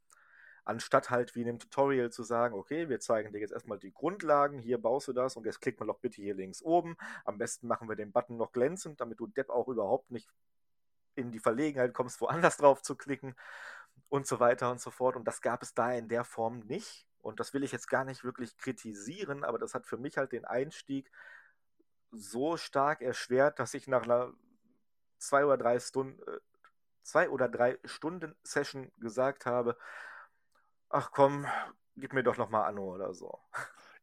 [0.63, 3.93] Anstatt halt wie in dem Tutorial zu sagen, okay, wir zeigen dir jetzt erstmal die
[3.93, 6.95] Grundlagen, hier baust du das und jetzt klick mal doch bitte hier links oben.
[7.23, 10.27] Am besten machen wir den Button noch glänzend, damit du Depp auch überhaupt nicht
[11.15, 13.35] in die Verlegenheit kommst, woanders drauf zu klicken
[14.09, 15.15] und so weiter und so fort.
[15.15, 17.07] Und das gab es da in der Form nicht.
[17.21, 20.31] Und das will ich jetzt gar nicht wirklich kritisieren, aber das hat für mich halt
[20.31, 21.11] den Einstieg
[22.17, 24.33] so stark erschwert, dass ich nach einer
[25.17, 26.39] zwei oder drei Stunden, äh,
[27.03, 29.77] zwei oder drei Stunden Session gesagt habe,
[30.89, 31.45] ach komm,
[31.95, 33.39] gib mir doch nochmal Anno oder so.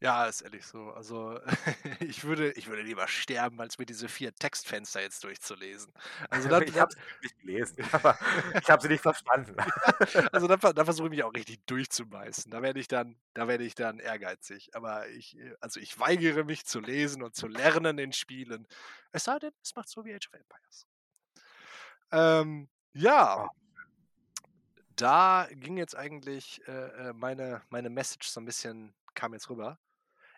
[0.03, 0.91] Ja, ist ehrlich so.
[0.91, 1.39] Also
[2.01, 5.93] ich würde, ich würde lieber sterben, als mir diese vier Textfenster jetzt durchzulesen.
[6.29, 8.19] Also dann, ich habe sie nicht gelesen, aber
[8.61, 9.55] ich habe sie nicht verstanden.
[10.33, 12.51] also dann, dann versuche ich mich auch richtig durchzubeißen.
[12.51, 14.75] Da werde ich dann, da werde ich dann ehrgeizig.
[14.75, 18.67] Aber ich, also ich weigere mich zu lesen und zu lernen in Spielen.
[19.13, 20.85] Es sei denn, es macht so wie Age of Empires.
[22.11, 23.45] Ähm, ja.
[23.45, 23.49] Oh
[24.95, 26.71] da ging jetzt eigentlich äh,
[27.09, 29.79] äh, meine, meine Message so ein bisschen, kam jetzt rüber.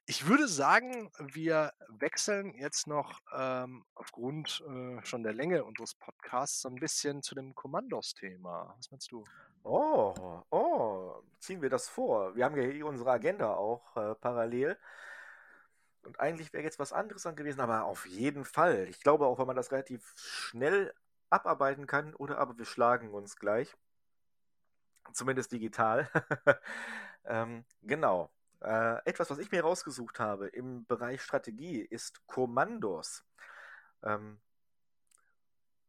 [0.08, 6.62] Ich würde sagen, wir wechseln jetzt noch ähm, aufgrund äh, schon der Länge unseres Podcasts
[6.62, 8.76] so ein bisschen zu dem Kommandos-Thema.
[8.78, 9.24] Was meinst du?
[9.64, 10.14] Oh,
[10.52, 12.36] oh, ziehen wir das vor.
[12.36, 14.78] Wir haben ja hier unsere Agenda auch äh, parallel.
[16.04, 18.88] Und eigentlich wäre jetzt was anderes dann gewesen, aber auf jeden Fall.
[18.90, 20.94] Ich glaube auch, wenn man das relativ schnell
[21.32, 23.76] abarbeiten kann, oder aber wir schlagen uns gleich.
[25.14, 26.08] Zumindest digital.
[27.26, 28.30] ähm, genau.
[28.66, 33.24] Äh, etwas, was ich mir rausgesucht habe im Bereich Strategie, ist Kommandos.
[34.02, 34.42] Ähm,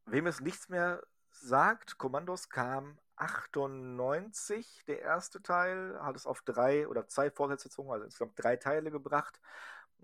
[0.04, 6.86] wem es nichts mehr sagt, Kommandos kam 98, der erste Teil, hat es auf drei
[6.86, 9.40] oder zwei Fortsetzungen, also insgesamt drei Teile gebracht.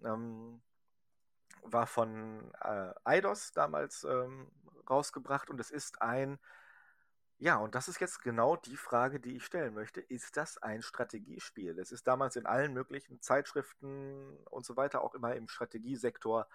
[0.03, 0.63] Ähm,
[1.65, 4.51] war von äh, Eidos damals ähm,
[4.89, 6.39] rausgebracht und es ist ein
[7.43, 10.01] ja, und das ist jetzt genau die Frage, die ich stellen möchte.
[10.01, 11.77] Ist das ein Strategiespiel?
[11.81, 16.47] Es ist damals in allen möglichen Zeitschriften und so weiter auch immer im Strategiesektor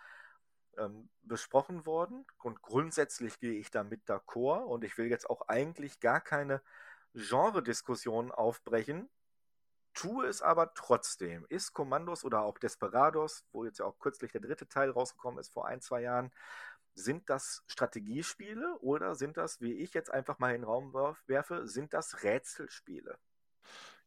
[0.78, 2.26] ähm, besprochen worden.
[2.42, 4.64] Und grundsätzlich gehe ich damit d'accord.
[4.64, 6.62] Und ich will jetzt auch eigentlich gar keine
[7.14, 9.10] Genre-Diskussion aufbrechen.
[9.94, 11.46] Tue es aber trotzdem.
[11.50, 15.52] Ist Kommandos oder auch Desperados, wo jetzt ja auch kürzlich der dritte Teil rausgekommen ist
[15.52, 16.32] vor ein, zwei Jahren,
[16.98, 20.94] sind das Strategiespiele oder sind das, wie ich jetzt einfach mal in den Raum
[21.28, 23.18] werfe, sind das Rätselspiele?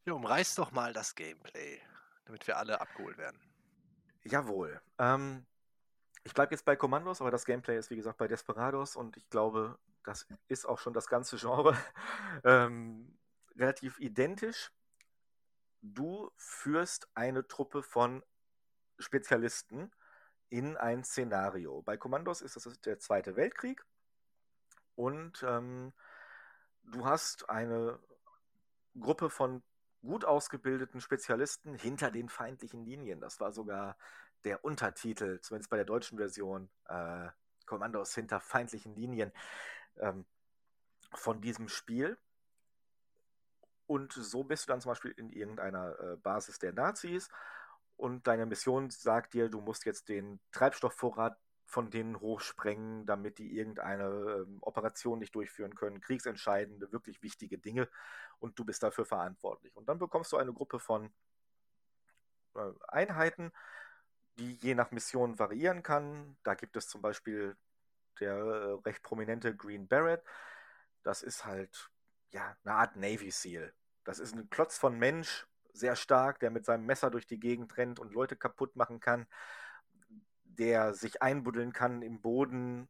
[0.03, 1.81] Ja, umreiß doch mal das Gameplay,
[2.25, 3.39] damit wir alle abgeholt werden.
[4.23, 4.81] Jawohl.
[4.97, 5.45] Ähm,
[6.23, 9.29] ich bleibe jetzt bei Kommandos, aber das Gameplay ist wie gesagt bei Desperados und ich
[9.29, 11.77] glaube, das ist auch schon das ganze Genre
[12.43, 13.17] ähm,
[13.55, 14.71] relativ identisch.
[15.81, 18.23] Du führst eine Truppe von
[18.99, 19.91] Spezialisten
[20.51, 21.81] in ein Szenario.
[21.81, 23.83] Bei Kommandos ist das der Zweite Weltkrieg
[24.95, 25.93] und ähm,
[26.83, 27.97] du hast eine
[28.99, 29.63] Gruppe von
[30.01, 33.21] gut ausgebildeten Spezialisten hinter den feindlichen Linien.
[33.21, 33.97] Das war sogar
[34.43, 37.29] der Untertitel, zumindest bei der deutschen Version, äh,
[37.65, 39.31] Kommandos hinter feindlichen Linien
[39.99, 40.25] ähm,
[41.13, 42.17] von diesem Spiel.
[43.87, 47.29] Und so bist du dann zum Beispiel in irgendeiner äh, Basis der Nazis
[48.01, 51.37] und deine Mission sagt dir, du musst jetzt den Treibstoffvorrat
[51.67, 57.87] von denen hochsprengen, damit die irgendeine ähm, Operation nicht durchführen können, kriegsentscheidende, wirklich wichtige Dinge
[58.39, 59.75] und du bist dafür verantwortlich.
[59.75, 61.13] Und dann bekommst du eine Gruppe von
[62.55, 63.53] äh, Einheiten,
[64.39, 66.37] die je nach Mission variieren kann.
[66.41, 67.55] Da gibt es zum Beispiel
[68.19, 70.23] der äh, recht prominente Green Beret.
[71.03, 71.91] Das ist halt
[72.31, 73.73] ja eine Art Navy Seal.
[74.03, 77.77] Das ist ein Klotz von Mensch, sehr stark, der mit seinem Messer durch die Gegend
[77.77, 79.27] rennt und Leute kaputt machen kann,
[80.43, 82.89] der sich einbuddeln kann im Boden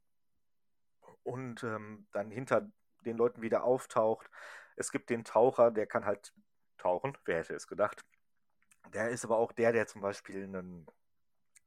[1.23, 2.69] und ähm, dann hinter
[3.05, 4.29] den Leuten wieder auftaucht.
[4.75, 6.33] Es gibt den Taucher, der kann halt
[6.77, 8.03] tauchen, wer hätte es gedacht.
[8.93, 10.87] Der ist aber auch der, der zum Beispiel ein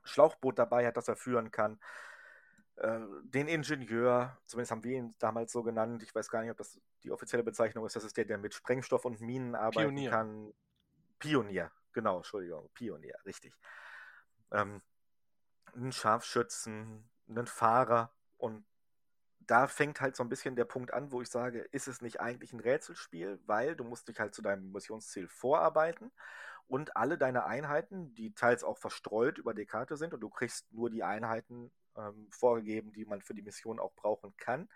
[0.03, 1.81] Schlauchboot dabei hat, das er führen kann.
[2.77, 6.57] Äh, den Ingenieur, zumindest haben wir ihn damals so genannt, ich weiß gar nicht, ob
[6.57, 10.11] das die offizielle Bezeichnung ist, das ist der, der mit Sprengstoff und Minen arbeiten Pionier.
[10.11, 10.53] kann.
[11.25, 13.57] Pionier, genau, Entschuldigung, Pionier, richtig.
[14.53, 14.83] Ähm,
[15.75, 18.67] einen Scharfschützen, einen Fahrer und
[19.41, 22.21] da fängt halt so ein bisschen der Punkt an, wo ich sage, ist es nicht
[22.21, 26.13] eigentlich ein Rätselspiel, weil du musst dich halt zu deinem Missionsziel vorarbeiten
[26.67, 30.71] und alle deine Einheiten, die teils auch verstreut über die Karte sind und du kriegst
[30.73, 34.69] nur die Einheiten ähm, vorgegeben, die man für die Mission auch brauchen kann.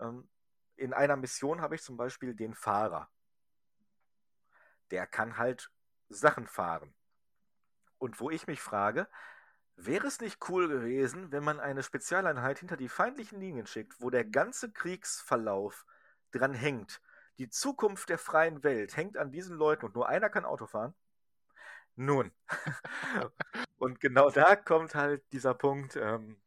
[0.00, 0.28] Ähm,
[0.74, 3.08] in einer Mission habe ich zum Beispiel den Fahrer.
[4.90, 5.70] Der kann halt
[6.08, 6.94] Sachen fahren.
[7.98, 9.08] Und wo ich mich frage,
[9.80, 14.10] Wäre es nicht cool gewesen, wenn man eine Spezialeinheit hinter die feindlichen Linien schickt, wo
[14.10, 15.86] der ganze Kriegsverlauf
[16.32, 17.00] dran hängt?
[17.38, 20.94] Die Zukunft der freien Welt hängt an diesen Leuten und nur einer kann Auto fahren?
[21.94, 22.32] Nun.
[23.78, 26.42] und genau da kommt halt dieser Punkt, ähm,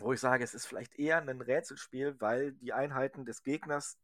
[0.00, 3.96] wo ich sage, es ist vielleicht eher ein Rätselspiel, weil die Einheiten des Gegners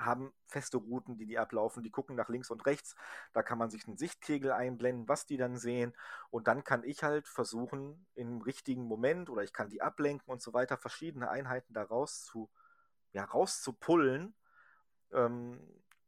[0.00, 1.82] haben feste Routen, die die ablaufen.
[1.82, 2.96] Die gucken nach links und rechts.
[3.32, 5.94] Da kann man sich einen Sichtkegel einblenden, was die dann sehen.
[6.30, 10.42] Und dann kann ich halt versuchen, im richtigen Moment oder ich kann die ablenken und
[10.42, 12.50] so weiter, verschiedene Einheiten da raus zu,
[13.12, 14.34] ja, rauszupullen
[15.12, 15.60] ähm,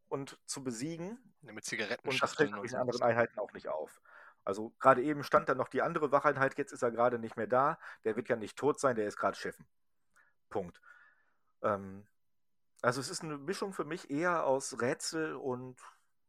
[0.09, 1.19] und zu besiegen.
[1.43, 4.01] Mit Zigaretten und das fällt den anderen Einheiten auch nicht auf.
[4.45, 7.47] Also gerade eben stand da noch die andere Wacheinheit, jetzt ist er gerade nicht mehr
[7.47, 7.79] da.
[8.05, 9.67] Der wird ja nicht tot sein, der ist gerade Chefen.
[10.51, 10.81] Punkt.
[11.63, 12.07] Ähm,
[12.83, 15.81] also es ist eine Mischung für mich eher aus Rätsel und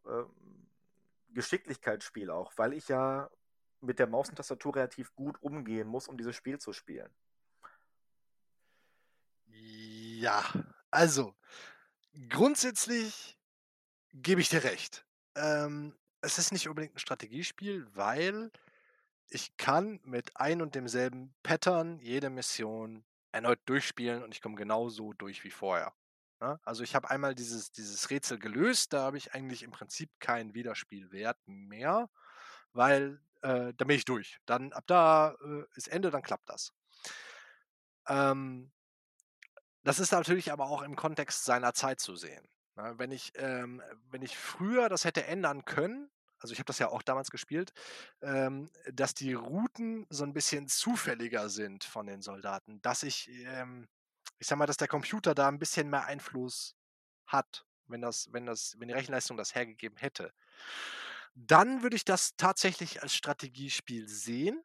[0.06, 0.30] ähm,
[1.30, 3.30] Geschicklichkeitsspiel auch, weil ich ja
[3.82, 7.10] mit der Maus und Tastatur relativ gut umgehen muss, um dieses Spiel zu spielen.
[9.48, 10.44] Ja,
[10.92, 11.36] also
[12.30, 13.38] grundsätzlich
[14.14, 15.06] gebe ich dir recht.
[15.36, 18.52] Ähm, es ist nicht unbedingt ein Strategiespiel, weil
[19.28, 25.14] ich kann mit ein und demselben Pattern jede Mission erneut durchspielen und ich komme genauso
[25.14, 25.94] durch wie vorher.
[26.44, 26.60] Ne?
[26.64, 30.53] Also ich habe einmal dieses, dieses Rätsel gelöst, da habe ich eigentlich im Prinzip keinen
[30.53, 32.10] Wiederspielwert mehr,
[32.74, 34.40] weil äh, da bin ich durch.
[34.45, 36.74] Dann ab da äh, ist Ende, dann klappt das.
[38.10, 38.74] Ähm,
[39.84, 42.45] das ist natürlich aber auch im Kontext seiner Zeit zu sehen.
[42.76, 42.94] Ne?
[42.98, 46.90] Wenn, ich, ähm, wenn ich früher das hätte ändern können, also ich habe das ja
[46.90, 47.72] auch damals gespielt,
[48.22, 53.88] ähm, dass die Routen so ein bisschen zufälliger sind von den Soldaten, dass ich ähm,
[54.44, 56.76] ich sag mal, dass der Computer da ein bisschen mehr Einfluss
[57.28, 60.34] hat, wenn das, wenn das, wenn die Rechenleistung das hergegeben hätte.
[61.34, 64.61] Dann würde ich das tatsächlich als Strategiespiel sehen.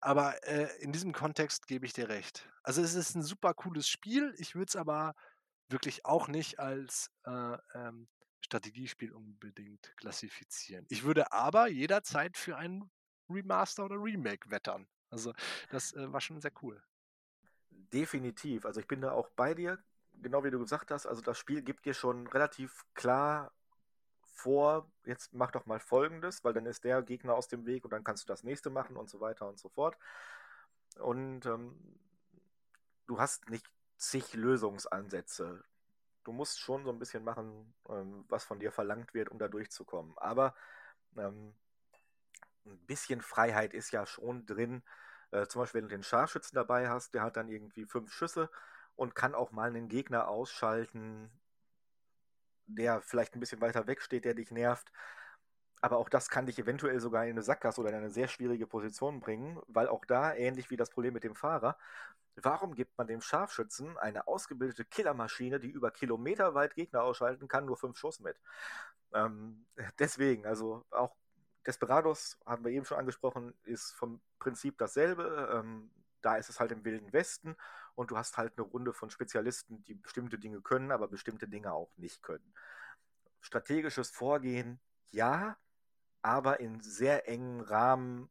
[0.00, 2.50] Aber äh, in diesem Kontext gebe ich dir recht.
[2.64, 4.34] Also es ist ein super cooles Spiel.
[4.38, 5.14] Ich würde es aber
[5.68, 8.08] wirklich auch nicht als äh, ähm,
[8.40, 10.84] Strategiespiel unbedingt klassifizieren.
[10.88, 12.90] Ich würde aber jederzeit für ein
[13.28, 14.88] Remaster oder Remake wettern.
[15.10, 15.32] Also
[15.70, 16.82] das äh, war schon sehr cool.
[17.92, 18.66] Definitiv.
[18.66, 19.78] Also ich bin da auch bei dir,
[20.22, 21.06] genau wie du gesagt hast.
[21.06, 23.52] Also das Spiel gibt dir schon relativ klar
[24.22, 27.92] vor, jetzt mach doch mal Folgendes, weil dann ist der Gegner aus dem Weg und
[27.92, 29.96] dann kannst du das nächste machen und so weiter und so fort.
[30.98, 31.76] Und ähm,
[33.06, 35.62] du hast nicht zig Lösungsansätze.
[36.24, 39.48] Du musst schon so ein bisschen machen, ähm, was von dir verlangt wird, um da
[39.48, 40.16] durchzukommen.
[40.16, 40.54] Aber
[41.16, 41.54] ähm,
[42.66, 44.82] ein bisschen Freiheit ist ja schon drin,
[45.32, 48.50] äh, zum Beispiel, wenn du den Scharfschützen dabei hast, der hat dann irgendwie fünf Schüsse
[48.96, 51.30] und kann auch mal einen Gegner ausschalten,
[52.66, 54.92] der vielleicht ein bisschen weiter weg steht, der dich nervt.
[55.82, 58.66] Aber auch das kann dich eventuell sogar in eine Sackgasse oder in eine sehr schwierige
[58.66, 61.78] Position bringen, weil auch da, ähnlich wie das Problem mit dem Fahrer,
[62.36, 67.64] warum gibt man dem Scharfschützen eine ausgebildete Killermaschine, die über Kilometer weit Gegner ausschalten kann,
[67.66, 68.38] nur fünf Schuss mit?
[69.14, 69.66] Ähm,
[69.98, 71.16] deswegen, also auch
[71.66, 75.50] Desperados, haben wir eben schon angesprochen, ist vom Prinzip dasselbe.
[75.52, 75.90] Ähm,
[76.22, 77.56] da ist es halt im Wilden Westen
[77.94, 81.72] und du hast halt eine Runde von Spezialisten, die bestimmte Dinge können, aber bestimmte Dinge
[81.72, 82.54] auch nicht können.
[83.40, 84.80] Strategisches Vorgehen,
[85.10, 85.56] ja,
[86.22, 88.30] aber in sehr engen Rahmen,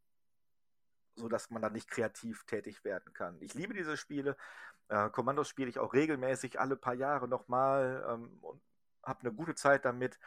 [1.15, 3.41] sodass man da nicht kreativ tätig werden kann.
[3.41, 4.37] Ich liebe diese Spiele.
[4.87, 8.61] Äh, Kommandos spiele ich auch regelmäßig alle paar Jahre nochmal ähm, und
[9.03, 10.19] habe eine gute Zeit damit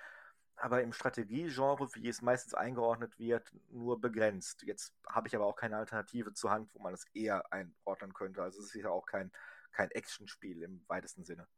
[0.63, 4.63] aber im Strategiegenre, wie es meistens eingeordnet wird, nur begrenzt.
[4.63, 8.45] Jetzt habe ich aber auch keine Alternative zur Hand, wo man es eher einordnen könnte.
[8.45, 9.33] Also es ist ja auch kein,
[9.73, 11.49] kein Actionspiel im weitesten Sinne.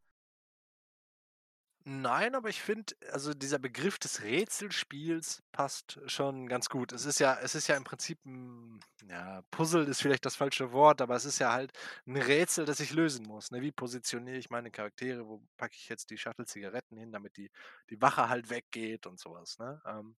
[1.87, 6.93] Nein, aber ich finde, also dieser Begriff des Rätselspiels passt schon ganz gut.
[6.93, 10.73] Es ist ja, es ist ja im Prinzip ein, ja, Puzzle ist vielleicht das falsche
[10.73, 11.73] Wort, aber es ist ja halt
[12.07, 13.51] ein Rätsel, das ich lösen muss.
[13.51, 13.61] Ne?
[13.61, 15.27] Wie positioniere ich meine Charaktere?
[15.29, 17.51] Wo packe ich jetzt die Shuttle-Zigaretten hin, damit die,
[17.91, 19.59] die Wache halt weggeht und sowas.
[19.59, 19.83] Ne?
[19.87, 20.17] Ähm,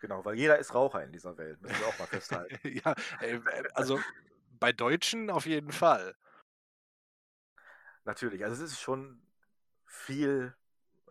[0.00, 2.58] Genau, weil jeder ist Raucher in dieser Welt, müssen wir auch mal festhalten.
[2.84, 4.00] ja, äh, äh, also
[4.58, 6.16] bei Deutschen auf jeden Fall.
[8.04, 9.22] Natürlich, also es ist schon
[9.86, 10.56] viel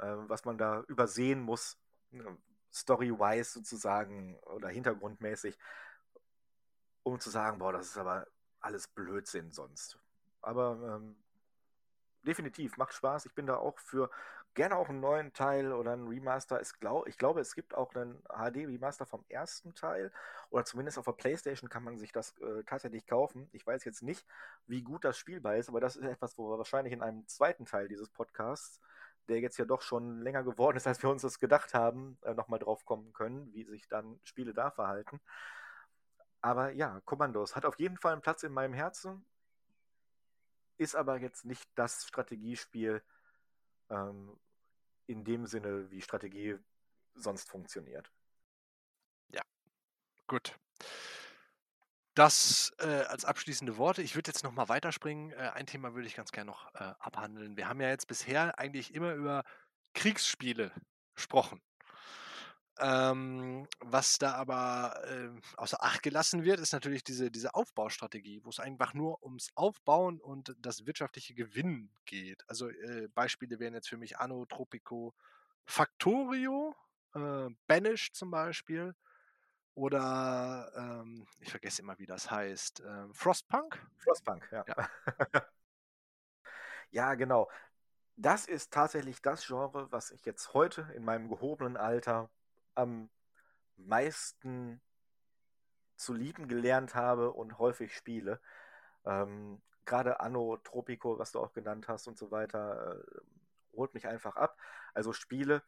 [0.01, 1.77] was man da übersehen muss,
[2.11, 2.37] ne,
[2.73, 5.57] story-wise sozusagen oder hintergrundmäßig,
[7.03, 8.27] um zu sagen, boah, das ist aber
[8.59, 9.97] alles Blödsinn sonst.
[10.41, 11.15] Aber ähm,
[12.23, 13.25] definitiv, macht Spaß.
[13.25, 14.09] Ich bin da auch für
[14.53, 16.61] gerne auch einen neuen Teil oder einen Remaster.
[16.61, 20.11] Ich, glaub, ich glaube, es gibt auch einen HD-Remaster vom ersten Teil
[20.49, 23.49] oder zumindest auf der PlayStation kann man sich das äh, tatsächlich kaufen.
[23.53, 24.25] Ich weiß jetzt nicht,
[24.67, 27.65] wie gut das spielbar ist, aber das ist etwas, wo wir wahrscheinlich in einem zweiten
[27.65, 28.81] Teil dieses Podcasts
[29.27, 32.33] der jetzt ja doch schon länger geworden ist, als wir uns das gedacht haben, äh,
[32.33, 35.19] nochmal drauf kommen können, wie sich dann Spiele da verhalten.
[36.41, 39.25] Aber ja, Kommandos hat auf jeden Fall einen Platz in meinem Herzen,
[40.77, 43.03] ist aber jetzt nicht das Strategiespiel
[43.89, 44.39] ähm,
[45.05, 46.57] in dem Sinne, wie Strategie
[47.13, 48.11] sonst funktioniert.
[49.29, 49.41] Ja,
[50.27, 50.57] gut.
[52.13, 54.01] Das äh, als abschließende Worte.
[54.01, 55.31] Ich würde jetzt noch mal weiterspringen.
[55.31, 57.55] Äh, ein Thema würde ich ganz gerne noch äh, abhandeln.
[57.55, 59.43] Wir haben ja jetzt bisher eigentlich immer über
[59.93, 60.71] Kriegsspiele
[61.15, 61.61] gesprochen.
[62.79, 68.49] Ähm, was da aber äh, außer Acht gelassen wird, ist natürlich diese, diese Aufbaustrategie, wo
[68.49, 72.43] es einfach nur ums Aufbauen und das wirtschaftliche Gewinnen geht.
[72.49, 75.13] Also äh, Beispiele wären jetzt für mich Anno, Tropico,
[75.65, 76.75] Factorio,
[77.13, 78.95] äh, Banish zum Beispiel.
[79.73, 82.81] Oder ähm, ich vergesse immer, wie das heißt.
[82.85, 83.81] Ähm, Frostpunk?
[83.97, 84.65] Frostpunk, ja.
[84.67, 84.89] Ja.
[86.91, 87.49] ja, genau.
[88.17, 92.29] Das ist tatsächlich das Genre, was ich jetzt heute in meinem gehobenen Alter
[92.75, 93.09] am
[93.77, 94.81] meisten
[95.95, 98.41] zu lieben gelernt habe und häufig spiele.
[99.05, 103.21] Ähm, Gerade Anno Tropico, was du auch genannt hast und so weiter, äh,
[103.73, 104.57] holt mich einfach ab.
[104.93, 105.63] Also Spiele,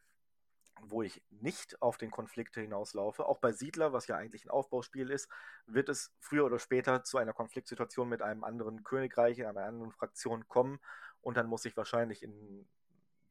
[0.82, 3.26] wo ich nicht auf den Konflikt hinauslaufe.
[3.26, 5.30] Auch bei Siedler, was ja eigentlich ein Aufbauspiel ist,
[5.66, 10.48] wird es früher oder später zu einer Konfliktsituation mit einem anderen Königreich, einer anderen Fraktion
[10.48, 10.80] kommen
[11.22, 12.68] und dann muss ich wahrscheinlich in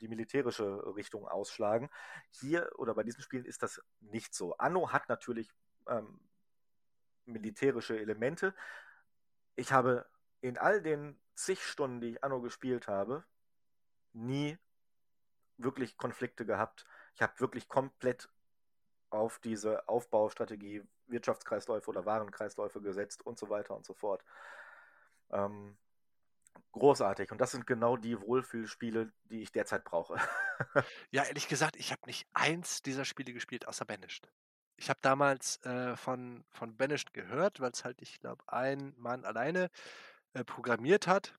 [0.00, 1.90] die militärische Richtung ausschlagen.
[2.30, 4.56] Hier oder bei diesen Spielen ist das nicht so.
[4.56, 5.48] Anno hat natürlich
[5.86, 6.20] ähm,
[7.24, 8.54] militärische Elemente.
[9.54, 10.06] Ich habe
[10.40, 13.24] in all den zig Stunden, die ich Anno gespielt habe,
[14.12, 14.58] nie
[15.56, 18.28] wirklich Konflikte gehabt ich habe wirklich komplett
[19.10, 24.24] auf diese Aufbaustrategie, Wirtschaftskreisläufe oder Warenkreisläufe gesetzt und so weiter und so fort.
[25.30, 25.76] Ähm,
[26.72, 27.30] großartig.
[27.30, 30.16] Und das sind genau die Wohlfühlspiele, die ich derzeit brauche.
[31.10, 34.30] ja, ehrlich gesagt, ich habe nicht eins dieser Spiele gespielt, außer Banished.
[34.76, 39.24] Ich habe damals äh, von, von Banished gehört, weil es halt, ich glaube, ein Mann
[39.24, 39.70] alleine
[40.32, 41.38] äh, programmiert hat.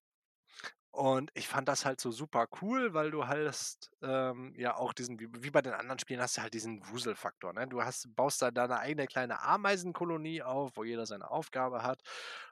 [0.93, 5.19] Und ich fand das halt so super cool, weil du hast ähm, ja auch diesen,
[5.19, 7.51] wie, wie, bei den anderen Spielen, hast du halt diesen Wuselfaktor.
[7.51, 7.67] Ne?
[7.67, 12.03] Du hast, baust da deine eigene kleine Ameisenkolonie auf, wo jeder seine Aufgabe hat.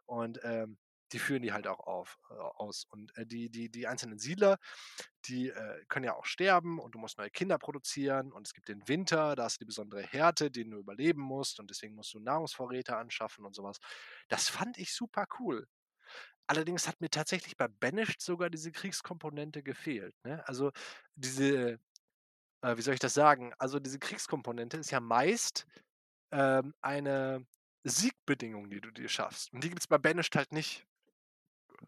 [0.08, 0.80] Und ähm,
[1.12, 2.86] die führen die halt auch auf, äh, aus.
[2.90, 4.58] Und äh, die, die, die einzelnen Siedler,
[5.26, 8.32] die äh, können ja auch sterben und du musst neue Kinder produzieren.
[8.32, 11.60] Und es gibt den Winter, da hast du die besondere Härte, den du überleben musst.
[11.60, 13.78] Und deswegen musst du Nahrungsvorräte anschaffen und sowas.
[14.30, 15.68] Das fand ich super cool.
[16.48, 20.16] Allerdings hat mir tatsächlich bei Banished sogar diese Kriegskomponente gefehlt.
[20.24, 20.46] Ne?
[20.48, 20.72] Also
[21.16, 21.80] diese,
[22.62, 23.54] äh, wie soll ich das sagen?
[23.58, 25.66] Also diese Kriegskomponente ist ja meist
[26.32, 27.46] ähm, eine
[27.84, 29.52] Siegbedingung, die du dir schaffst.
[29.54, 30.86] Und die gibt es bei Banished halt nicht.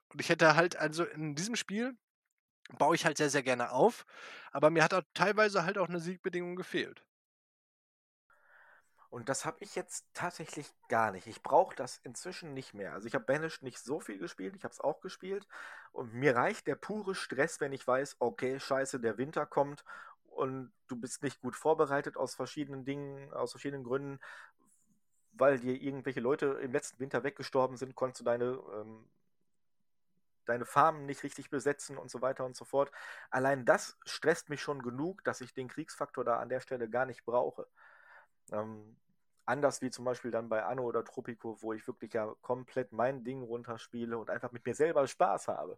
[0.09, 1.95] Und ich hätte halt, also in diesem Spiel
[2.77, 4.05] baue ich halt sehr, sehr gerne auf,
[4.51, 7.03] aber mir hat auch teilweise halt auch eine Siegbedingung gefehlt.
[9.13, 11.27] Und das habe ich jetzt tatsächlich gar nicht.
[11.27, 12.93] Ich brauche das inzwischen nicht mehr.
[12.93, 15.47] Also ich habe Banished nicht so viel gespielt, ich habe es auch gespielt.
[15.91, 19.85] Und mir reicht der pure Stress, wenn ich weiß, okay, scheiße, der Winter kommt
[20.31, 24.19] und du bist nicht gut vorbereitet aus verschiedenen Dingen, aus verschiedenen Gründen,
[25.33, 29.07] weil dir irgendwelche Leute im letzten Winter weggestorben sind, konntest du deine, ähm,
[30.45, 32.91] deine Farmen nicht richtig besetzen und so weiter und so fort.
[33.29, 37.05] Allein das stresst mich schon genug, dass ich den Kriegsfaktor da an der Stelle gar
[37.05, 37.67] nicht brauche.
[38.51, 38.97] Ähm,
[39.45, 43.23] anders wie zum Beispiel dann bei Anno oder Tropico, wo ich wirklich ja komplett mein
[43.23, 45.77] Ding runterspiele und einfach mit mir selber Spaß habe.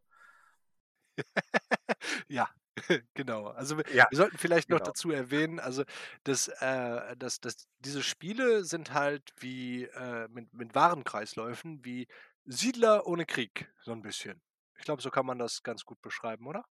[2.28, 2.50] ja,
[3.16, 3.48] Genau.
[3.48, 4.82] Also, wir Ja, wir sollten vielleicht noch genau.
[4.82, 5.84] dazu erwähnen, also,
[6.26, 12.08] dass, äh dass dass diese Spiele sind halt wie, äh mit mit Warenkreisläufen wie
[12.46, 14.42] Siedler ohne Krieg, so 'n bisschen.
[14.78, 16.66] Ich glaube, so kann man das ganz gut beschreiben, oder?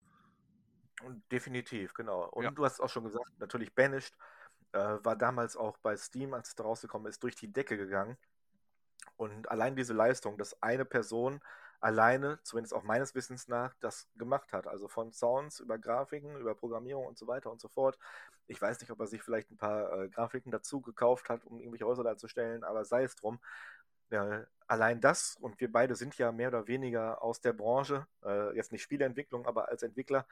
[1.31, 2.29] Definitiv, genau.
[2.39, 2.49] Ja.
[2.49, 4.15] Und du hast auch schon gesagt, natürlich Banished,
[4.73, 8.17] äh, war damals auch bei Steam, als es rausgekommen ist, durch die Decke gegangen.
[9.17, 11.41] Und allein diese Leistung, dass eine Person
[11.79, 14.67] alleine, zumindest auch meines Wissens nach, das gemacht hat.
[14.67, 17.99] Also von Sounds über Grafiken, über Programmierung und so weiter und so fort.
[18.47, 21.59] Ich weiß nicht, ob er sich vielleicht ein paar äh, Grafiken dazu gekauft hat, um
[21.59, 23.39] irgendwelche Häuser darzustellen, aber sei es drum.
[24.14, 28.56] Äh, allein das, und wir beide sind ja mehr oder weniger aus der Branche, äh,
[28.56, 30.26] jetzt nicht Spieleentwicklung, aber als Entwickler,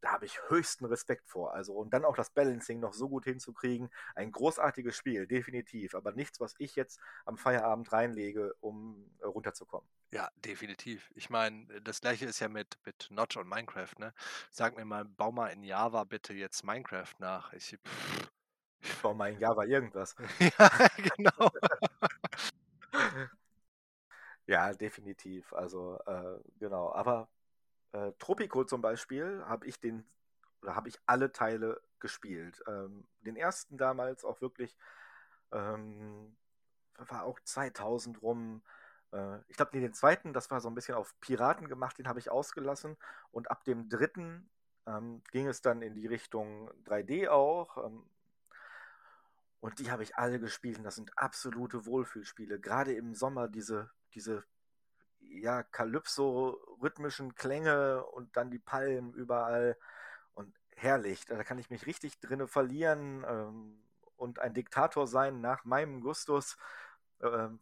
[0.00, 1.54] da habe ich höchsten Respekt vor.
[1.54, 3.90] Also, und dann auch das Balancing noch so gut hinzukriegen.
[4.14, 9.88] Ein großartiges Spiel, definitiv, aber nichts, was ich jetzt am Feierabend reinlege, um äh, runterzukommen.
[10.12, 11.10] Ja, definitiv.
[11.14, 14.14] Ich meine, äh, das Gleiche ist ja mit mit Notch und Minecraft, ne?
[14.50, 17.52] Sag mir mal, bau mal in Java bitte jetzt Minecraft nach.
[17.52, 17.76] Ich
[18.80, 20.14] Ich baue mal in Java irgendwas.
[20.58, 21.50] Ja, genau.
[24.46, 25.52] Ja, definitiv.
[25.52, 26.92] Also, äh, genau.
[26.92, 27.28] Aber
[27.92, 30.04] äh, Tropico zum Beispiel habe ich den,
[30.62, 32.62] oder habe ich alle Teile gespielt.
[32.68, 34.76] Ähm, den ersten damals auch wirklich,
[35.52, 36.36] ähm,
[36.98, 38.62] war auch 2000 rum.
[39.12, 42.20] Äh, ich glaube, den zweiten, das war so ein bisschen auf Piraten gemacht, den habe
[42.20, 42.96] ich ausgelassen.
[43.32, 44.48] Und ab dem dritten
[44.86, 47.78] ähm, ging es dann in die Richtung 3D auch.
[47.86, 48.08] Ähm,
[49.60, 52.60] und die habe ich alle gespielt und das sind absolute Wohlfühlspiele.
[52.60, 54.44] Gerade im Sommer diese, diese
[55.20, 59.76] ja, Kalypso-rhythmischen Klänge und dann die Palmen überall.
[60.34, 63.78] Und herrlich, da kann ich mich richtig drinne verlieren ähm,
[64.16, 66.56] und ein Diktator sein nach meinem Gustus.
[67.22, 67.60] Ähm,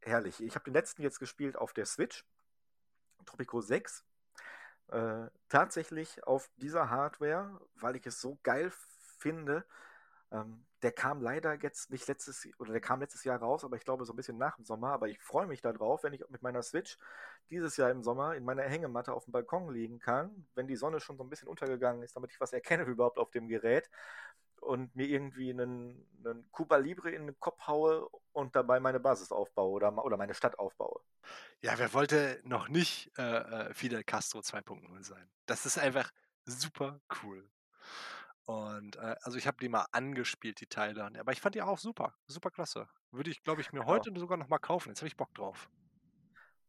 [0.00, 0.42] herrlich.
[0.42, 2.24] Ich habe den letzten jetzt gespielt auf der Switch,
[3.26, 4.04] Tropico 6.
[4.88, 8.72] Äh, tatsächlich auf dieser Hardware, weil ich es so geil
[9.18, 9.64] finde,
[10.30, 13.84] ähm, der kam leider jetzt nicht letztes, oder der kam letztes Jahr raus, aber ich
[13.84, 14.92] glaube so ein bisschen nach dem Sommer.
[14.92, 16.98] Aber ich freue mich darauf, wenn ich mit meiner Switch
[17.50, 21.00] dieses Jahr im Sommer in meiner Hängematte auf dem Balkon liegen kann, wenn die Sonne
[21.00, 23.90] schon so ein bisschen untergegangen ist, damit ich was erkenne überhaupt auf dem Gerät
[24.60, 29.32] und mir irgendwie einen, einen Cuba Libre in den Kopf haue und dabei meine Basis
[29.32, 31.00] aufbaue oder, oder meine Stadt aufbaue.
[31.60, 35.28] Ja, wer wollte noch nicht äh, äh, Fidel Castro 2.0 sein?
[35.46, 36.12] Das ist einfach
[36.44, 37.48] super cool.
[38.48, 41.04] Und äh, also ich habe die mal angespielt, die Teile.
[41.04, 42.14] Aber ich fand die auch super.
[42.28, 42.88] Super klasse.
[43.10, 43.92] Würde ich, glaube ich, mir Genau.
[43.92, 44.88] heute sogar noch mal kaufen.
[44.88, 45.68] Jetzt habe ich Bock drauf.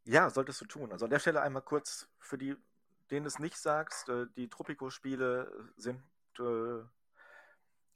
[0.04, 0.92] Ja, solltest du tun.
[0.92, 2.58] Also an der Stelle einmal kurz für die,
[3.12, 6.04] denen es nicht sagst, äh, die Tropico-Spiele sind
[6.38, 6.84] äh,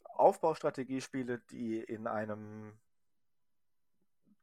[0.03, 2.79] Aufbaustrategiespiele, die in einem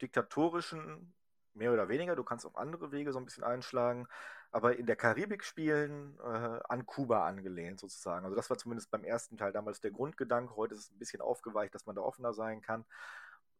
[0.02, 1.14] diktatorischen,
[1.54, 4.06] mehr oder weniger, du kannst auch andere Wege so ein bisschen einschlagen,
[4.52, 8.24] aber in der Karibik spielen, äh, an Kuba angelehnt sozusagen.
[8.24, 10.56] Also das war zumindest beim ersten Teil damals der Grundgedanke.
[10.56, 12.84] Heute ist es ein bisschen aufgeweicht, dass man da offener sein kann.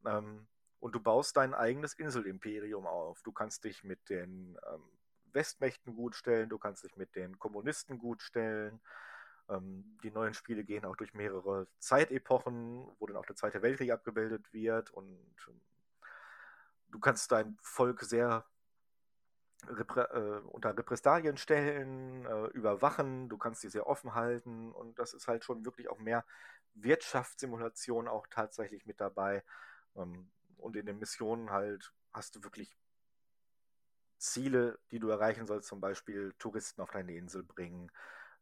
[0.05, 0.47] Ähm,
[0.81, 3.23] und du baust dein eigenes Inselimperium auf.
[3.23, 4.83] Du kannst dich mit den ähm,
[5.33, 8.81] Westmächten gut stellen, du kannst dich mit den Kommunisten gut stellen.
[9.49, 13.91] Ähm, die neuen Spiele gehen auch durch mehrere Zeitepochen, wo dann auch der Zweite Weltkrieg
[13.91, 15.19] abgebildet wird und
[15.49, 15.61] ähm,
[16.91, 18.45] du kannst dein Volk sehr
[19.69, 25.13] Reprä äh, unter Repressalien stellen, äh, überwachen, du kannst die sehr offen halten und das
[25.13, 26.25] ist halt schon wirklich auch mehr
[26.75, 29.45] Wirtschaftssimulation auch tatsächlich mit dabei.
[29.97, 32.77] Ähm, und in den Missionen halt hast du wirklich
[34.19, 37.91] Ziele, die du erreichen sollst, zum Beispiel Touristen auf deine Insel bringen,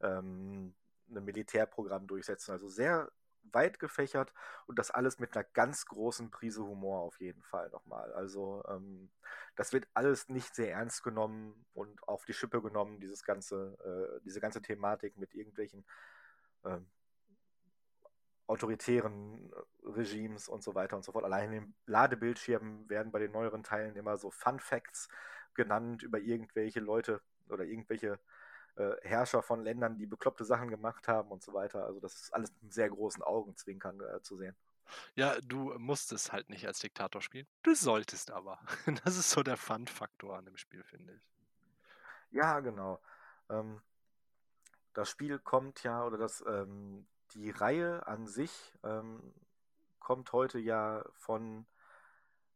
[0.01, 0.75] ähm,
[1.11, 2.53] ein Militärprogramm durchsetzen.
[2.53, 3.11] Also sehr
[3.53, 4.33] weit gefächert
[4.67, 8.13] und das alles mit einer ganz großen Prise Humor auf jeden Fall nochmal.
[8.13, 9.11] Also ähm,
[9.57, 14.21] das wird alles nicht sehr ernst genommen und auf die Schippe genommen, dieses ganze, äh,
[14.25, 15.85] diese ganze Thematik mit irgendwelchen
[16.65, 16.79] äh,
[18.47, 19.53] autoritären
[19.85, 21.25] Regimes und so weiter und so fort.
[21.25, 25.09] Allein in den Ladebildschirmen werden bei den neueren Teilen immer so Fun Facts
[25.55, 27.21] genannt über irgendwelche Leute
[27.51, 28.19] oder irgendwelche
[28.79, 31.85] äh, Herrscher von Ländern, die bekloppte Sachen gemacht haben und so weiter.
[31.85, 34.57] Also das ist alles mit sehr großen Augenzwinkern äh, zu sehen.
[35.15, 37.47] Ja, du musst es halt nicht als Diktator spielen.
[37.63, 38.59] Du solltest aber.
[39.05, 41.23] Das ist so der Fun-Faktor an dem Spiel, finde ich.
[42.31, 43.01] Ja, genau.
[43.51, 43.83] Ähm,
[44.95, 49.35] das Spiel kommt ja, oder das, ähm, die Reihe an sich ähm,
[49.99, 51.67] kommt heute ja von,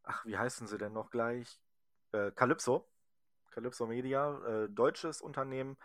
[0.05, 1.61] ach, wie heißen sie denn noch gleich?
[2.13, 2.89] Äh, Calypso.
[3.53, 5.77] Calypso Media, äh, deutsches Unternehmen,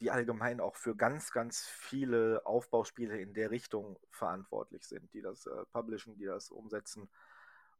[0.00, 5.46] die allgemein auch für ganz, ganz viele Aufbauspiele in der Richtung verantwortlich sind, die das
[5.46, 7.08] äh, publishen, die das umsetzen.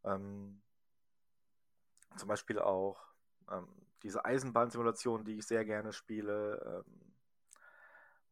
[0.05, 0.63] Ähm,
[2.17, 2.99] zum Beispiel auch
[3.51, 3.69] ähm,
[4.03, 7.07] diese Eisenbahnsimulation, die ich sehr gerne spiele, ähm,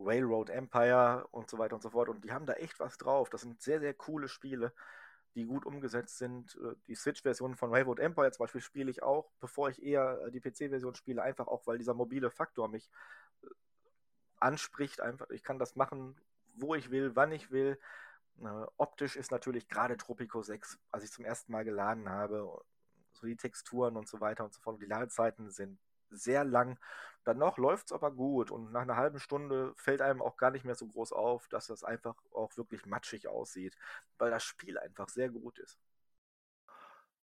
[0.01, 2.09] Railroad Empire und so weiter und so fort.
[2.09, 3.31] Und die haben da echt was drauf.
[3.31, 4.73] Das sind sehr, sehr coole Spiele,
[5.35, 6.56] die gut umgesetzt sind.
[6.56, 10.31] Äh, die Switch-Version von Railroad Empire zum Beispiel spiele ich auch, bevor ich eher äh,
[10.31, 12.90] die PC-Version spiele, einfach auch, weil dieser mobile Faktor mich
[14.40, 15.01] anspricht.
[15.01, 16.16] Einfach, ich kann das machen,
[16.55, 17.78] wo ich will, wann ich will.
[18.40, 22.62] Äh, optisch ist natürlich gerade Tropico 6, als ich zum ersten Mal geladen habe,
[23.12, 24.81] so die Texturen und so weiter und so fort.
[24.81, 25.78] Die Ladezeiten sind
[26.11, 26.78] sehr lang.
[27.24, 30.51] Dann noch läuft es aber gut und nach einer halben Stunde fällt einem auch gar
[30.51, 33.77] nicht mehr so groß auf, dass das einfach auch wirklich matschig aussieht,
[34.19, 35.78] weil das Spiel einfach sehr gut ist.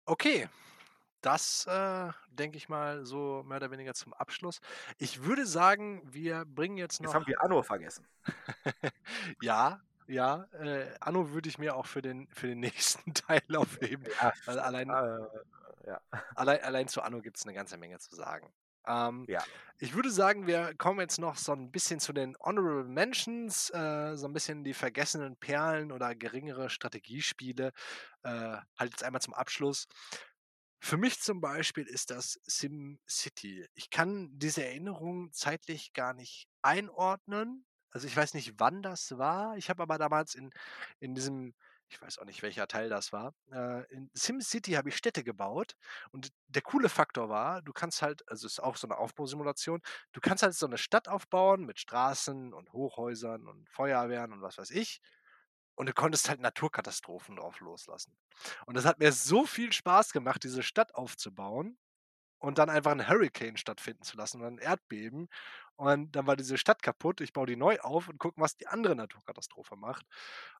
[0.05, 0.49] Okay,
[1.21, 4.59] das äh, denke ich mal so mehr oder weniger zum Abschluss.
[4.97, 7.09] Ich würde sagen, wir bringen jetzt noch.
[7.09, 8.07] Jetzt haben wir Anno vergessen.
[9.41, 10.47] ja, ja.
[10.59, 14.05] Äh, Anno würde ich mir auch für den, für den nächsten Teil aufheben.
[14.21, 16.01] Ja, allein, äh, ja.
[16.35, 18.51] allein, allein zu Anno gibt es eine ganze Menge zu sagen.
[18.87, 19.43] Ähm, ja.
[19.77, 24.15] Ich würde sagen, wir kommen jetzt noch so ein bisschen zu den Honorable Mentions, äh,
[24.15, 27.71] so ein bisschen die vergessenen Perlen oder geringere Strategiespiele.
[28.23, 29.87] Äh, halt jetzt einmal zum Abschluss.
[30.83, 33.67] Für mich zum Beispiel ist das SimCity.
[33.75, 37.65] Ich kann diese Erinnerung zeitlich gar nicht einordnen.
[37.91, 39.55] Also ich weiß nicht, wann das war.
[39.57, 40.49] Ich habe aber damals in,
[40.99, 41.53] in diesem
[41.91, 43.33] ich weiß auch nicht, welcher Teil das war.
[43.51, 45.75] Äh, in SimCity habe ich Städte gebaut
[46.11, 49.81] und der coole Faktor war, du kannst halt, also es ist auch so eine Aufbausimulation,
[50.13, 54.57] du kannst halt so eine Stadt aufbauen mit Straßen und Hochhäusern und Feuerwehren und was
[54.57, 55.01] weiß ich.
[55.75, 58.15] Und du konntest halt Naturkatastrophen drauf loslassen.
[58.65, 61.77] Und das hat mir so viel Spaß gemacht, diese Stadt aufzubauen
[62.41, 65.29] und dann einfach ein Hurricane stattfinden zu lassen oder ein Erdbeben.
[65.75, 67.21] Und dann war diese Stadt kaputt.
[67.21, 70.05] Ich baue die neu auf und gucke, was die andere Naturkatastrophe macht.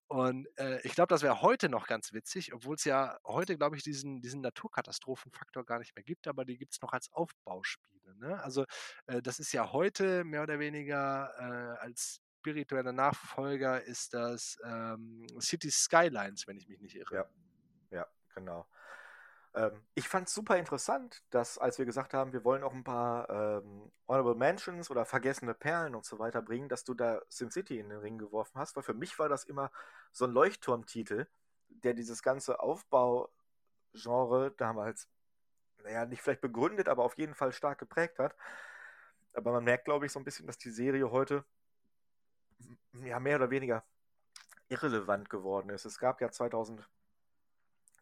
[0.08, 3.78] Und äh, ich glaube, das wäre heute noch ganz witzig, obwohl es ja heute, glaube
[3.78, 8.16] ich, diesen, diesen Naturkatastrophenfaktor gar nicht mehr gibt, aber die gibt es noch als Aufbauspiele.
[8.18, 8.42] Ne?
[8.44, 8.66] Also
[9.08, 15.28] äh, das ist ja heute mehr oder weniger äh, als spiritueller Nachfolger ist das ähm,
[15.40, 17.16] City Skylines, wenn ich mich nicht irre.
[17.16, 17.26] Ja,
[17.92, 18.68] ja genau.
[19.54, 22.84] Ähm, ich fand es super interessant, dass, als wir gesagt haben, wir wollen auch ein
[22.84, 27.78] paar ähm, Honorable Mentions oder vergessene Perlen und so weiter bringen, dass du da SimCity
[27.80, 29.72] in den Ring geworfen hast, weil für mich war das immer
[30.12, 31.28] so ein Leuchtturmtitel,
[31.70, 33.30] der dieses ganze Aufbaugenre
[34.58, 35.08] damals,
[35.84, 38.36] naja, nicht vielleicht begründet, aber auf jeden Fall stark geprägt hat.
[39.34, 41.46] Aber man merkt, glaube ich, so ein bisschen, dass die Serie heute
[43.04, 43.84] ja mehr oder weniger
[44.70, 45.86] irrelevant geworden ist.
[45.86, 46.88] Es gab ja 2000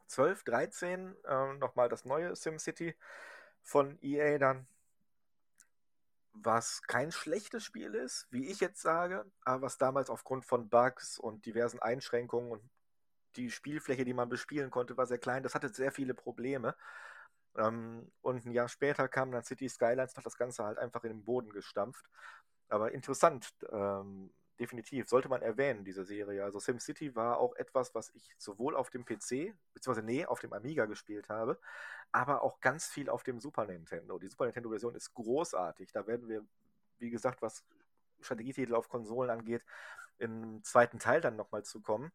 [0.09, 2.95] 12, 13 äh, nochmal das neue SimCity
[3.61, 4.67] von EA dann,
[6.33, 11.19] was kein schlechtes Spiel ist, wie ich jetzt sage, aber was damals aufgrund von Bugs
[11.19, 12.69] und diversen Einschränkungen und
[13.35, 15.43] die Spielfläche, die man bespielen konnte, war sehr klein.
[15.43, 16.75] Das hatte sehr viele Probleme.
[17.55, 21.11] Ähm, und ein Jahr später kam dann City Skylines, hat das Ganze halt einfach in
[21.11, 22.05] den Boden gestampft.
[22.69, 25.07] Aber interessant, ähm, definitiv.
[25.07, 26.43] Sollte man erwähnen, diese Serie.
[26.43, 30.53] Also SimCity war auch etwas, was ich sowohl auf dem PC, beziehungsweise nee, auf dem
[30.53, 31.59] Amiga gespielt habe,
[32.11, 34.19] aber auch ganz viel auf dem Super Nintendo.
[34.19, 35.91] Die Super Nintendo-Version ist großartig.
[35.91, 36.45] Da werden wir,
[36.97, 37.63] wie gesagt, was
[38.21, 39.63] Strategietitel auf Konsolen angeht,
[40.17, 42.11] im zweiten Teil dann nochmal zu kommen.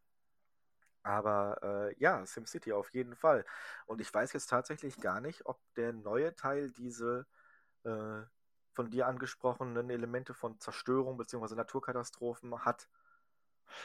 [1.01, 3.45] Aber äh, ja, SimCity auf jeden Fall.
[3.85, 7.27] Und ich weiß jetzt tatsächlich gar nicht, ob der neue Teil diese
[7.83, 8.21] äh,
[8.75, 11.55] von dir angesprochenen Elemente von Zerstörung bzw.
[11.55, 12.87] Naturkatastrophen hat.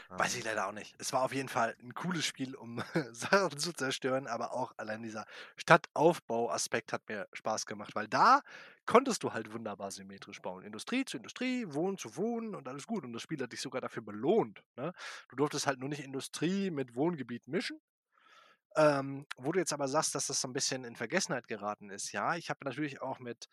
[0.09, 0.95] Weiß ich leider auch nicht.
[0.99, 5.03] Es war auf jeden Fall ein cooles Spiel, um Sachen zu zerstören, aber auch allein
[5.03, 5.27] dieser
[5.57, 8.43] Stadtaufbau-Aspekt hat mir Spaß gemacht, weil da
[8.87, 10.65] konntest du halt wunderbar symmetrisch bauen.
[10.65, 13.05] Industrie zu Industrie, Wohnen zu Wohnen und alles gut.
[13.05, 14.62] Und das Spiel hat dich sogar dafür belohnt.
[14.77, 14.93] Ne?
[15.29, 17.81] Du durftest halt nur nicht Industrie mit Wohngebiet mischen.
[18.77, 22.12] Ähm, wo du jetzt aber sagst, dass das so ein bisschen in Vergessenheit geraten ist.
[22.12, 23.49] Ja, ich habe natürlich auch mit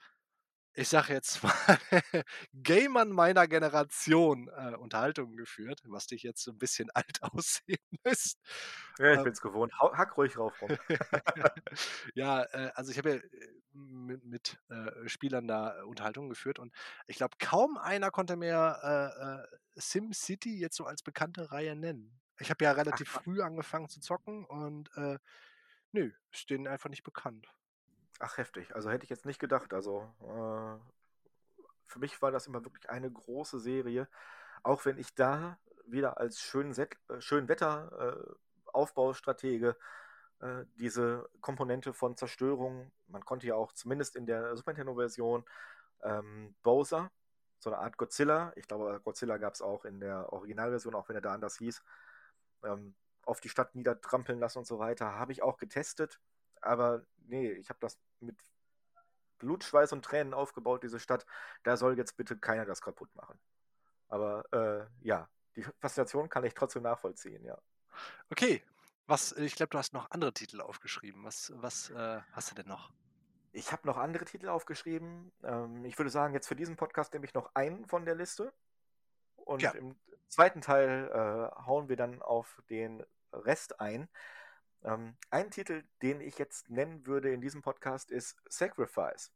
[0.77, 1.51] ich sage jetzt mal,
[2.53, 8.37] Gamern meiner Generation äh, Unterhaltungen geführt, was dich jetzt so ein bisschen alt aussehen lässt.
[8.99, 9.73] Ja, ich ähm, bin's gewohnt.
[9.73, 10.69] Hack ruhig rauf rum.
[12.13, 16.71] ja, äh, also ich habe ja äh, mit, mit äh, Spielern da Unterhaltungen geführt und
[17.07, 22.19] ich glaube, kaum einer konnte mir äh, äh, SimCity jetzt so als bekannte Reihe nennen.
[22.39, 24.91] Ich habe ja relativ Ach, früh angefangen zu zocken und
[25.91, 27.47] nö, ist denen einfach nicht bekannt.
[28.19, 28.75] Ach, heftig.
[28.75, 29.73] Also hätte ich jetzt nicht gedacht.
[29.73, 30.77] Also äh,
[31.85, 34.07] für mich war das immer wirklich eine große Serie.
[34.63, 37.19] Auch wenn ich da wieder als schön, Set, äh, äh,
[40.39, 45.45] äh, diese Komponente von Zerstörung, man konnte ja auch zumindest in der Super Nintendo-Version
[46.03, 47.11] ähm, Bowser,
[47.59, 51.15] so eine Art Godzilla, ich glaube Godzilla gab es auch in der Originalversion, auch wenn
[51.15, 51.81] er da anders hieß,
[52.63, 52.95] ähm,
[53.25, 56.19] auf die Stadt niedertrampeln lassen und so weiter, habe ich auch getestet
[56.61, 58.37] aber nee, ich habe das mit
[59.37, 61.25] Blut, Schweiß und Tränen aufgebaut, diese Stadt.
[61.63, 63.39] Da soll jetzt bitte keiner das kaputt machen.
[64.07, 67.57] Aber ja, die Faszination kann ich trotzdem nachvollziehen, ja.
[68.29, 68.63] Okay,
[69.07, 71.23] was, ich glaube, du hast noch andere Titel aufgeschrieben.
[71.23, 72.91] Was, was äh, hast du denn noch?
[73.53, 75.31] Ich habe noch andere Titel aufgeschrieben.
[75.43, 78.53] Ähm, ich würde sagen, jetzt für diesen Podcast nehme ich noch einen von der Liste.
[79.37, 79.71] Und Ja.
[79.71, 79.95] im
[80.27, 84.09] zweiten Teil äh, hauen wir dann auf den Rest ein.
[84.83, 89.31] Ähm, ein Titel, den ich jetzt nennen würde in diesem Podcast, ist Sacrifice.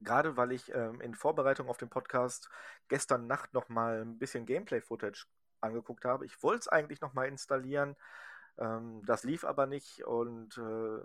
[0.00, 2.50] Gerade weil ich ähm, in Vorbereitung auf den Podcast
[2.88, 5.26] gestern Nacht nochmal ein bisschen Gameplay-Footage
[5.60, 6.26] angeguckt habe.
[6.26, 7.96] Ich wollte es eigentlich nochmal installieren.
[8.58, 11.00] Ähm, das lief aber nicht und äh,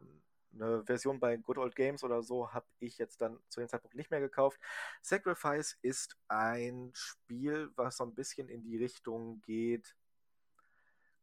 [0.53, 3.95] eine Version bei Good Old Games oder so habe ich jetzt dann zu dem Zeitpunkt
[3.95, 4.59] nicht mehr gekauft.
[5.01, 9.95] Sacrifice ist ein Spiel, was so ein bisschen in die Richtung geht,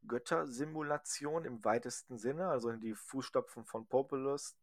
[0.06, 4.56] Göttersimulation im weitesten Sinne, also in die Fußstapfen von Populous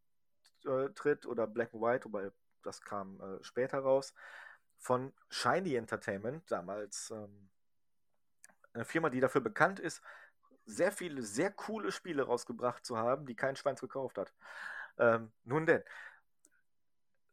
[0.65, 2.31] äh, tritt oder Black and White, wobei
[2.63, 4.13] das kam äh, später raus,
[4.77, 7.49] von Shiny Entertainment, damals ähm,
[8.73, 10.01] eine Firma, die dafür bekannt ist,
[10.65, 14.33] sehr viele sehr coole Spiele rausgebracht zu haben, die kein Schweins gekauft hat.
[14.97, 15.83] Ähm, nun denn,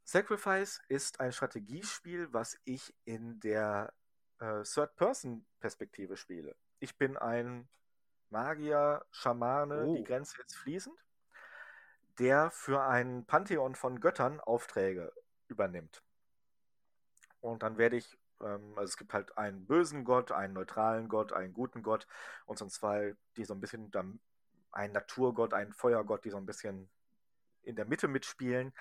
[0.04, 3.92] Sacrifice ist ein Strategiespiel, was ich in der
[4.38, 6.56] äh, Third-Person-Perspektive spiele.
[6.80, 7.68] Ich bin ein
[8.30, 9.94] Magier, Schamane, Oh.
[9.96, 10.96] die Grenze ist fließend,
[12.18, 15.12] der für ein Pantheon von Göttern Aufträge
[15.48, 16.02] übernimmt.
[17.40, 21.32] Und dann werde ich, ähm, also es gibt halt einen bösen Gott, einen neutralen Gott,
[21.32, 22.06] einen guten Gott
[22.46, 24.20] und sonst zwei, die so ein bisschen, dann
[24.72, 26.90] einen Naturgott, einen Feuergott, die so ein bisschen
[27.62, 28.72] in der Mitte mitspielen.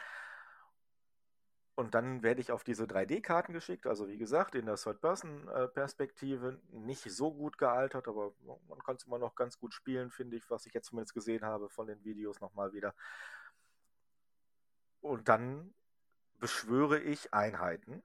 [1.78, 3.86] Und dann werde ich auf diese 3D-Karten geschickt.
[3.86, 8.34] Also wie gesagt, in der Third-Person-Perspektive nicht so gut gealtert, aber
[8.68, 11.46] man kann es immer noch ganz gut spielen, finde ich, was ich jetzt zumindest gesehen
[11.46, 12.96] habe von den Videos nochmal wieder.
[15.02, 15.76] Und dann
[16.40, 18.02] beschwöre ich Einheiten.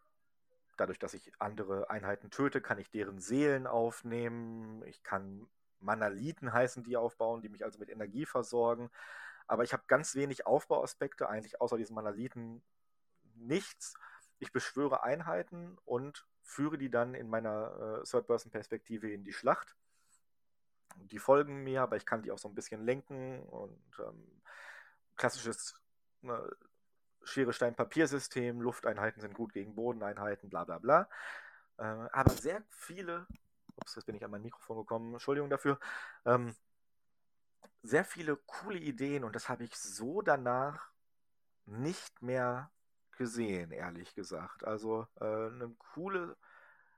[0.77, 4.83] Dadurch, dass ich andere Einheiten töte, kann ich deren Seelen aufnehmen.
[4.85, 5.49] Ich kann
[5.81, 8.91] Manaliten heißen, die aufbauen, die mich also mit Energie versorgen.
[9.47, 12.63] Aber ich habe ganz wenig Aufbauaspekte, eigentlich außer diesen Manaliten
[13.47, 13.95] nichts.
[14.39, 19.77] Ich beschwöre Einheiten und führe die dann in meiner äh, Third-Person-Perspektive in die Schlacht.
[20.97, 24.43] Die folgen mir, aber ich kann die auch so ein bisschen lenken und ähm,
[25.17, 25.75] klassisches
[26.23, 26.29] äh,
[27.25, 28.61] Schere, Stein, Papier-System.
[28.61, 31.09] Lufteinheiten sind gut gegen Bodeneinheiten, bla bla bla.
[31.79, 33.27] Äh, aber sehr viele,
[33.77, 35.79] ups, jetzt bin ich an mein Mikrofon gekommen, Entschuldigung dafür.
[36.25, 36.55] Ähm,
[37.83, 40.91] sehr viele coole Ideen und das habe ich so danach
[41.67, 42.71] nicht mehr
[43.23, 44.65] gesehen, ehrlich gesagt.
[44.65, 46.37] Also äh, eine coole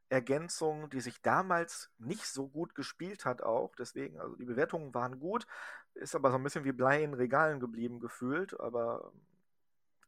[0.09, 3.75] Ergänzung, die sich damals nicht so gut gespielt hat auch.
[3.77, 5.47] Deswegen, also die Bewertungen waren gut,
[5.93, 8.59] ist aber so ein bisschen wie Blei in Regalen geblieben gefühlt.
[8.59, 9.13] Aber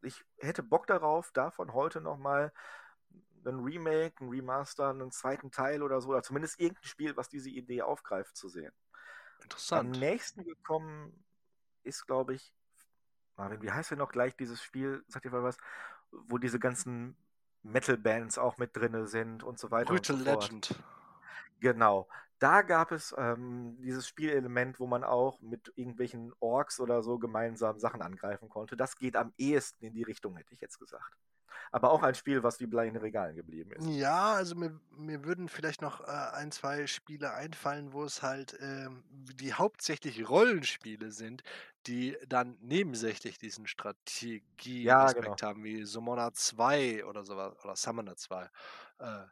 [0.01, 2.51] ich hätte Bock darauf, davon heute nochmal
[3.45, 7.51] ein Remake, ein Remaster, einen zweiten Teil oder so, oder zumindest irgendein Spiel, was diese
[7.51, 8.73] Idee aufgreift, zu sehen.
[9.37, 9.99] Am Interessant.
[9.99, 11.25] nächsten gekommen
[11.83, 12.55] ist, glaube ich,
[13.37, 15.59] Marvin, wie heißt denn noch gleich dieses Spiel, sagt ihr mal was,
[16.11, 17.17] wo diese ganzen
[17.63, 20.43] Metal-Bands auch mit drinne sind und so weiter Brutal und so fort.
[20.45, 20.85] Legend.
[21.61, 22.09] Genau.
[22.39, 27.79] Da gab es ähm, dieses Spielelement, wo man auch mit irgendwelchen Orks oder so gemeinsam
[27.79, 28.77] Sachen angreifen konnte.
[28.77, 31.17] Das geht am ehesten in die Richtung, hätte ich jetzt gesagt.
[31.73, 33.87] Aber auch ein Spiel, was wie Blei in den Regalen geblieben ist.
[33.89, 38.57] Ja, also mir, mir würden vielleicht noch äh, ein, zwei Spiele einfallen, wo es halt
[38.61, 41.43] ähm, die hauptsächlich Rollenspiele sind,
[41.87, 45.49] die dann nebensächlich diesen Strategie-Aspekt genau.
[45.49, 48.51] haben, wie Summoner 2 oder sowas, oder Summoner 2.
[48.99, 49.27] Äh,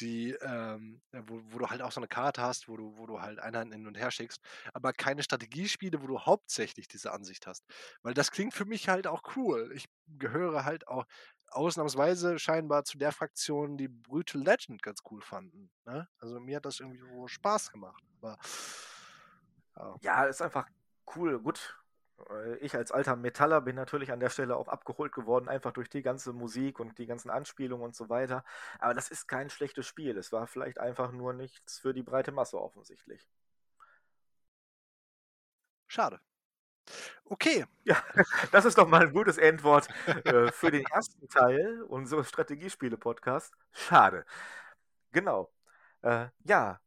[0.00, 3.06] die, ähm, äh, wo, wo du halt auch so eine Karte hast, wo du, wo
[3.06, 4.40] du halt Einheiten hin und her schickst,
[4.72, 7.64] aber keine Strategiespiele, wo du hauptsächlich diese Ansicht hast.
[8.02, 9.70] Weil das klingt für mich halt auch cool.
[9.74, 11.04] Ich gehöre halt auch
[11.48, 15.70] ausnahmsweise scheinbar zu der Fraktion, die Brutal Legend ganz cool fanden.
[15.84, 16.08] Ne?
[16.18, 18.02] Also mir hat das irgendwie so Spaß gemacht.
[18.20, 18.38] Aber
[19.76, 19.96] ja.
[20.00, 20.68] Ja, ist einfach
[21.16, 21.40] cool.
[21.40, 21.76] Gut,
[22.30, 25.88] äh, ich als alter Metaller bin natürlich an der Stelle auch abgeholt geworden, einfach durch
[25.90, 28.44] die ganze Musik und die ganzen Anspielungen und so weiter.
[28.78, 30.16] Aber das ist kein schlechtes Spiel.
[30.18, 33.28] Es war vielleicht einfach nur nichts für die breite Masse offensichtlich.
[35.88, 36.20] schade.
[37.26, 37.96] Okay, Ja,
[38.52, 39.88] das ist doch mal ein gutes Endwort
[40.24, 43.52] äh, für den ersten Teil unseres Strategiespiele-Podcasts.
[43.72, 44.24] Schade.
[45.12, 45.50] Genau.
[46.02, 46.80] Äh, ja,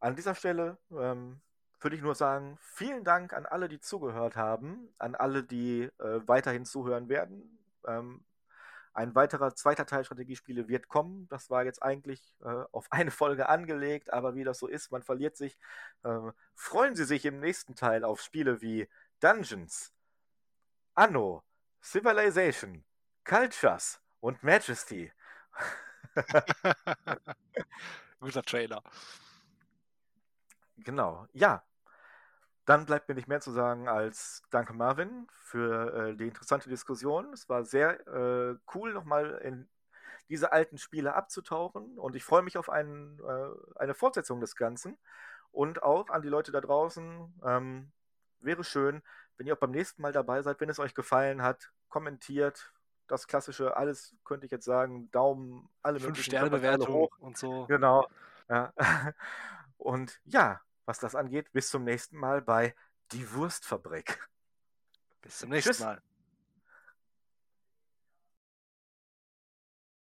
[0.00, 1.40] an dieser Stelle ähm,
[1.80, 6.20] würde ich nur sagen, vielen Dank an alle, die zugehört haben, an alle, die äh,
[6.26, 7.58] weiterhin zuhören werden.
[7.86, 8.24] Ähm,
[8.94, 11.26] ein weiterer zweiter Teil Strategiespiele wird kommen.
[11.28, 15.02] Das war jetzt eigentlich äh, auf eine Folge angelegt, aber wie das so ist, man
[15.02, 15.56] verliert sich.
[16.04, 18.88] Ähm, freuen Sie sich im nächsten Teil auf Spiele wie
[19.22, 19.92] Dungeons,
[20.94, 21.44] Anno,
[21.80, 22.84] Civilization,
[23.24, 25.12] Cultures und Majesty.
[28.20, 28.82] Guter Trailer.
[30.78, 31.62] Genau, ja.
[32.64, 37.32] Dann bleibt mir nicht mehr zu sagen als danke Marvin für äh, die interessante Diskussion.
[37.32, 39.68] Es war sehr äh, cool, nochmal in
[40.28, 44.98] diese alten Spiele abzutauchen und ich freue mich auf einen, äh, eine Fortsetzung des Ganzen.
[45.52, 47.92] Und auch an die Leute da draußen, ähm,
[48.44, 49.02] wäre schön,
[49.36, 52.72] wenn ihr auch beim nächsten Mal dabei seid, wenn es euch gefallen hat, kommentiert.
[53.08, 57.66] Das klassische, alles könnte ich jetzt sagen, Daumen, alle Fünf Sterne Bewertung und so.
[57.66, 58.08] Genau.
[58.48, 58.72] Ja.
[59.76, 62.74] Und ja, was das angeht, bis zum nächsten Mal bei
[63.10, 64.28] Die Wurstfabrik.
[65.20, 65.80] Bis zum nächsten Tschüss.
[65.80, 66.00] Mal.